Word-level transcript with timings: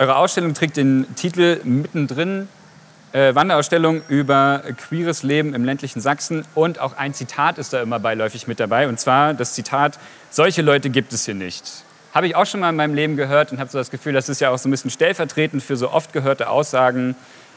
Eure 0.00 0.16
Ausstellung 0.16 0.54
trägt 0.54 0.78
den 0.78 1.14
Titel 1.14 1.60
Mittendrin, 1.62 2.48
äh, 3.12 3.34
Wanderausstellung 3.34 4.00
über 4.08 4.62
queeres 4.88 5.22
Leben 5.22 5.52
im 5.52 5.62
ländlichen 5.62 6.00
Sachsen. 6.00 6.46
Und 6.54 6.78
auch 6.78 6.96
ein 6.96 7.12
Zitat 7.12 7.58
ist 7.58 7.74
da 7.74 7.82
immer 7.82 8.00
beiläufig 8.00 8.46
mit 8.46 8.60
dabei. 8.60 8.88
Und 8.88 8.98
zwar 8.98 9.34
das 9.34 9.52
Zitat, 9.52 9.98
solche 10.30 10.62
Leute 10.62 10.88
gibt 10.88 11.12
es 11.12 11.26
hier 11.26 11.34
nicht. 11.34 11.84
Habe 12.14 12.26
ich 12.26 12.34
auch 12.34 12.46
schon 12.46 12.60
mal 12.60 12.70
in 12.70 12.76
meinem 12.76 12.94
Leben 12.94 13.18
gehört 13.18 13.52
und 13.52 13.60
habe 13.60 13.68
so 13.68 13.76
das 13.76 13.90
Gefühl, 13.90 14.14
das 14.14 14.30
ist 14.30 14.40
ja 14.40 14.48
auch 14.48 14.56
so 14.56 14.70
ein 14.70 14.70
bisschen 14.70 14.90
stellvertretend 14.90 15.62
für 15.62 15.76
so 15.76 15.90
oft 15.90 16.14
gehörte 16.14 16.48
Aussagen. 16.48 17.14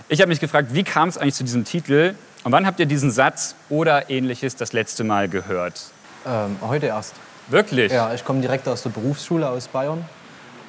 Ich 0.10 0.20
habe 0.20 0.28
mich 0.28 0.42
gefragt, 0.42 0.74
wie 0.74 0.84
kam 0.84 1.08
es 1.08 1.18
eigentlich 1.18 1.36
zu 1.36 1.46
diesem 1.46 1.64
Titel? 1.64 2.14
Und 2.44 2.52
wann 2.52 2.68
habt 2.68 2.78
ihr 2.82 2.88
diesen 2.88 3.10
Satz 3.10 3.56
oder 3.70 4.10
ähnliches 4.10 4.58
das 4.58 4.74
letzte 4.74 5.06
Mal 5.06 5.30
gehört? 5.30 5.82
Ähm, 6.28 6.58
heute 6.60 6.88
erst. 6.88 7.16
Wirklich? 7.48 7.94
Ja, 7.94 8.14
ich 8.14 8.26
komme 8.26 8.42
direkt 8.42 8.68
aus 8.68 8.84
der 8.84 8.90
Berufsschule 8.90 9.48
aus 9.48 9.70
Bayern 9.70 10.04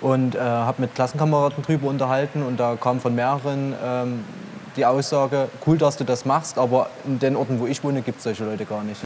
und 0.04 0.34
äh, 0.34 0.38
habe 0.38 0.82
mit 0.82 0.94
Klassenkameraden 0.94 1.64
drüber 1.64 1.88
unterhalten 1.88 2.42
und 2.42 2.60
da 2.60 2.76
kam 2.76 3.00
von 3.00 3.14
mehreren 3.14 3.74
ähm, 3.82 4.24
die 4.76 4.84
Aussage, 4.84 5.48
cool, 5.66 5.78
dass 5.78 5.96
du 5.96 6.04
das 6.04 6.26
machst, 6.26 6.58
aber 6.58 6.90
in 7.06 7.18
den 7.18 7.36
Orten, 7.36 7.58
wo 7.58 7.66
ich 7.66 7.82
wohne, 7.82 8.02
gibt 8.02 8.18
es 8.18 8.24
solche 8.24 8.44
Leute 8.44 8.66
gar 8.66 8.84
nicht. 8.84 9.02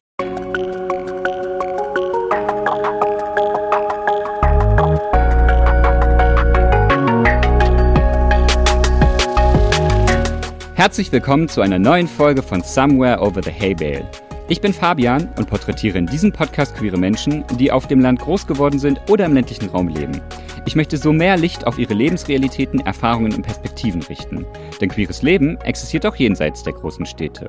Herzlich 10.74 11.12
willkommen 11.12 11.48
zu 11.48 11.60
einer 11.60 11.78
neuen 11.78 12.08
Folge 12.08 12.42
von 12.42 12.60
Somewhere 12.62 13.20
Over 13.20 13.40
the 13.44 13.52
Hay 13.52 13.74
Bale. 13.74 14.10
Ich 14.48 14.60
bin 14.60 14.72
Fabian 14.72 15.28
und 15.36 15.48
porträtiere 15.48 15.98
in 15.98 16.06
diesem 16.06 16.32
Podcast 16.32 16.74
queere 16.74 16.96
Menschen, 16.96 17.44
die 17.56 17.70
auf 17.70 17.86
dem 17.86 18.00
Land 18.00 18.18
groß 18.18 18.48
geworden 18.48 18.80
sind 18.80 19.00
oder 19.08 19.26
im 19.26 19.34
ländlichen 19.34 19.68
Raum 19.68 19.86
leben. 19.86 20.20
Ich 20.68 20.76
möchte 20.76 20.98
so 20.98 21.14
mehr 21.14 21.38
Licht 21.38 21.66
auf 21.66 21.78
ihre 21.78 21.94
Lebensrealitäten, 21.94 22.80
Erfahrungen 22.80 23.32
und 23.32 23.40
Perspektiven 23.40 24.02
richten. 24.02 24.44
Denn 24.82 24.90
queeres 24.90 25.22
Leben 25.22 25.56
existiert 25.62 26.04
auch 26.04 26.14
jenseits 26.14 26.62
der 26.62 26.74
großen 26.74 27.06
Städte. 27.06 27.48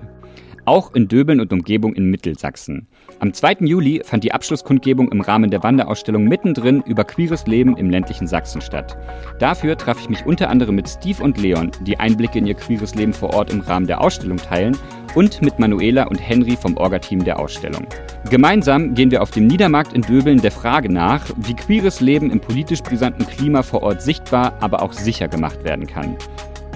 Auch 0.64 0.96
in 0.96 1.10
Döbeln 1.10 1.42
und 1.42 1.52
Umgebung 1.52 1.94
in 1.96 2.10
Mittelsachsen. 2.10 2.88
Am 3.22 3.34
2. 3.34 3.58
Juli 3.66 4.02
fand 4.06 4.24
die 4.24 4.32
Abschlusskundgebung 4.32 5.12
im 5.12 5.20
Rahmen 5.20 5.52
der 5.52 5.62
Wanderausstellung 5.62 6.24
mittendrin 6.24 6.82
über 6.86 7.04
queeres 7.04 7.48
Leben 7.48 7.76
im 7.76 7.90
ländlichen 7.90 8.28
Sachsen 8.28 8.62
statt. 8.62 8.98
Dafür 9.40 9.78
traf 9.78 10.00
ich 10.00 10.08
mich 10.08 10.26
unter 10.26 10.50
anderem 10.50 10.76
mit 10.76 10.88
Steve 10.88 11.22
und 11.22 11.38
Leon, 11.38 11.72
die 11.82 12.00
Einblicke 12.00 12.40
in 12.40 12.48
ihr 12.48 12.54
queeres 12.54 12.96
Leben 12.96 13.12
vor 13.12 13.34
Ort 13.34 13.52
im 13.52 13.60
Rahmen 13.60 13.88
der 13.88 14.00
Ausstellung 14.00 14.38
teilen, 14.38 14.78
und 15.16 15.42
mit 15.42 15.60
Manuela 15.60 16.04
und 16.08 16.18
Henry 16.18 16.56
vom 16.56 16.78
Orga-Team 16.78 17.26
der 17.26 17.40
Ausstellung. 17.40 17.86
Gemeinsam 18.30 18.94
gehen 18.94 19.12
wir 19.12 19.22
auf 19.22 19.32
dem 19.32 19.48
Niedermarkt 19.48 19.94
in 19.94 20.04
Döbeln 20.04 20.40
der 20.40 20.52
Frage 20.52 20.90
nach, 20.90 21.26
wie 21.36 21.56
queeres 21.56 22.00
Leben 22.00 22.32
im 22.32 22.40
politisch 22.40 22.84
brisanten 22.84 23.26
Klima 23.28 23.64
vor 23.64 23.84
Ort 23.84 24.02
sichtbar, 24.02 24.54
aber 24.62 24.82
auch 24.82 24.94
sicher 24.94 25.28
gemacht 25.28 25.64
werden 25.64 25.88
kann. 25.88 26.16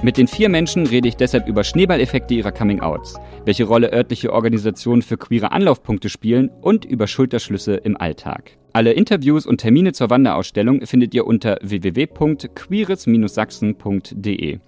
Mit 0.04 0.18
den 0.18 0.28
vier 0.28 0.50
Menschen 0.50 0.86
rede 0.86 1.08
ich 1.08 1.16
deshalb 1.16 1.48
über 1.48 1.64
Schneeballeffekte 1.64 2.34
ihrer 2.34 2.52
Coming-Outs, 2.52 3.16
welche 3.46 3.64
Rolle 3.64 3.94
örtliche 3.94 4.34
Organisationen 4.34 5.02
für 5.02 5.16
queere 5.16 5.54
Anlaufpunkte 5.54 6.10
spielen 6.10 6.50
und 6.62 6.84
über 6.84 7.08
Schulterschlüsse 7.08 7.76
im 7.76 7.96
Alltag. 7.96 8.58
Alle 8.74 8.92
Interviews 8.92 9.46
und 9.46 9.60
Termine 9.60 9.94
zur 9.94 10.10
Wanderausstellung 10.10 10.86
findet 10.86 11.14
ihr 11.14 11.26
unter 11.26 11.58
www.queeres-sachsen.de. 11.62 14.60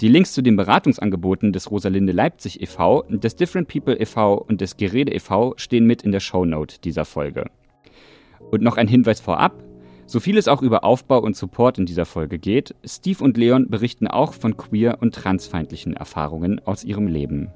Die 0.00 0.08
Links 0.08 0.32
zu 0.32 0.42
den 0.42 0.56
Beratungsangeboten 0.56 1.52
des 1.52 1.70
Rosalinde 1.70 2.10
Leipzig 2.10 2.60
e.V., 2.60 3.04
des 3.10 3.36
Different 3.36 3.68
People 3.68 3.96
e.V. 3.96 4.38
und 4.38 4.60
des 4.60 4.76
Gerede 4.76 5.14
e.V. 5.14 5.54
stehen 5.56 5.86
mit 5.86 6.02
in 6.02 6.10
der 6.10 6.18
Shownote 6.18 6.80
dieser 6.80 7.04
Folge. 7.04 7.44
Und 8.50 8.62
noch 8.62 8.76
ein 8.76 8.88
Hinweis 8.88 9.20
vorab. 9.20 9.62
So 10.10 10.18
viel 10.18 10.38
es 10.38 10.48
auch 10.48 10.60
über 10.60 10.82
Aufbau 10.82 11.20
und 11.20 11.36
Support 11.36 11.78
in 11.78 11.86
dieser 11.86 12.04
Folge 12.04 12.40
geht, 12.40 12.74
Steve 12.84 13.22
und 13.22 13.36
Leon 13.36 13.70
berichten 13.70 14.08
auch 14.08 14.34
von 14.34 14.56
queer- 14.56 15.00
und 15.00 15.14
transfeindlichen 15.14 15.94
Erfahrungen 15.94 16.60
aus 16.66 16.82
ihrem 16.82 17.06
Leben. 17.06 17.52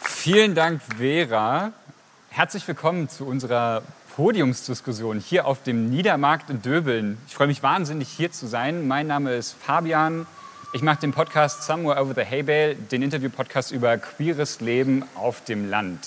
Vielen 0.00 0.54
Dank, 0.54 0.80
Vera. 0.96 1.74
Herzlich 2.30 2.66
willkommen 2.66 3.10
zu 3.10 3.26
unserer 3.26 3.82
Podiumsdiskussion 4.16 5.20
hier 5.20 5.46
auf 5.46 5.62
dem 5.62 5.90
Niedermarkt 5.90 6.48
in 6.48 6.62
Döbeln. 6.62 7.18
Ich 7.28 7.34
freue 7.34 7.48
mich 7.48 7.62
wahnsinnig, 7.62 8.08
hier 8.08 8.32
zu 8.32 8.46
sein. 8.46 8.88
Mein 8.88 9.06
Name 9.06 9.34
ist 9.34 9.52
Fabian. 9.52 10.26
Ich 10.72 10.82
mache 10.82 11.00
den 11.00 11.10
Podcast 11.10 11.64
Somewhere 11.64 12.00
Over 12.00 12.14
the 12.14 12.24
Hay 12.24 12.44
Bale, 12.44 12.76
den 12.76 13.02
Interview-Podcast 13.02 13.72
über 13.72 13.98
queeres 13.98 14.60
Leben 14.60 15.04
auf 15.16 15.42
dem 15.42 15.68
Land. 15.68 15.98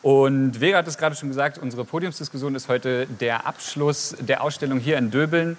Und 0.00 0.56
Vera 0.56 0.78
hat 0.78 0.88
es 0.88 0.96
gerade 0.96 1.14
schon 1.14 1.28
gesagt, 1.28 1.58
unsere 1.58 1.84
Podiumsdiskussion 1.84 2.54
ist 2.54 2.68
heute 2.68 3.06
der 3.06 3.46
Abschluss 3.46 4.16
der 4.20 4.42
Ausstellung 4.42 4.78
hier 4.78 4.96
in 4.96 5.10
Döbeln. 5.10 5.58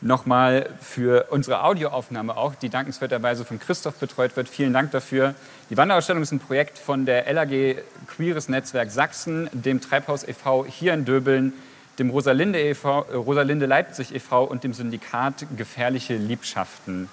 Nochmal 0.00 0.70
für 0.80 1.26
unsere 1.28 1.62
Audioaufnahme 1.62 2.34
auch, 2.34 2.54
die 2.54 2.70
dankenswerterweise 2.70 3.44
von 3.44 3.58
Christoph 3.60 3.96
betreut 3.96 4.36
wird. 4.36 4.48
Vielen 4.48 4.72
Dank 4.72 4.92
dafür. 4.92 5.34
Die 5.68 5.76
Wanderausstellung 5.76 6.22
ist 6.22 6.32
ein 6.32 6.40
Projekt 6.40 6.78
von 6.78 7.04
der 7.04 7.30
LAG 7.30 7.76
Queeres 8.06 8.48
Netzwerk 8.48 8.90
Sachsen, 8.90 9.50
dem 9.52 9.82
Treibhaus 9.82 10.26
e.V. 10.26 10.64
hier 10.64 10.94
in 10.94 11.04
Döbeln, 11.04 11.52
dem 11.98 12.08
Rosalinde, 12.08 12.58
e.V., 12.58 13.00
Rosalinde 13.00 13.66
Leipzig 13.66 14.14
e.V. 14.14 14.44
und 14.44 14.64
dem 14.64 14.72
Syndikat 14.72 15.44
Gefährliche 15.58 16.16
Liebschaften. 16.16 17.10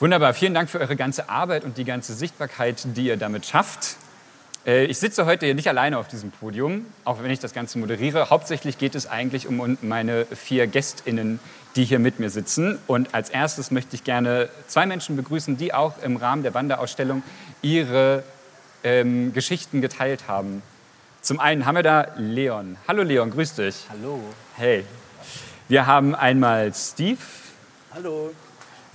Wunderbar, 0.00 0.34
vielen 0.34 0.54
Dank 0.54 0.68
für 0.70 0.80
eure 0.80 0.96
ganze 0.96 1.28
Arbeit 1.28 1.62
und 1.62 1.78
die 1.78 1.84
ganze 1.84 2.14
Sichtbarkeit, 2.14 2.82
die 2.96 3.06
ihr 3.06 3.16
damit 3.16 3.46
schafft. 3.46 3.96
Äh, 4.66 4.86
ich 4.86 4.98
sitze 4.98 5.24
heute 5.24 5.46
hier 5.46 5.54
nicht 5.54 5.68
alleine 5.68 5.98
auf 5.98 6.08
diesem 6.08 6.32
Podium, 6.32 6.86
auch 7.04 7.22
wenn 7.22 7.30
ich 7.30 7.38
das 7.38 7.52
Ganze 7.52 7.78
moderiere. 7.78 8.28
Hauptsächlich 8.28 8.78
geht 8.78 8.96
es 8.96 9.06
eigentlich 9.06 9.46
um 9.46 9.78
meine 9.82 10.26
vier 10.26 10.66
GästInnen, 10.66 11.38
die 11.76 11.84
hier 11.84 12.00
mit 12.00 12.18
mir 12.18 12.28
sitzen. 12.28 12.78
Und 12.88 13.14
als 13.14 13.30
erstes 13.30 13.70
möchte 13.70 13.94
ich 13.94 14.02
gerne 14.02 14.48
zwei 14.66 14.84
Menschen 14.84 15.14
begrüßen, 15.14 15.56
die 15.56 15.72
auch 15.72 16.02
im 16.02 16.16
Rahmen 16.16 16.42
der 16.42 16.54
Wanderausstellung 16.54 17.22
ihre 17.62 18.24
ähm, 18.82 19.32
Geschichten 19.32 19.80
geteilt 19.80 20.26
haben. 20.26 20.62
Zum 21.20 21.38
einen 21.38 21.66
haben 21.66 21.76
wir 21.76 21.84
da 21.84 22.08
Leon. 22.16 22.76
Hallo 22.88 23.04
Leon, 23.04 23.30
grüß 23.30 23.54
dich. 23.54 23.86
Hallo. 23.90 24.20
Hey. 24.56 24.84
Wir 25.68 25.86
haben 25.86 26.16
einmal 26.16 26.74
Steve. 26.74 27.18
Hallo. 27.94 28.32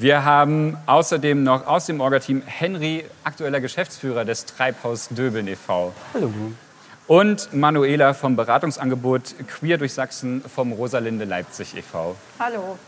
Wir 0.02 0.24
haben 0.24 0.78
außerdem 0.86 1.44
noch 1.44 1.68
aus 1.68 1.88
dem 1.88 2.00
Orga-Team 2.00 2.42
Henry, 2.46 3.04
aktueller 3.26 3.60
Geschäftsführer 3.60 4.24
des 4.24 4.46
Treibhaus 4.46 5.10
Döbeln 5.10 5.46
e.V. 5.50 5.92
Hallo. 6.14 6.32
Und 7.08 7.54
Manuela 7.54 8.14
vom 8.14 8.38
Beratungsangebot 8.38 9.36
Queer 9.46 9.78
durch 9.78 9.92
Sachsen 9.92 10.42
vom 10.42 10.72
Rosalinde 10.72 11.26
Leipzig 11.26 11.76
e.V. 11.76 12.16
Hallo. 12.40 12.80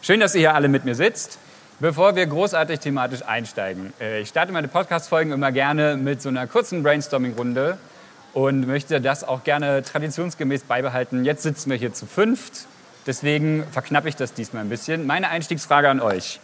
Schön, 0.00 0.20
dass 0.20 0.34
ihr 0.34 0.38
hier 0.38 0.54
alle 0.54 0.68
mit 0.68 0.86
mir 0.86 0.94
sitzt. 0.94 1.38
Bevor 1.80 2.16
wir 2.16 2.26
großartig 2.26 2.80
thematisch 2.80 3.20
einsteigen, 3.20 3.92
äh, 4.00 4.22
ich 4.22 4.30
starte 4.30 4.50
meine 4.50 4.68
Podcast-Folgen 4.68 5.32
immer 5.32 5.52
gerne 5.52 5.98
mit 5.98 6.22
so 6.22 6.30
einer 6.30 6.46
kurzen 6.46 6.82
Brainstorming-Runde 6.82 7.76
und 8.32 8.66
möchte 8.66 9.02
das 9.02 9.22
auch 9.22 9.44
gerne 9.44 9.82
traditionsgemäß 9.82 10.62
beibehalten. 10.62 11.26
Jetzt 11.26 11.42
sitzen 11.42 11.68
wir 11.68 11.76
hier 11.76 11.92
zu 11.92 12.06
fünft, 12.06 12.68
deswegen 13.06 13.64
verknappe 13.70 14.08
ich 14.08 14.16
das 14.16 14.32
diesmal 14.32 14.64
ein 14.64 14.70
bisschen. 14.70 15.06
Meine 15.06 15.28
Einstiegsfrage 15.28 15.90
an 15.90 16.00
euch. 16.00 16.40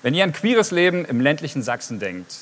Wenn 0.00 0.14
ihr 0.14 0.22
an 0.22 0.32
queeres 0.32 0.70
Leben 0.70 1.04
im 1.04 1.20
ländlichen 1.20 1.62
Sachsen 1.62 1.98
denkt, 1.98 2.32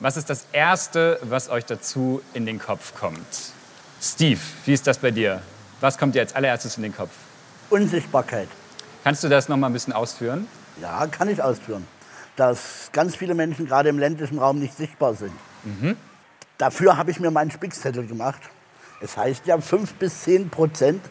was 0.00 0.16
ist 0.16 0.30
das 0.30 0.46
Erste, 0.52 1.18
was 1.22 1.50
euch 1.50 1.66
dazu 1.66 2.22
in 2.32 2.46
den 2.46 2.58
Kopf 2.58 2.98
kommt? 2.98 3.52
Steve, 4.00 4.40
wie 4.64 4.72
ist 4.72 4.86
das 4.86 4.96
bei 4.96 5.10
dir? 5.10 5.42
Was 5.80 5.98
kommt 5.98 6.14
dir 6.14 6.22
als 6.22 6.34
allererstes 6.34 6.78
in 6.78 6.82
den 6.82 6.96
Kopf? 6.96 7.10
Unsichtbarkeit. 7.68 8.48
Kannst 9.02 9.22
du 9.22 9.28
das 9.28 9.50
noch 9.50 9.58
mal 9.58 9.66
ein 9.66 9.74
bisschen 9.74 9.92
ausführen? 9.92 10.48
Ja, 10.80 11.06
kann 11.06 11.28
ich 11.28 11.42
ausführen. 11.42 11.86
Dass 12.36 12.88
ganz 12.92 13.16
viele 13.16 13.34
Menschen 13.34 13.66
gerade 13.66 13.90
im 13.90 13.98
ländlichen 13.98 14.38
Raum 14.38 14.58
nicht 14.58 14.74
sichtbar 14.74 15.14
sind. 15.14 15.32
Mhm. 15.64 15.96
Dafür 16.56 16.96
habe 16.96 17.10
ich 17.10 17.20
mir 17.20 17.30
meinen 17.30 17.50
Spickzettel 17.50 18.06
gemacht. 18.06 18.40
Es 19.02 19.18
heißt 19.18 19.46
ja, 19.46 19.60
5 19.60 19.94
bis 19.94 20.22
10 20.22 20.48
Prozent 20.48 21.04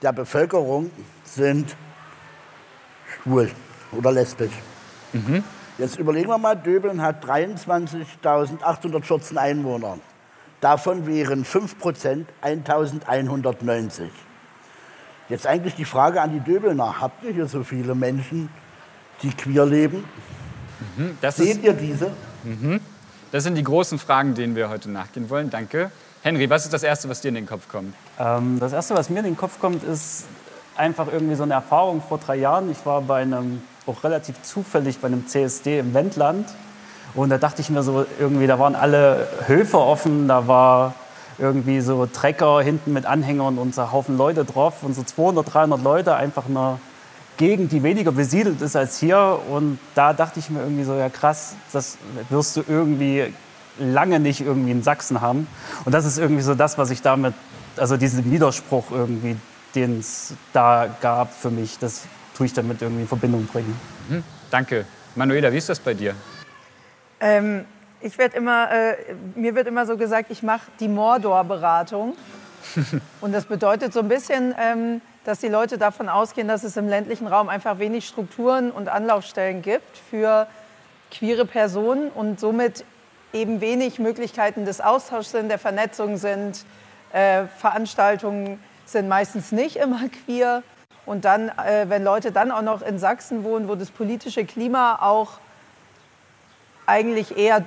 der 0.00 0.12
Bevölkerung 0.12 0.90
sind 1.24 1.76
schwul 3.22 3.50
oder 3.92 4.10
lesbisch. 4.10 4.52
Mhm. 5.14 5.42
Jetzt 5.78 5.98
überlegen 5.98 6.28
wir 6.28 6.38
mal, 6.38 6.54
Döbeln 6.54 7.02
hat 7.02 7.24
23.814 7.24 9.36
Einwohner. 9.36 9.98
Davon 10.60 11.06
wären 11.06 11.44
5 11.44 11.78
Prozent 11.78 12.28
1.190. 12.42 14.08
Jetzt 15.28 15.46
eigentlich 15.46 15.74
die 15.74 15.84
Frage 15.84 16.20
an 16.20 16.32
die 16.32 16.40
Döbelner. 16.40 17.00
Habt 17.00 17.24
ihr 17.24 17.32
hier 17.32 17.46
so 17.46 17.64
viele 17.64 17.94
Menschen, 17.94 18.48
die 19.22 19.30
queer 19.30 19.66
leben? 19.66 20.04
Mhm, 20.96 21.18
das 21.20 21.36
Seht 21.36 21.58
ist, 21.58 21.64
ihr 21.64 21.72
diese? 21.72 22.12
mhm. 22.44 22.80
Das 23.32 23.42
sind 23.42 23.56
die 23.56 23.64
großen 23.64 23.98
Fragen, 23.98 24.34
denen 24.34 24.54
wir 24.54 24.68
heute 24.68 24.90
nachgehen 24.90 25.28
wollen. 25.28 25.50
Danke. 25.50 25.90
Henry, 26.22 26.48
was 26.48 26.64
ist 26.64 26.72
das 26.72 26.84
Erste, 26.84 27.08
was 27.08 27.20
dir 27.20 27.30
in 27.30 27.34
den 27.34 27.46
Kopf 27.46 27.68
kommt? 27.68 27.94
Ähm, 28.18 28.58
das 28.60 28.72
Erste, 28.72 28.94
was 28.94 29.10
mir 29.10 29.18
in 29.18 29.24
den 29.24 29.36
Kopf 29.36 29.58
kommt, 29.60 29.82
ist 29.82 30.24
einfach 30.76 31.08
irgendwie 31.12 31.34
so 31.34 31.42
eine 31.42 31.54
Erfahrung 31.54 32.00
vor 32.00 32.18
drei 32.18 32.36
Jahren. 32.36 32.70
Ich 32.70 32.86
war 32.86 33.02
bei 33.02 33.22
einem 33.22 33.62
auch 33.86 34.04
relativ 34.04 34.42
zufällig 34.42 34.98
bei 34.98 35.08
einem 35.08 35.26
CSD 35.26 35.78
im 35.78 35.94
Wendland. 35.94 36.48
Und 37.14 37.30
da 37.30 37.38
dachte 37.38 37.60
ich 37.60 37.70
mir 37.70 37.82
so, 37.82 38.06
irgendwie, 38.18 38.46
da 38.46 38.58
waren 38.58 38.74
alle 38.74 39.28
Höfe 39.46 39.78
offen, 39.78 40.26
da 40.26 40.48
war 40.48 40.94
irgendwie 41.38 41.80
so 41.80 42.06
Trecker 42.06 42.60
hinten 42.60 42.92
mit 42.92 43.06
Anhängern 43.06 43.58
und 43.58 43.74
so 43.74 43.92
Haufen 43.92 44.16
Leute 44.16 44.44
drauf 44.44 44.82
und 44.82 44.94
so 44.94 45.02
200, 45.02 45.54
300 45.54 45.82
Leute 45.82 46.14
einfach 46.16 46.48
in 46.48 46.56
Gegend, 47.36 47.72
die 47.72 47.82
weniger 47.82 48.12
besiedelt 48.12 48.60
ist 48.62 48.76
als 48.76 48.98
hier. 48.98 49.40
Und 49.50 49.78
da 49.94 50.12
dachte 50.12 50.38
ich 50.38 50.50
mir 50.50 50.60
irgendwie 50.60 50.84
so, 50.84 50.94
ja 50.94 51.08
krass, 51.08 51.56
das 51.72 51.98
wirst 52.30 52.56
du 52.56 52.62
irgendwie 52.66 53.32
lange 53.78 54.20
nicht 54.20 54.40
irgendwie 54.40 54.70
in 54.70 54.82
Sachsen 54.82 55.20
haben. 55.20 55.48
Und 55.84 55.92
das 55.92 56.04
ist 56.04 56.18
irgendwie 56.18 56.42
so 56.42 56.54
das, 56.54 56.78
was 56.78 56.90
ich 56.90 57.02
damit, 57.02 57.34
also 57.76 57.96
diesen 57.96 58.30
Widerspruch 58.30 58.90
irgendwie, 58.92 59.36
den 59.74 59.98
es 59.98 60.34
da 60.52 60.86
gab 61.00 61.32
für 61.32 61.50
mich, 61.50 61.78
das 61.78 62.02
tue 62.36 62.46
ich 62.46 62.52
damit 62.52 62.82
irgendwie 62.82 63.02
in 63.02 63.08
Verbindung 63.08 63.46
bringen. 63.46 63.78
Mhm, 64.08 64.24
danke. 64.50 64.84
Manuela, 65.14 65.52
wie 65.52 65.58
ist 65.58 65.68
das 65.68 65.78
bei 65.78 65.94
dir? 65.94 66.14
Ähm, 67.20 67.64
ich 68.00 68.18
werd 68.18 68.34
immer, 68.34 68.70
äh, 68.70 68.96
mir 69.34 69.54
wird 69.54 69.66
immer 69.66 69.86
so 69.86 69.96
gesagt, 69.96 70.30
ich 70.30 70.42
mache 70.42 70.70
die 70.80 70.88
Mordor-Beratung. 70.88 72.14
Und 73.20 73.32
das 73.32 73.44
bedeutet 73.44 73.92
so 73.92 74.00
ein 74.00 74.08
bisschen, 74.08 74.54
ähm, 74.60 75.00
dass 75.24 75.38
die 75.38 75.48
Leute 75.48 75.78
davon 75.78 76.08
ausgehen, 76.08 76.48
dass 76.48 76.64
es 76.64 76.76
im 76.76 76.88
ländlichen 76.88 77.26
Raum 77.26 77.48
einfach 77.48 77.78
wenig 77.78 78.06
Strukturen 78.06 78.70
und 78.70 78.88
Anlaufstellen 78.88 79.62
gibt 79.62 79.96
für 80.10 80.46
queere 81.10 81.46
Personen 81.46 82.10
und 82.10 82.40
somit 82.40 82.84
eben 83.32 83.60
wenig 83.60 83.98
Möglichkeiten 83.98 84.64
des 84.64 84.80
Austauschs 84.80 85.30
sind, 85.30 85.48
der 85.48 85.58
Vernetzung 85.58 86.16
sind. 86.16 86.64
Äh, 87.12 87.44
Veranstaltungen 87.58 88.62
sind 88.84 89.08
meistens 89.08 89.50
nicht 89.50 89.76
immer 89.76 90.02
queer. 90.26 90.62
Und 91.06 91.24
dann, 91.24 91.50
äh, 91.50 91.86
wenn 91.88 92.02
Leute 92.02 92.32
dann 92.32 92.50
auch 92.50 92.62
noch 92.62 92.82
in 92.82 92.98
Sachsen 92.98 93.44
wohnen, 93.44 93.68
wo 93.68 93.74
das 93.74 93.90
politische 93.90 94.44
Klima 94.44 94.98
auch 95.00 95.38
eigentlich 96.86 97.36
eher 97.36 97.64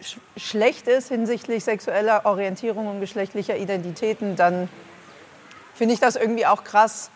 sch 0.00 0.18
schlecht 0.36 0.88
ist 0.88 1.08
hinsichtlich 1.08 1.64
sexueller 1.64 2.26
Orientierung 2.26 2.86
und 2.86 3.00
geschlechtlicher 3.00 3.56
Identitäten, 3.56 4.36
dann 4.36 4.68
finde 5.74 5.94
ich 5.94 6.00
das 6.00 6.16
irgendwie 6.16 6.46
auch 6.46 6.64
krass, 6.64 7.10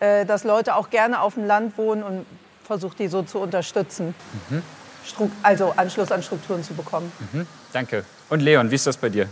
äh, 0.00 0.24
dass 0.24 0.44
Leute 0.44 0.76
auch 0.76 0.90
gerne 0.90 1.20
auf 1.20 1.34
dem 1.34 1.46
Land 1.46 1.76
wohnen 1.78 2.02
und 2.02 2.26
versuche 2.64 2.96
die 2.96 3.08
so 3.08 3.22
zu 3.22 3.38
unterstützen. 3.38 4.14
Mhm. 4.50 4.62
also 5.42 5.72
Anschluss 5.76 6.12
an 6.12 6.22
Strukturen 6.22 6.62
zu 6.62 6.74
bekommen. 6.74 7.10
Mhm. 7.32 7.46
Danke. 7.72 8.04
Und 8.28 8.40
Leon, 8.40 8.70
wie 8.70 8.74
ist 8.74 8.86
das 8.86 8.96
bei 8.96 9.08
dir? 9.08 9.26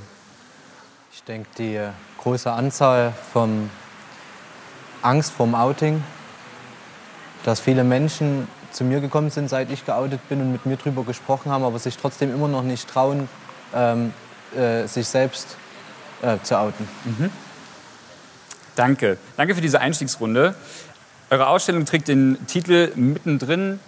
Ich 1.13 1.23
denke, 1.23 1.49
die 1.59 1.81
große 2.19 2.51
Anzahl 2.51 3.13
von 3.33 3.71
Angst 5.07 5.33
vorm 5.33 5.55
Outing, 5.55 6.03
dass 7.45 7.61
viele 7.61 7.85
Menschen 7.85 8.49
zu 8.73 8.85
mir 8.85 9.01
gekommen 9.01 9.31
sind, 9.31 9.49
seit 9.49 9.71
ich 9.71 9.87
geoutet 9.87 10.29
bin 10.29 10.41
und 10.41 10.53
mit 10.53 10.67
mir 10.67 10.77
darüber 10.77 11.05
gesprochen 11.05 11.51
haben, 11.51 11.65
aber 11.65 11.79
sich 11.79 11.97
trotzdem 11.97 12.35
immer 12.35 12.49
noch 12.49 12.63
nicht 12.63 12.89
trauen, 12.89 13.29
ähm, 13.75 14.13
äh, 14.57 14.87
sich 14.87 15.07
selbst 15.07 15.57
äh, 16.23 16.39
zu 16.43 16.59
outen. 16.59 16.89
Mhm. 17.05 17.31
Danke. 18.75 19.17
Danke 19.37 19.55
für 19.55 19.61
diese 19.61 19.81
Einstiegsrunde. 19.81 20.55
Eure 21.31 21.47
Ausstellung 21.47 21.87
trägt 21.87 22.09
den 22.09 22.37
Titel 22.47 22.93
Mittendrin, 22.97 23.81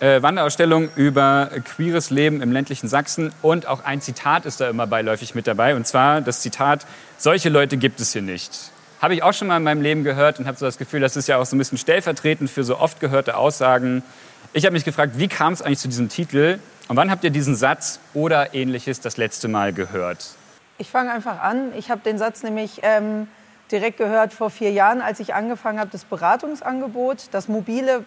äh, 0.00 0.22
Wanderausstellung 0.22 0.88
über 0.96 1.50
queeres 1.64 2.10
Leben 2.10 2.40
im 2.40 2.52
ländlichen 2.52 2.88
Sachsen. 2.88 3.32
Und 3.42 3.66
auch 3.66 3.84
ein 3.84 4.00
Zitat 4.00 4.46
ist 4.46 4.60
da 4.60 4.68
immer 4.68 4.86
beiläufig 4.86 5.34
mit 5.34 5.46
dabei. 5.46 5.76
Und 5.76 5.86
zwar 5.86 6.20
das 6.20 6.40
Zitat, 6.40 6.86
solche 7.18 7.50
Leute 7.50 7.76
gibt 7.76 8.00
es 8.00 8.12
hier 8.12 8.22
nicht. 8.22 8.72
Habe 9.02 9.14
ich 9.14 9.24
auch 9.24 9.32
schon 9.32 9.48
mal 9.48 9.56
in 9.56 9.64
meinem 9.64 9.82
Leben 9.82 10.04
gehört 10.04 10.38
und 10.38 10.46
habe 10.46 10.56
so 10.56 10.64
das 10.64 10.78
Gefühl, 10.78 11.00
das 11.00 11.16
ist 11.16 11.26
ja 11.26 11.36
auch 11.38 11.44
so 11.44 11.56
ein 11.56 11.58
bisschen 11.58 11.76
stellvertretend 11.76 12.48
für 12.48 12.62
so 12.62 12.78
oft 12.78 13.00
gehörte 13.00 13.36
Aussagen. 13.36 14.04
Ich 14.52 14.64
habe 14.64 14.74
mich 14.74 14.84
gefragt, 14.84 15.14
wie 15.18 15.26
kam 15.26 15.52
es 15.52 15.60
eigentlich 15.60 15.80
zu 15.80 15.88
diesem 15.88 16.08
Titel 16.08 16.60
und 16.86 16.96
wann 16.96 17.10
habt 17.10 17.24
ihr 17.24 17.30
diesen 17.30 17.56
Satz 17.56 17.98
oder 18.14 18.54
ähnliches 18.54 19.00
das 19.00 19.16
letzte 19.16 19.48
Mal 19.48 19.72
gehört? 19.72 20.36
Ich 20.78 20.88
fange 20.88 21.10
einfach 21.10 21.42
an. 21.42 21.72
Ich 21.76 21.90
habe 21.90 22.00
den 22.02 22.16
Satz 22.16 22.44
nämlich 22.44 22.78
ähm, 22.84 23.26
direkt 23.72 23.98
gehört 23.98 24.32
vor 24.32 24.50
vier 24.50 24.70
Jahren, 24.70 25.02
als 25.02 25.18
ich 25.18 25.34
angefangen 25.34 25.80
habe, 25.80 25.90
das 25.90 26.04
Beratungsangebot, 26.04 27.26
das 27.32 27.48
mobile 27.48 28.04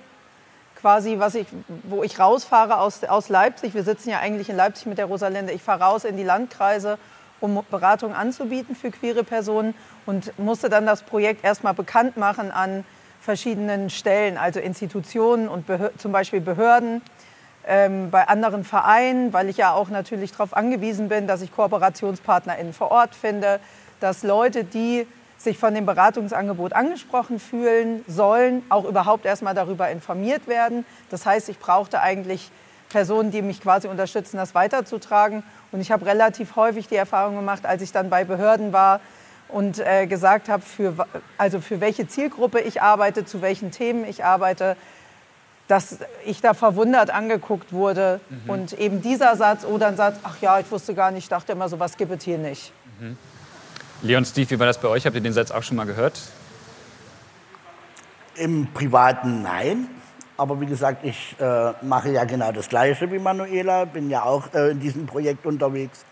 quasi, 0.80 1.20
was 1.20 1.36
ich, 1.36 1.48
wo 1.84 2.04
ich 2.04 2.20
rausfahre 2.20 2.80
aus, 2.80 3.04
aus 3.04 3.28
Leipzig. 3.28 3.74
Wir 3.74 3.84
sitzen 3.84 4.12
ja 4.12 4.20
eigentlich 4.20 4.48
in 4.50 4.56
Leipzig 4.56 4.86
mit 4.86 4.98
der 4.98 5.08
Rosalinde. 5.08 5.52
Ich 5.52 5.62
fahre 5.62 5.84
raus 5.84 6.06
in 6.06 6.16
die 6.16 6.24
Landkreise 6.24 6.98
um 7.40 7.64
Beratung 7.70 8.14
anzubieten 8.14 8.76
für 8.76 8.92
queere 8.92 9.24
Personen 9.24 9.74
und 10.06 10.38
musste 10.40 10.70
dann 10.70 10.86
das 10.86 11.04
Projekt 11.04 11.44
erstmal 11.44 11.74
bekannt 11.74 12.18
machen 12.18 12.52
an 12.52 12.86
verschiedenen 13.22 13.90
Stellen, 13.90 14.38
also 14.38 14.60
Institutionen 14.60 15.48
und 15.48 15.66
Behör 15.66 15.92
zum 15.98 16.12
Beispiel 16.12 16.42
Behörden, 16.42 17.02
ähm, 17.68 18.12
bei 18.12 18.28
anderen 18.28 18.64
Vereinen, 18.64 19.34
weil 19.34 19.50
ich 19.50 19.58
ja 19.58 19.74
auch 19.74 19.90
natürlich 19.90 20.32
darauf 20.32 20.56
angewiesen 20.56 21.10
bin, 21.10 21.28
dass 21.28 21.42
ich 21.42 21.52
KooperationspartnerInnen 21.52 22.74
vor 22.74 22.92
Ort 22.92 23.16
finde, 23.16 23.60
dass 24.00 24.24
Leute, 24.24 24.64
die 24.64 25.08
sich 25.38 25.58
von 25.58 25.74
dem 25.74 25.86
Beratungsangebot 25.86 26.74
angesprochen 26.74 27.40
fühlen 27.40 28.06
sollen, 28.08 28.64
auch 28.70 28.86
überhaupt 28.86 29.26
erstmal 29.26 29.54
darüber 29.54 29.90
informiert 29.90 30.48
werden. 30.48 30.86
Das 31.10 31.26
heißt, 31.26 31.50
ich 31.50 31.60
brauchte 31.60 32.02
eigentlich 32.02 32.52
Personen, 32.96 33.30
die 33.30 33.42
mich 33.42 33.60
quasi 33.60 33.90
unterstützen, 33.90 34.38
das 34.38 34.56
weiterzutragen. 34.56 35.44
Und 35.74 35.82
ich 35.82 35.92
habe 35.92 36.06
relativ 36.06 36.56
häufig 36.56 36.88
die 36.88 36.96
Erfahrung 36.96 37.36
gemacht, 37.36 37.66
als 37.66 37.82
ich 37.82 37.92
dann 37.92 38.10
bei 38.10 38.24
Behörden 38.24 38.72
war 38.72 39.02
und 39.50 39.80
äh, 39.80 40.08
gesagt 40.08 40.48
habe, 40.48 40.64
für, 40.64 41.06
also 41.38 41.60
für 41.60 41.82
welche 41.82 42.08
Zielgruppe 42.08 42.62
ich 42.62 42.82
arbeite, 42.82 43.26
zu 43.26 43.42
welchen 43.42 43.72
Themen 43.72 44.06
ich 44.06 44.24
arbeite, 44.24 44.78
dass 45.68 45.98
ich 46.26 46.40
da 46.40 46.54
verwundert 46.54 47.10
angeguckt 47.10 47.74
wurde. 47.74 48.22
Mhm. 48.30 48.50
Und 48.50 48.80
eben 48.80 49.02
dieser 49.02 49.36
Satz 49.36 49.66
oder 49.66 49.88
ein 49.88 49.98
Satz, 49.98 50.16
ach 50.24 50.38
ja, 50.40 50.58
ich 50.62 50.72
wusste 50.72 50.94
gar 50.94 51.12
nicht, 51.12 51.26
ich 51.26 51.30
dachte 51.30 51.52
immer, 51.52 51.68
sowas 51.68 51.98
gibt 51.98 52.14
es 52.14 52.24
hier 52.24 52.38
nicht. 52.38 52.72
Mhm. 53.02 53.18
Leon, 54.04 54.24
Steve, 54.24 54.52
wie 54.52 54.60
war 54.60 54.68
das 54.68 54.78
bei 54.78 54.88
euch? 54.88 55.06
Habt 55.06 55.16
ihr 55.16 55.22
den 55.22 55.34
Satz 55.34 55.52
auch 55.52 55.64
schon 55.64 55.76
mal 55.76 55.86
gehört? 55.86 56.18
Im 58.36 58.68
Privaten 58.74 59.42
nein. 59.42 59.90
Aber 60.38 60.60
wie 60.60 60.66
gesagt, 60.66 61.06
ich 61.06 61.36
äh, 61.40 61.74
mache 61.82 62.12
ja 62.12 62.26
genau 62.26 62.52
das 62.52 62.68
Gleiche 62.68 63.10
wie 63.12 63.20
Manuela, 63.20 63.86
bin 63.86 64.10
ja 64.10 64.24
auch 64.24 64.54
äh, 64.54 64.72
in 64.72 64.80
diesem 64.80 65.06
Projekt 65.06 65.46
unterwegs, 65.46 66.04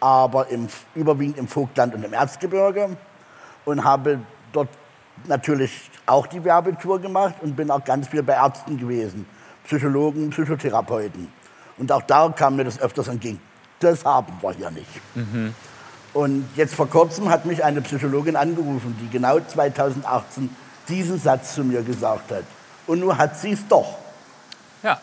aber 0.00 0.48
im, 0.48 0.68
überwiegend 0.94 1.36
im 1.36 1.46
Vogtland 1.46 1.94
und 1.94 2.02
im 2.04 2.12
Erzgebirge 2.12 2.96
und 3.66 3.84
habe 3.84 4.20
dort 4.52 4.68
natürlich 5.26 5.90
auch 6.06 6.26
die 6.26 6.42
Werbetour 6.42 7.00
gemacht 7.00 7.34
und 7.42 7.54
bin 7.54 7.70
auch 7.70 7.84
ganz 7.84 8.08
viel 8.08 8.22
bei 8.22 8.34
Ärzten 8.34 8.78
gewesen, 8.78 9.26
Psychologen, 9.64 10.30
Psychotherapeuten. 10.30 11.30
Und 11.78 11.92
auch 11.92 12.02
da 12.02 12.28
kam 12.30 12.56
mir 12.56 12.64
das 12.64 12.80
öfters 12.80 13.08
entgegen. 13.08 13.40
Das 13.80 14.04
haben 14.04 14.32
wir 14.40 14.52
hier 14.52 14.70
nicht. 14.70 14.88
Mhm. 15.14 15.54
Und 16.14 16.48
jetzt 16.56 16.74
vor 16.74 16.88
kurzem 16.88 17.28
hat 17.28 17.44
mich 17.44 17.62
eine 17.62 17.82
Psychologin 17.82 18.36
angerufen, 18.36 18.96
die 19.02 19.10
genau 19.10 19.38
2018 19.38 20.48
diesen 20.88 21.20
Satz 21.20 21.54
zu 21.54 21.62
mir 21.62 21.82
gesagt 21.82 22.30
hat. 22.30 22.44
Und 22.86 23.00
nun 23.00 23.16
hat 23.16 23.38
sie 23.38 23.52
es 23.52 23.66
doch. 23.68 23.96
Ja. 24.82 25.00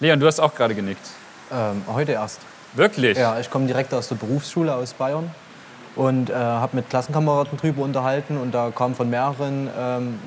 Leon, 0.00 0.20
du 0.20 0.26
hast 0.26 0.40
auch 0.40 0.54
gerade 0.54 0.74
genickt. 0.74 1.06
Ähm, 1.52 1.82
heute 1.88 2.12
erst. 2.12 2.40
Wirklich? 2.74 3.16
Ja, 3.18 3.38
ich 3.40 3.50
komme 3.50 3.66
direkt 3.66 3.92
aus 3.94 4.08
der 4.08 4.16
Berufsschule 4.16 4.74
aus 4.74 4.92
Bayern 4.92 5.30
und 5.96 6.30
äh, 6.30 6.34
habe 6.34 6.76
mit 6.76 6.90
Klassenkameraden 6.90 7.58
drüber 7.58 7.82
unterhalten 7.82 8.36
und 8.36 8.52
da 8.52 8.70
kam 8.70 8.94
von 8.94 9.10
mehreren 9.10 9.68
ähm, 9.76 10.18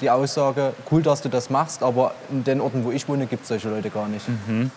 die 0.00 0.10
Aussage, 0.10 0.74
cool, 0.90 1.02
dass 1.02 1.22
du 1.22 1.28
das 1.28 1.50
machst, 1.50 1.82
aber 1.82 2.14
in 2.30 2.44
den 2.44 2.60
Orten, 2.60 2.84
wo 2.84 2.92
ich 2.92 3.08
wohne, 3.08 3.26
gibt 3.26 3.42
es 3.42 3.48
solche 3.48 3.68
Leute 3.68 3.90
gar 3.90 4.08
nicht. 4.08 4.28
Mhm. 4.28 4.70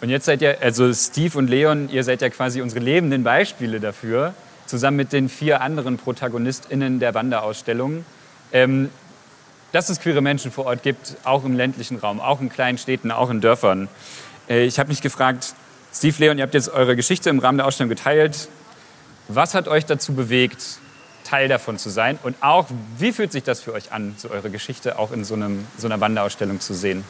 Und 0.00 0.08
jetzt 0.08 0.26
seid 0.26 0.40
ihr, 0.40 0.58
also 0.62 0.92
Steve 0.94 1.36
und 1.36 1.50
Leon, 1.50 1.88
ihr 1.90 2.04
seid 2.04 2.22
ja 2.22 2.30
quasi 2.30 2.62
unsere 2.62 2.80
lebenden 2.80 3.24
Beispiele 3.24 3.80
dafür, 3.80 4.34
zusammen 4.66 4.96
mit 4.96 5.12
den 5.12 5.28
vier 5.28 5.60
anderen 5.60 5.96
ProtagonistInnen 5.96 7.00
der 7.00 7.14
Wanderausstellung. 7.14 8.04
Ähm, 8.52 8.90
dass 9.72 9.88
es 9.88 10.00
queere 10.00 10.20
Menschen 10.20 10.50
vor 10.50 10.66
Ort 10.66 10.82
gibt, 10.82 11.16
auch 11.24 11.44
im 11.44 11.56
ländlichen 11.56 11.98
Raum, 11.98 12.20
auch 12.20 12.40
in 12.40 12.48
kleinen 12.48 12.78
Städten, 12.78 13.10
auch 13.10 13.30
in 13.30 13.40
Dörfern. 13.40 13.88
Äh, 14.48 14.64
ich 14.64 14.78
habe 14.78 14.88
mich 14.88 15.02
gefragt, 15.02 15.54
Steve 15.92 16.16
Leon, 16.18 16.38
ihr 16.38 16.44
habt 16.44 16.54
jetzt 16.54 16.70
eure 16.70 16.96
Geschichte 16.96 17.30
im 17.30 17.38
Rahmen 17.38 17.58
der 17.58 17.66
Ausstellung 17.66 17.88
geteilt. 17.88 18.48
Was 19.28 19.54
hat 19.54 19.68
euch 19.68 19.84
dazu 19.84 20.14
bewegt, 20.14 20.78
Teil 21.24 21.48
davon 21.48 21.78
zu 21.78 21.90
sein? 21.90 22.18
Und 22.22 22.36
auch, 22.40 22.66
wie 22.98 23.12
fühlt 23.12 23.32
sich 23.32 23.42
das 23.42 23.60
für 23.60 23.72
euch 23.72 23.92
an, 23.92 24.14
so 24.16 24.30
eure 24.30 24.50
Geschichte 24.50 24.98
auch 24.98 25.12
in 25.12 25.24
so, 25.24 25.34
einem, 25.34 25.66
so 25.76 25.86
einer 25.86 26.00
Wanderausstellung 26.00 26.60
zu 26.60 26.74
sehen? 26.74 27.04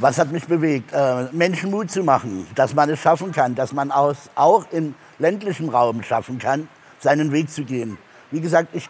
Was 0.00 0.18
hat 0.18 0.32
mich 0.32 0.46
bewegt? 0.46 0.92
Äh, 0.92 1.28
Menschen 1.32 1.70
Mut 1.70 1.90
zu 1.90 2.02
machen, 2.02 2.46
dass 2.54 2.74
man 2.74 2.90
es 2.90 3.00
schaffen 3.00 3.30
kann, 3.30 3.54
dass 3.54 3.72
man 3.72 3.92
auch 3.92 4.66
im 4.72 4.94
ländlichen 5.18 5.68
Raum 5.68 6.02
schaffen 6.02 6.38
kann, 6.38 6.68
seinen 6.98 7.30
Weg 7.30 7.50
zu 7.50 7.64
gehen. 7.64 7.96
Wie 8.30 8.40
gesagt, 8.40 8.74
ich 8.74 8.88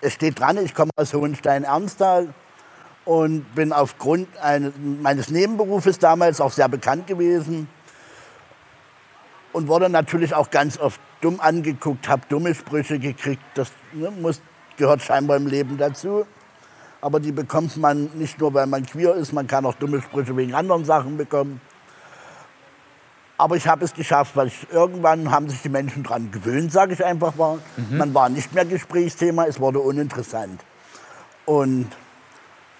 es 0.00 0.14
steht 0.14 0.38
dran, 0.38 0.58
ich 0.58 0.74
komme 0.74 0.90
aus 0.96 1.12
Hohenstein-Ernsthal 1.12 2.32
und 3.04 3.54
bin 3.54 3.72
aufgrund 3.72 4.28
eines, 4.38 4.72
meines 4.76 5.30
Nebenberufes 5.30 5.98
damals 5.98 6.40
auch 6.40 6.52
sehr 6.52 6.68
bekannt 6.68 7.06
gewesen 7.06 7.68
und 9.52 9.68
wurde 9.68 9.88
natürlich 9.88 10.34
auch 10.34 10.50
ganz 10.50 10.78
oft 10.78 11.00
dumm 11.20 11.40
angeguckt, 11.40 12.08
habe 12.08 12.22
dumme 12.28 12.54
Sprüche 12.54 12.98
gekriegt. 12.98 13.42
Das 13.54 13.72
ne, 13.92 14.10
muss, 14.10 14.40
gehört 14.76 15.02
scheinbar 15.02 15.36
im 15.36 15.46
Leben 15.46 15.76
dazu. 15.76 16.26
Aber 17.00 17.20
die 17.20 17.32
bekommt 17.32 17.76
man 17.76 18.10
nicht 18.14 18.40
nur, 18.40 18.52
weil 18.54 18.66
man 18.66 18.84
queer 18.84 19.14
ist, 19.14 19.32
man 19.32 19.46
kann 19.46 19.64
auch 19.66 19.74
dumme 19.74 20.02
Sprüche 20.02 20.36
wegen 20.36 20.54
anderen 20.54 20.84
Sachen 20.84 21.16
bekommen. 21.16 21.60
Aber 23.40 23.54
ich 23.54 23.68
habe 23.68 23.84
es 23.84 23.94
geschafft, 23.94 24.34
weil 24.34 24.48
ich, 24.48 24.66
irgendwann 24.72 25.30
haben 25.30 25.48
sich 25.48 25.62
die 25.62 25.68
Menschen 25.68 26.02
daran 26.02 26.30
gewöhnt, 26.32 26.72
sage 26.72 26.92
ich 26.92 27.04
einfach 27.04 27.36
mal. 27.36 27.58
Man 27.88 28.12
war 28.12 28.28
nicht 28.28 28.52
mehr 28.52 28.64
Gesprächsthema, 28.64 29.44
es 29.46 29.60
wurde 29.60 29.78
uninteressant. 29.78 30.60
Und 31.46 31.88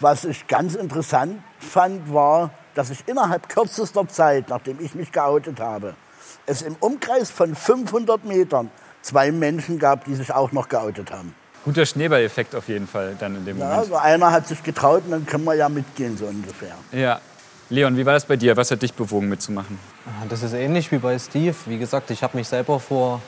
was 0.01 0.25
ich 0.25 0.47
ganz 0.49 0.75
interessant 0.75 1.41
fand, 1.61 2.13
war, 2.13 2.51
dass 2.75 2.91
ich 2.91 3.07
innerhalb 3.07 3.49
kürzester 3.49 4.07
Zeit, 4.09 4.49
nachdem 4.49 4.79
ich 4.81 4.95
mich 4.97 5.13
geoutet 5.13 5.61
habe, 5.61 5.95
es 6.47 6.63
im 6.63 6.75
Umkreis 6.81 7.31
von 7.31 7.55
500 7.55 8.25
Metern 8.25 8.71
zwei 9.03 9.31
Menschen 9.31 9.79
gab, 9.79 10.05
die 10.07 10.15
sich 10.17 10.33
auch 10.33 10.51
noch 10.53 10.69
geoutet 10.69 11.13
haben. 11.13 11.35
Guter 11.65 11.87
Schneeballeffekt 11.87 12.55
auf 12.55 12.69
jeden 12.69 12.87
Fall 12.87 13.15
dann 13.19 13.37
in 13.37 13.45
dem 13.45 13.59
Ja, 13.59 13.65
Moment. 13.65 13.81
also 13.81 13.97
einer 13.97 14.33
hat 14.33 14.49
sich 14.49 14.63
getraut 14.63 15.03
und 15.05 15.13
dann 15.13 15.27
können 15.27 15.45
wir 15.45 15.55
ja 15.55 15.69
mitgehen, 15.69 16.17
so 16.17 16.27
ungefähr. 16.27 16.75
Ja. 16.93 17.21
Leon, 17.71 17.99
wie 17.99 18.07
war 18.07 18.15
das 18.15 18.25
bei 18.25 18.37
dir? 18.37 18.57
Was 18.57 18.71
hat 18.71 18.81
dich 18.81 18.95
bewogen 18.95 19.29
mitzumachen? 19.29 19.79
Das 20.31 20.43
ist 20.43 20.55
ähnlich 20.55 20.91
wie 20.91 20.97
bei 20.99 21.19
Steve. 21.19 21.55
Wie 21.67 21.77
gesagt, 21.77 22.11
ich 22.11 22.23
habe 22.23 22.37
mich 22.39 22.49
selber 22.49 22.81
vor, 22.81 23.21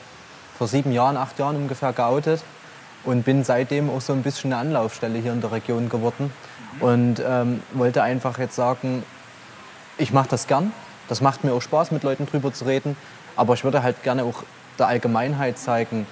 vor 0.57 0.67
sieben 0.67 0.91
Jahren, 0.91 1.15
acht 1.15 1.37
Jahren 1.37 1.57
ungefähr 1.57 1.93
geoutet 1.93 2.41
und 3.03 3.23
bin 3.23 3.43
seitdem 3.43 3.89
auch 3.91 4.01
so 4.01 4.13
ein 4.13 4.23
bisschen 4.23 4.51
eine 4.51 4.61
Anlaufstelle 4.61 5.19
hier 5.19 5.31
in 5.31 5.41
der 5.41 5.51
Region 5.51 5.89
geworden. 5.89 6.33
Und 6.79 7.21
ähm, 7.23 7.61
wollte 7.73 8.01
einfach 8.01 8.39
jetzt 8.39 8.55
sagen, 8.55 9.03
ich 9.99 10.11
mache 10.11 10.29
das 10.29 10.47
gern. 10.47 10.73
Das 11.07 11.21
macht 11.21 11.43
mir 11.43 11.53
auch 11.53 11.61
Spaß, 11.61 11.91
mit 11.91 12.01
Leuten 12.01 12.25
drüber 12.25 12.51
zu 12.51 12.65
reden. 12.65 12.97
Aber 13.35 13.53
ich 13.53 13.63
würde 13.63 13.83
halt 13.83 14.01
gerne 14.01 14.23
auch 14.23 14.41
der 14.79 14.87
Allgemeinheit 14.87 15.59
zeigen, 15.59 16.07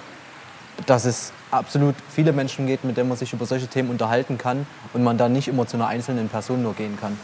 dass 0.86 1.04
es 1.04 1.32
absolut 1.50 1.96
viele 2.08 2.32
Menschen 2.32 2.68
gibt, 2.68 2.84
mit 2.84 2.96
denen 2.96 3.08
man 3.08 3.18
sich 3.18 3.32
über 3.32 3.44
solche 3.44 3.66
Themen 3.66 3.90
unterhalten 3.90 4.38
kann 4.38 4.66
und 4.92 5.02
man 5.02 5.18
da 5.18 5.28
nicht 5.28 5.48
immer 5.48 5.66
zu 5.66 5.76
einer 5.76 5.88
einzelnen 5.88 6.28
Person 6.28 6.62
nur 6.62 6.74
gehen 6.74 6.96
kann. 7.00 7.18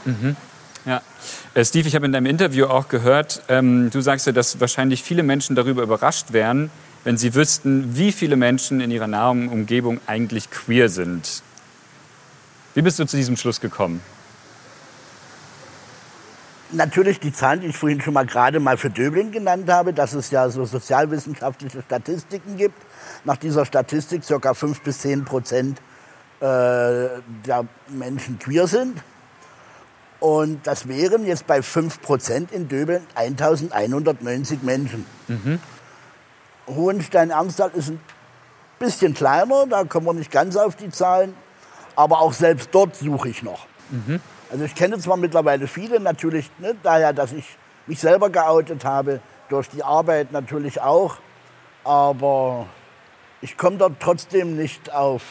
Ja. 0.86 1.02
Äh, 1.54 1.64
Steve, 1.64 1.88
ich 1.88 1.96
habe 1.96 2.06
in 2.06 2.12
deinem 2.12 2.26
Interview 2.26 2.66
auch 2.66 2.88
gehört, 2.88 3.42
ähm, 3.48 3.90
du 3.90 4.00
sagst 4.00 4.26
ja, 4.26 4.32
dass 4.32 4.60
wahrscheinlich 4.60 5.02
viele 5.02 5.24
Menschen 5.24 5.56
darüber 5.56 5.82
überrascht 5.82 6.32
wären, 6.32 6.70
wenn 7.02 7.16
sie 7.16 7.34
wüssten, 7.34 7.96
wie 7.96 8.12
viele 8.12 8.36
Menschen 8.36 8.80
in 8.80 8.92
ihrer 8.92 9.08
nahen 9.08 9.48
Umgebung 9.48 10.00
eigentlich 10.06 10.50
queer 10.50 10.88
sind. 10.88 11.42
Wie 12.74 12.82
bist 12.82 13.00
du 13.00 13.04
zu 13.04 13.16
diesem 13.16 13.36
Schluss 13.36 13.60
gekommen? 13.60 14.00
Natürlich 16.70 17.18
die 17.20 17.32
Zahlen, 17.32 17.60
die 17.60 17.68
ich 17.68 17.76
vorhin 17.76 18.00
schon 18.00 18.14
mal 18.14 18.26
gerade 18.26 18.60
mal 18.60 18.76
für 18.76 18.90
Döbling 18.90 19.32
genannt 19.32 19.68
habe, 19.68 19.92
dass 19.92 20.14
es 20.14 20.30
ja 20.30 20.48
so 20.50 20.64
sozialwissenschaftliche 20.64 21.82
Statistiken 21.82 22.56
gibt. 22.56 22.80
Nach 23.24 23.36
dieser 23.36 23.64
Statistik 23.64 24.22
ca. 24.26 24.54
5 24.54 24.82
bis 24.82 25.00
10 25.00 25.24
Prozent 25.24 25.78
äh, 26.40 26.44
der 26.44 27.66
Menschen 27.88 28.38
queer 28.38 28.66
sind. 28.66 29.00
Und 30.20 30.66
das 30.66 30.88
wären 30.88 31.26
jetzt 31.26 31.46
bei 31.46 31.62
5 31.62 32.00
Prozent 32.00 32.52
in 32.52 32.68
Döbeln 32.68 33.06
1190 33.14 34.62
Menschen. 34.62 35.04
Hohenstein-Ernsthal 36.66 37.70
ist 37.74 37.90
ein 37.90 38.00
bisschen 38.78 39.14
kleiner, 39.14 39.66
da 39.66 39.84
kommen 39.84 40.06
wir 40.06 40.14
nicht 40.14 40.30
ganz 40.30 40.56
auf 40.56 40.74
die 40.76 40.90
Zahlen. 40.90 41.34
Aber 41.94 42.20
auch 42.20 42.32
selbst 42.32 42.70
dort 42.72 42.96
suche 42.96 43.28
ich 43.28 43.42
noch. 43.42 43.66
Also 44.50 44.64
ich 44.64 44.74
kenne 44.74 44.98
zwar 44.98 45.16
mittlerweile 45.16 45.66
viele, 45.66 45.98
natürlich 46.00 46.50
ne, 46.58 46.74
daher, 46.82 47.12
dass 47.12 47.32
ich 47.32 47.56
mich 47.86 48.00
selber 48.00 48.30
geoutet 48.30 48.84
habe, 48.84 49.20
durch 49.48 49.68
die 49.68 49.82
Arbeit 49.82 50.32
natürlich 50.32 50.80
auch, 50.80 51.16
aber 51.84 52.66
ich 53.40 53.56
komme 53.56 53.76
dort 53.76 54.00
trotzdem 54.00 54.56
nicht 54.56 54.92
auf, 54.92 55.22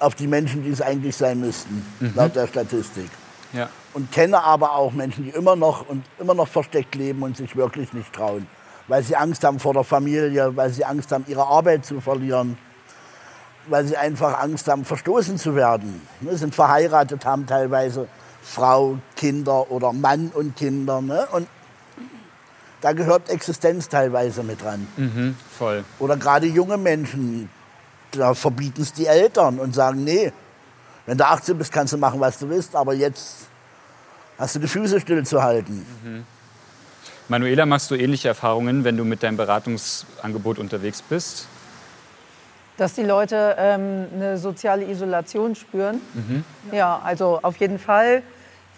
auf 0.00 0.14
die 0.14 0.26
Menschen, 0.26 0.64
die 0.64 0.70
es 0.70 0.82
eigentlich 0.82 1.16
sein 1.16 1.40
müssten, 1.40 1.84
laut 2.14 2.34
der 2.34 2.46
Statistik. 2.46 3.08
Ja. 3.52 3.68
Und 3.94 4.12
kenne 4.12 4.42
aber 4.42 4.74
auch 4.74 4.92
Menschen, 4.92 5.24
die 5.24 5.30
immer 5.30 5.56
noch, 5.56 5.88
und 5.88 6.04
immer 6.18 6.34
noch 6.34 6.48
versteckt 6.48 6.94
leben 6.94 7.22
und 7.22 7.36
sich 7.36 7.56
wirklich 7.56 7.92
nicht 7.92 8.12
trauen, 8.12 8.46
weil 8.86 9.02
sie 9.02 9.16
Angst 9.16 9.44
haben 9.44 9.58
vor 9.58 9.72
der 9.72 9.84
Familie, 9.84 10.54
weil 10.56 10.70
sie 10.70 10.84
Angst 10.84 11.12
haben, 11.12 11.24
ihre 11.28 11.46
Arbeit 11.46 11.84
zu 11.84 12.00
verlieren 12.00 12.58
weil 13.70 13.86
sie 13.86 13.96
einfach 13.96 14.40
Angst 14.40 14.68
haben, 14.68 14.84
verstoßen 14.84 15.38
zu 15.38 15.54
werden. 15.54 16.00
Ne, 16.20 16.36
sind 16.36 16.54
verheiratet, 16.54 17.24
haben 17.24 17.46
teilweise 17.46 18.08
Frau, 18.42 18.98
Kinder 19.16 19.70
oder 19.70 19.92
Mann 19.92 20.30
und 20.34 20.56
Kinder. 20.56 21.00
Ne? 21.00 21.26
Und 21.32 21.48
da 22.80 22.92
gehört 22.92 23.28
Existenz 23.28 23.88
teilweise 23.88 24.42
mit 24.42 24.62
dran. 24.62 24.86
Mhm, 24.96 25.36
voll. 25.58 25.84
Oder 25.98 26.16
gerade 26.16 26.46
junge 26.46 26.78
Menschen, 26.78 27.50
da 28.12 28.34
verbieten 28.34 28.82
es 28.82 28.92
die 28.92 29.06
Eltern 29.06 29.58
und 29.58 29.74
sagen, 29.74 30.04
nee, 30.04 30.32
wenn 31.08 31.16
du 31.16 31.24
18 31.24 31.56
bist, 31.56 31.72
kannst 31.72 31.94
du 31.94 31.96
machen, 31.96 32.20
was 32.20 32.38
du 32.38 32.50
willst, 32.50 32.76
aber 32.76 32.92
jetzt 32.92 33.46
hast 34.38 34.56
du 34.56 34.58
die 34.58 34.68
Füße 34.68 35.00
stillzuhalten. 35.00 35.86
Manuela, 37.28 37.64
machst 37.64 37.90
du 37.90 37.94
ähnliche 37.94 38.28
Erfahrungen, 38.28 38.84
wenn 38.84 38.98
du 38.98 39.06
mit 39.06 39.22
deinem 39.22 39.38
Beratungsangebot 39.38 40.58
unterwegs 40.58 41.00
bist? 41.00 41.48
Dass 42.76 42.92
die 42.92 43.04
Leute 43.04 43.56
ähm, 43.58 44.08
eine 44.14 44.36
soziale 44.36 44.84
Isolation 44.84 45.54
spüren. 45.54 46.02
Ja, 46.72 47.00
also 47.02 47.40
auf 47.40 47.56
jeden 47.56 47.78
Fall. 47.78 48.22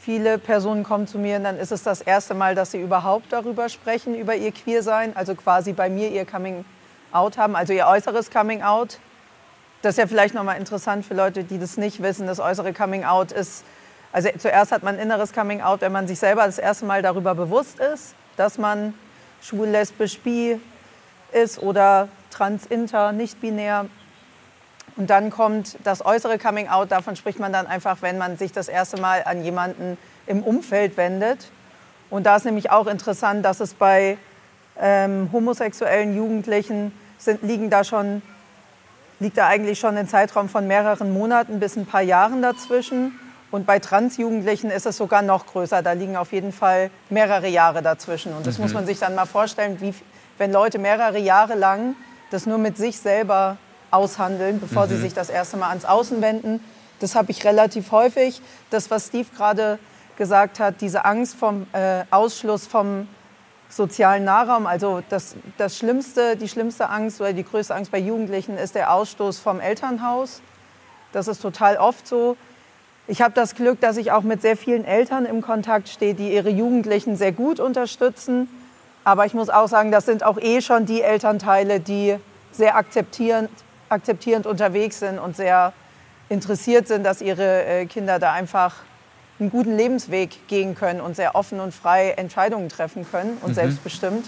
Viele 0.01 0.39
Personen 0.39 0.85
kommen 0.85 1.09
zu 1.09 1.19
mir 1.19 1.37
und 1.37 1.43
dann 1.43 1.59
ist 1.59 1.73
es 1.73 1.83
das 1.83 2.01
erste 2.01 2.35
Mal, 2.35 2.55
dass 2.55 2.71
sie 2.71 2.81
überhaupt 2.81 3.33
darüber 3.33 3.69
sprechen, 3.69 4.15
über 4.15 4.37
ihr 4.37 4.53
Queersein. 4.53 5.17
Also 5.17 5.35
quasi 5.35 5.73
bei 5.73 5.91
mir 5.91 6.09
ihr 6.13 6.25
Coming 6.27 6.65
Out 7.11 7.39
haben, 7.39 7.57
also 7.57 7.73
ihr 7.73 7.89
äußeres 7.89 8.31
Coming 8.31 8.63
Out. 8.63 9.01
Das 9.83 9.95
ist 9.95 9.99
ja 9.99 10.07
vielleicht 10.07 10.35
nochmal 10.35 10.59
interessant 10.59 11.07
für 11.07 11.15
Leute, 11.15 11.43
die 11.43 11.59
das 11.59 11.79
nicht 11.79 12.03
wissen. 12.03 12.27
Das 12.27 12.39
äußere 12.39 12.75
Coming 12.75 13.05
Out 13.05 13.33
ist, 13.33 13.65
also 14.13 14.29
zuerst 14.37 14.73
hat 14.73 14.83
man 14.83 14.99
inneres 14.99 15.33
Coming 15.33 15.63
Out, 15.63 15.81
wenn 15.81 15.93
man 15.93 16.07
sich 16.07 16.19
selber 16.19 16.45
das 16.45 16.59
erste 16.59 16.85
Mal 16.85 17.01
darüber 17.01 17.35
bewusst 17.35 17.81
ist, 17.81 18.15
dass 18.37 18.59
man 18.59 18.93
schwul, 19.41 19.69
lesbisch, 19.69 20.19
bi 20.21 20.61
ist 21.33 21.63
oder 21.63 22.09
trans, 22.31 22.67
inter, 22.67 23.13
nicht 23.13 23.41
binär. 23.41 23.87
Und 24.97 25.09
dann 25.09 25.31
kommt 25.31 25.79
das 25.85 26.05
äußere 26.05 26.39
Coming 26.39 26.69
Out, 26.69 26.93
davon 26.93 27.17
spricht 27.17 27.39
man 27.39 27.53
dann 27.53 27.67
einfach, 27.67 28.03
wenn 28.03 28.19
man 28.19 28.37
sich 28.37 28.53
das 28.53 28.69
erste 28.69 29.01
Mal 29.01 29.23
an 29.25 29.43
jemanden 29.43 29.97
im 30.27 30.43
Umfeld 30.43 30.99
wendet. 30.99 31.51
Und 32.11 32.27
da 32.27 32.37
ist 32.37 32.45
nämlich 32.45 32.71
auch 32.71 32.87
interessant, 32.87 33.45
dass 33.47 33.61
es 33.61 33.73
bei 33.73 34.19
ähm, 34.79 35.31
homosexuellen 35.33 36.15
Jugendlichen 36.15 36.93
sind, 37.17 37.43
liegen 37.43 37.71
da 37.71 37.83
schon, 37.83 38.21
liegt 39.21 39.39
da 39.39 39.47
eigentlich 39.47 39.79
schon 39.79 39.97
ein 39.97 40.09
Zeitraum 40.09 40.49
von 40.49 40.67
mehreren 40.67 41.13
Monaten 41.13 41.61
bis 41.61 41.77
ein 41.77 41.87
paar 41.87 42.03
Jahren 42.03 42.43
dazwischen. 42.43 43.19
Und 43.51 43.67
bei 43.67 43.79
Transjugendlichen 43.79 44.71
ist 44.71 44.87
es 44.87 44.97
sogar 44.97 45.23
noch 45.23 45.47
größer. 45.47 45.83
Da 45.83 45.93
liegen 45.93 46.17
auf 46.17 46.33
jeden 46.33 46.53
Fall 46.53 46.91
mehrere 47.11 47.49
Jahre 47.49 47.83
dazwischen. 47.83 48.33
Und 48.33 48.47
das 48.47 48.59
muss 48.59 48.73
man 48.73 48.87
sich 48.87 48.99
dann 48.99 49.15
mal 49.15 49.27
vorstellen, 49.27 49.81
wie, 49.81 49.95
wenn 50.39 50.53
Leute 50.53 50.79
mehrere 50.79 51.19
Jahre 51.19 51.55
lang 51.55 51.95
das 52.31 52.47
nur 52.47 52.59
mit 52.59 52.77
sich 52.77 52.99
selber 52.99 53.57
aushandeln, 53.91 54.61
bevor 54.61 54.87
sie 54.87 54.97
sich 54.97 55.15
das 55.15 55.31
erste 55.31 55.57
Mal 55.57 55.69
ans 55.69 55.85
Außen 55.85 56.23
wenden. 56.23 56.61
Das 57.01 57.15
habe 57.15 57.33
ich 57.33 57.45
relativ 57.45 57.91
häufig. 57.91 58.41
Das, 58.71 58.91
was 58.91 59.09
Steve 59.09 59.29
gerade 59.37 59.79
gesagt 60.17 60.61
hat, 60.61 60.81
diese 60.81 61.05
Angst 61.05 61.35
vom 61.35 61.67
äh, 61.73 62.05
Ausschluss 62.11 62.67
vom 62.67 63.09
sozialen 63.71 64.25
Nahraum. 64.25 64.67
Also 64.67 65.03
das, 65.09 65.37
das 65.57 65.79
schlimmste, 65.79 66.37
die 66.37 66.49
schlimmste 66.49 66.89
Angst 66.91 67.21
oder 67.21 67.33
die 67.33 67.45
größte 67.45 67.75
Angst 67.75 67.91
bei 67.91 67.99
Jugendlichen 67.99 68.59
ist 68.59 68.75
der 68.75 68.93
Ausstoß 68.93 69.39
vom 69.39 69.61
Elternhaus. 69.61 70.43
Das 71.13 71.29
ist 71.29 71.41
total 71.41 71.77
oft 71.77 72.07
so. 72.07 72.37
Ich 73.07 73.23
habe 73.23 73.33
das 73.35 73.55
Glück, 73.55 73.81
dass 73.81 73.97
ich 73.97 74.13
auch 74.13 74.23
mit 74.23 74.43
sehr 74.43 74.57
vielen 74.57 74.85
Eltern 74.85 75.25
im 75.25 75.41
Kontakt 75.41 75.89
stehe, 75.89 76.15
die 76.15 76.33
ihre 76.33 76.51
Jugendlichen 76.51 77.17
sehr 77.17 77.33
gut 77.33 77.59
unterstützen. 77.59 78.49
Aber 79.03 79.27
ich 79.27 79.35
muss 79.35 79.49
auch 79.49 79.67
sagen, 79.67 79.91
das 79.91 80.07
sind 80.07 80.23
auch 80.23 80.39
eh 80.39 80.61
schon 80.61 80.87
die 80.87 81.03
Elternteile, 81.03 81.81
die 81.81 82.17
sehr 82.53 82.77
akzeptierend, 82.77 83.51
akzeptierend 83.89 84.47
unterwegs 84.47 85.01
sind 85.01 85.19
und 85.19 85.37
sehr 85.37 85.73
interessiert 86.29 86.87
sind, 86.87 87.05
dass 87.05 87.21
ihre 87.21 87.65
äh, 87.65 87.87
Kinder 87.87 88.19
da 88.19 88.33
einfach 88.33 88.75
einen 89.41 89.51
guten 89.51 89.77
Lebensweg 89.77 90.47
gehen 90.49 90.75
können 90.75 91.01
und 91.01 91.17
sehr 91.17 91.35
offen 91.35 91.61
und 91.61 91.75
frei 91.75 92.11
Entscheidungen 92.11 92.69
treffen 92.69 93.07
können 93.11 93.39
und 93.43 93.55
selbstbestimmt. 93.55 94.27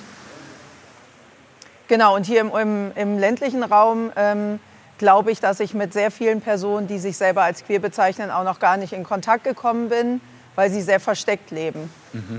Genau, 1.89 2.17
und 2.17 2.25
hier 2.25 2.41
im, 2.41 2.51
im, 2.57 2.93
im 2.95 3.19
ländlichen 3.19 3.63
Raum 3.63 4.13
ähm, 4.17 4.59
glaube 4.99 5.31
ich, 5.31 5.41
dass 5.41 5.61
ich 5.61 5.75
mit 5.75 5.93
sehr 5.93 6.11
vielen 6.11 6.41
Personen, 6.41 6.87
die 6.87 6.99
sich 6.99 7.17
selber 7.17 7.43
als 7.43 7.65
queer 7.65 7.81
bezeichnen, 7.81 8.31
auch 8.31 8.45
noch 8.45 8.61
gar 8.61 8.77
nicht 8.77 8.93
in 8.93 9.05
Kontakt 9.05 9.45
gekommen 9.45 9.89
bin, 9.89 10.21
weil 10.55 10.71
sie 10.71 10.81
sehr 10.81 11.01
versteckt 11.01 11.51
leben. 11.51 11.91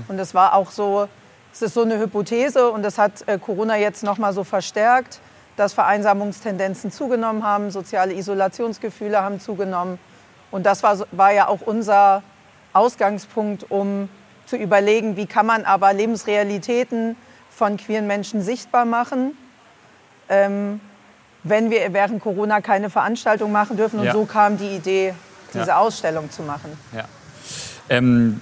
Und 0.08 0.16
das 0.16 0.34
war 0.34 0.54
auch 0.54 0.70
so, 0.70 1.08
es 1.52 1.62
ist 1.62 1.74
so 1.74 1.82
eine 1.82 1.98
Hypothese 1.98 2.70
und 2.70 2.82
das 2.82 2.98
hat 2.98 3.28
äh, 3.28 3.38
Corona 3.38 3.76
jetzt 3.76 4.02
noch 4.02 4.18
mal 4.18 4.32
so 4.32 4.44
verstärkt, 4.44 5.20
dass 5.56 5.72
Vereinsamungstendenzen 5.72 6.90
zugenommen 6.90 7.44
haben, 7.44 7.70
soziale 7.70 8.14
Isolationsgefühle 8.14 9.22
haben 9.22 9.40
zugenommen. 9.40 9.98
Und 10.50 10.66
das 10.66 10.82
war, 10.82 10.98
war 11.12 11.32
ja 11.32 11.48
auch 11.48 11.60
unser 11.60 12.22
Ausgangspunkt, 12.74 13.70
um 13.70 14.08
zu 14.46 14.56
überlegen, 14.56 15.16
wie 15.16 15.26
kann 15.26 15.46
man 15.46 15.64
aber 15.64 15.92
Lebensrealitäten 15.92 17.16
von 17.50 17.76
queeren 17.76 18.06
Menschen 18.06 18.42
sichtbar 18.42 18.84
machen, 18.84 19.36
ähm, 20.28 20.80
wenn 21.44 21.70
wir 21.70 21.92
während 21.92 22.22
Corona 22.22 22.60
keine 22.60 22.90
Veranstaltung 22.90 23.52
machen 23.52 23.76
dürfen. 23.76 24.00
Und 24.00 24.06
Ja. 24.06 24.12
so 24.12 24.24
kam 24.24 24.58
die 24.58 24.68
Idee, 24.76 25.14
diese 25.52 25.68
Ja. 25.68 25.78
Ausstellung 25.78 26.30
zu 26.30 26.42
machen. 26.42 26.76
Ja. 26.94 27.04
Ähm, 27.88 28.40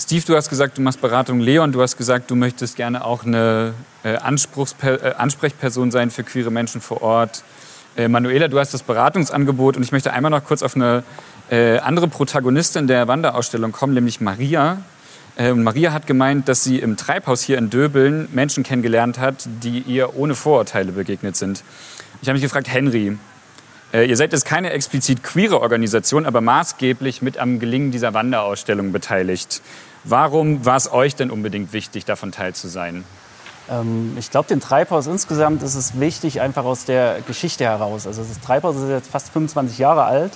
Steve, 0.00 0.24
du 0.26 0.36
hast 0.36 0.48
gesagt, 0.48 0.78
du 0.78 0.82
machst 0.82 1.00
Beratung. 1.00 1.40
Leon, 1.40 1.72
du 1.72 1.82
hast 1.82 1.96
gesagt, 1.96 2.30
du 2.30 2.36
möchtest 2.36 2.76
gerne 2.76 3.04
auch 3.04 3.24
eine 3.24 3.74
äh, 4.04 4.14
äh, 4.14 4.16
Ansprechperson 5.16 5.90
sein 5.90 6.10
für 6.10 6.22
queere 6.22 6.50
Menschen 6.50 6.80
vor 6.80 7.02
Ort. 7.02 7.42
Äh, 7.96 8.08
Manuela, 8.08 8.48
du 8.48 8.58
hast 8.58 8.72
das 8.72 8.82
Beratungsangebot 8.84 9.76
und 9.76 9.82
ich 9.82 9.90
möchte 9.92 10.12
einmal 10.12 10.30
noch 10.30 10.44
kurz 10.44 10.62
auf 10.62 10.76
eine 10.76 11.02
äh, 11.50 11.78
andere 11.78 12.08
Protagonistin 12.08 12.86
der 12.86 13.08
Wanderausstellung 13.08 13.72
kommen, 13.72 13.94
nämlich 13.94 14.20
Maria. 14.20 14.78
Äh, 15.36 15.50
und 15.50 15.62
Maria 15.62 15.92
hat 15.92 16.06
gemeint, 16.06 16.48
dass 16.48 16.64
sie 16.64 16.78
im 16.78 16.96
Treibhaus 16.96 17.42
hier 17.42 17.58
in 17.58 17.70
Döbeln 17.70 18.28
Menschen 18.32 18.64
kennengelernt 18.64 19.18
hat, 19.18 19.48
die 19.62 19.80
ihr 19.80 20.16
ohne 20.16 20.34
Vorurteile 20.34 20.92
begegnet 20.92 21.36
sind. 21.36 21.62
Ich 22.20 22.28
habe 22.28 22.34
mich 22.34 22.42
gefragt, 22.42 22.68
Henry, 22.68 23.16
äh, 23.92 24.06
ihr 24.06 24.16
seid 24.16 24.32
jetzt 24.32 24.44
keine 24.44 24.70
explizit 24.70 25.22
queere 25.22 25.60
Organisation, 25.60 26.26
aber 26.26 26.40
maßgeblich 26.40 27.22
mit 27.22 27.38
am 27.38 27.58
Gelingen 27.58 27.90
dieser 27.90 28.12
Wanderausstellung 28.12 28.92
beteiligt. 28.92 29.62
Warum 30.04 30.64
war 30.66 30.76
es 30.76 30.92
euch 30.92 31.16
denn 31.16 31.30
unbedingt 31.30 31.72
wichtig, 31.72 32.04
davon 32.04 32.32
teil 32.32 32.54
zu 32.54 32.68
sein? 32.68 33.04
Ähm, 33.70 34.16
ich 34.18 34.30
glaube, 34.30 34.48
den 34.48 34.60
Treibhaus 34.60 35.06
insgesamt 35.06 35.62
ist 35.62 35.74
es 35.74 35.98
wichtig, 35.98 36.40
einfach 36.40 36.64
aus 36.64 36.84
der 36.84 37.20
Geschichte 37.26 37.64
heraus. 37.64 38.06
Also 38.06 38.22
das 38.22 38.40
Treibhaus 38.40 38.76
ist 38.76 38.88
jetzt 38.88 39.10
fast 39.10 39.30
25 39.30 39.78
Jahre 39.78 40.04
alt. 40.04 40.32